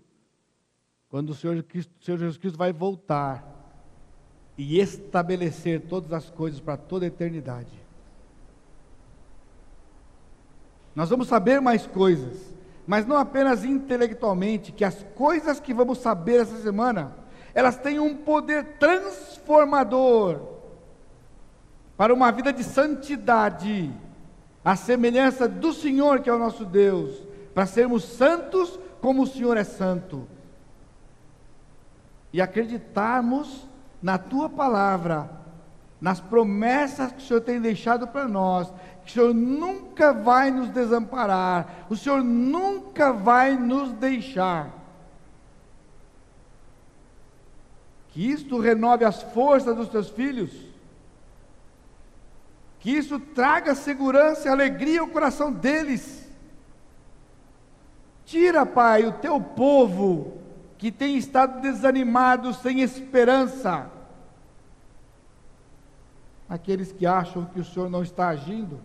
quando 1.09 1.31
o 1.31 1.35
Senhor, 1.35 1.57
o 1.57 2.05
Senhor 2.05 2.19
Jesus 2.19 2.37
Cristo 2.37 2.59
vai 2.59 2.73
voltar 2.73 3.53
e 4.59 4.79
estabelecer 4.81 5.83
todas 5.83 6.13
as 6.13 6.31
coisas 6.31 6.61
para 6.61 6.77
toda 6.77 7.05
a 7.05 7.09
eternidade. 7.09 7.84
Nós 10.95 11.11
vamos 11.11 11.29
saber 11.29 11.61
mais 11.61 11.87
coisas, 11.87 12.55
mas 12.87 13.07
não 13.07 13.17
apenas 13.17 13.65
intelectualmente, 13.65 14.73
que 14.73 14.85
as 14.85 15.05
coisas 15.15 15.59
que 15.59 15.75
vamos 15.75 15.99
saber 15.99 16.43
essa 16.43 16.57
semana, 16.59 17.13
elas 17.53 17.77
têm 17.77 17.99
um 17.99 18.17
poder 18.17 18.79
transformador 18.79 20.41
para 21.97 22.13
uma 22.13 22.31
vida 22.31 22.53
de 22.53 22.63
santidade, 22.63 23.93
a 24.65 24.77
semelhança 24.77 25.49
do 25.49 25.73
Senhor 25.73 26.21
que 26.21 26.31
é 26.31 26.33
o 26.33 26.39
nosso 26.39 26.65
Deus, 26.65 27.23
para 27.55 27.67
sermos 27.67 28.05
santos 28.05 28.79
como 29.01 29.23
o 29.23 29.27
Senhor 29.27 29.57
é 29.57 29.65
santo. 29.65 30.27
E 32.33 32.41
acreditarmos 32.41 33.69
na 34.03 34.19
tua 34.19 34.49
palavra, 34.49 35.31
nas 36.01 36.21
promessas 36.21 37.13
que 37.13 37.19
o 37.19 37.27
Senhor 37.27 37.41
tem 37.41 37.61
deixado 37.61 38.09
para 38.09 38.27
nós, 38.27 38.73
o 39.05 39.11
Senhor 39.11 39.35
nunca 39.35 40.13
vai 40.13 40.51
nos 40.51 40.71
desamparar, 40.71 41.87
o 41.91 41.97
Senhor 41.97 42.23
nunca 42.23 43.13
vai 43.13 43.55
nos 43.57 43.93
deixar. 43.93 44.71
Que 48.09 48.31
isto 48.31 48.59
renove 48.59 49.05
as 49.05 49.23
forças 49.23 49.77
dos 49.77 49.89
teus 49.89 50.09
filhos, 50.09 50.51
que 52.79 52.91
isso 52.91 53.19
traga 53.19 53.75
segurança 53.75 54.49
e 54.49 54.51
alegria 54.51 55.01
ao 55.01 55.09
coração 55.09 55.53
deles. 55.53 56.27
Tira, 58.25 58.65
Pai, 58.65 59.05
o 59.05 59.13
teu 59.13 59.41
povo 59.41 60.39
que 60.79 60.91
tem 60.91 61.17
estado 61.17 61.61
desanimado, 61.61 62.55
sem 62.55 62.81
esperança, 62.81 63.91
aqueles 66.49 66.93
que 66.93 67.07
acham 67.07 67.45
que 67.47 67.61
o 67.61 67.65
Senhor 67.65 67.91
não 67.91 68.03
está 68.03 68.29
agindo, 68.29 68.81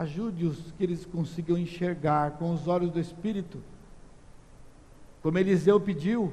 ajude-os 0.00 0.72
que 0.72 0.82
eles 0.82 1.04
consigam 1.04 1.58
enxergar 1.58 2.32
com 2.32 2.54
os 2.54 2.66
olhos 2.66 2.90
do 2.90 2.98
Espírito. 2.98 3.62
Como 5.22 5.38
Eliseu 5.38 5.78
pediu, 5.78 6.32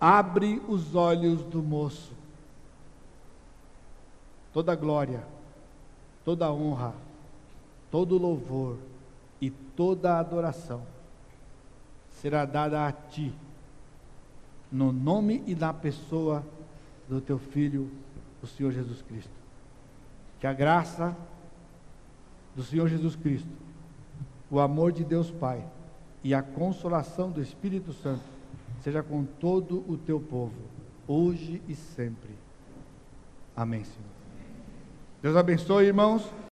abre 0.00 0.60
os 0.66 0.96
olhos 0.96 1.44
do 1.44 1.62
moço. 1.62 2.12
Toda 4.52 4.74
glória, 4.74 5.22
toda 6.24 6.52
honra, 6.52 6.94
todo 7.92 8.18
louvor 8.18 8.76
e 9.40 9.50
toda 9.50 10.18
adoração 10.18 10.82
será 12.10 12.44
dada 12.44 12.88
a 12.88 12.90
ti, 12.90 13.32
no 14.72 14.90
nome 14.90 15.44
e 15.46 15.54
na 15.54 15.72
pessoa 15.72 16.44
do 17.08 17.20
teu 17.20 17.38
Filho 17.38 17.88
o 18.42 18.48
Senhor 18.48 18.72
Jesus 18.72 19.00
Cristo. 19.02 19.30
Que 20.40 20.46
a 20.48 20.52
graça 20.52 21.16
do 22.58 22.64
Senhor 22.64 22.88
Jesus 22.88 23.14
Cristo, 23.14 23.48
o 24.50 24.58
amor 24.58 24.90
de 24.90 25.04
Deus 25.04 25.30
Pai 25.30 25.64
e 26.24 26.34
a 26.34 26.42
consolação 26.42 27.30
do 27.30 27.40
Espírito 27.40 27.92
Santo 27.92 28.24
seja 28.82 29.00
com 29.00 29.24
todo 29.24 29.84
o 29.88 29.96
teu 29.96 30.18
povo, 30.18 30.56
hoje 31.06 31.62
e 31.68 31.76
sempre. 31.76 32.32
Amém, 33.54 33.84
Senhor. 33.84 34.10
Deus 35.22 35.36
abençoe, 35.36 35.86
irmãos. 35.86 36.28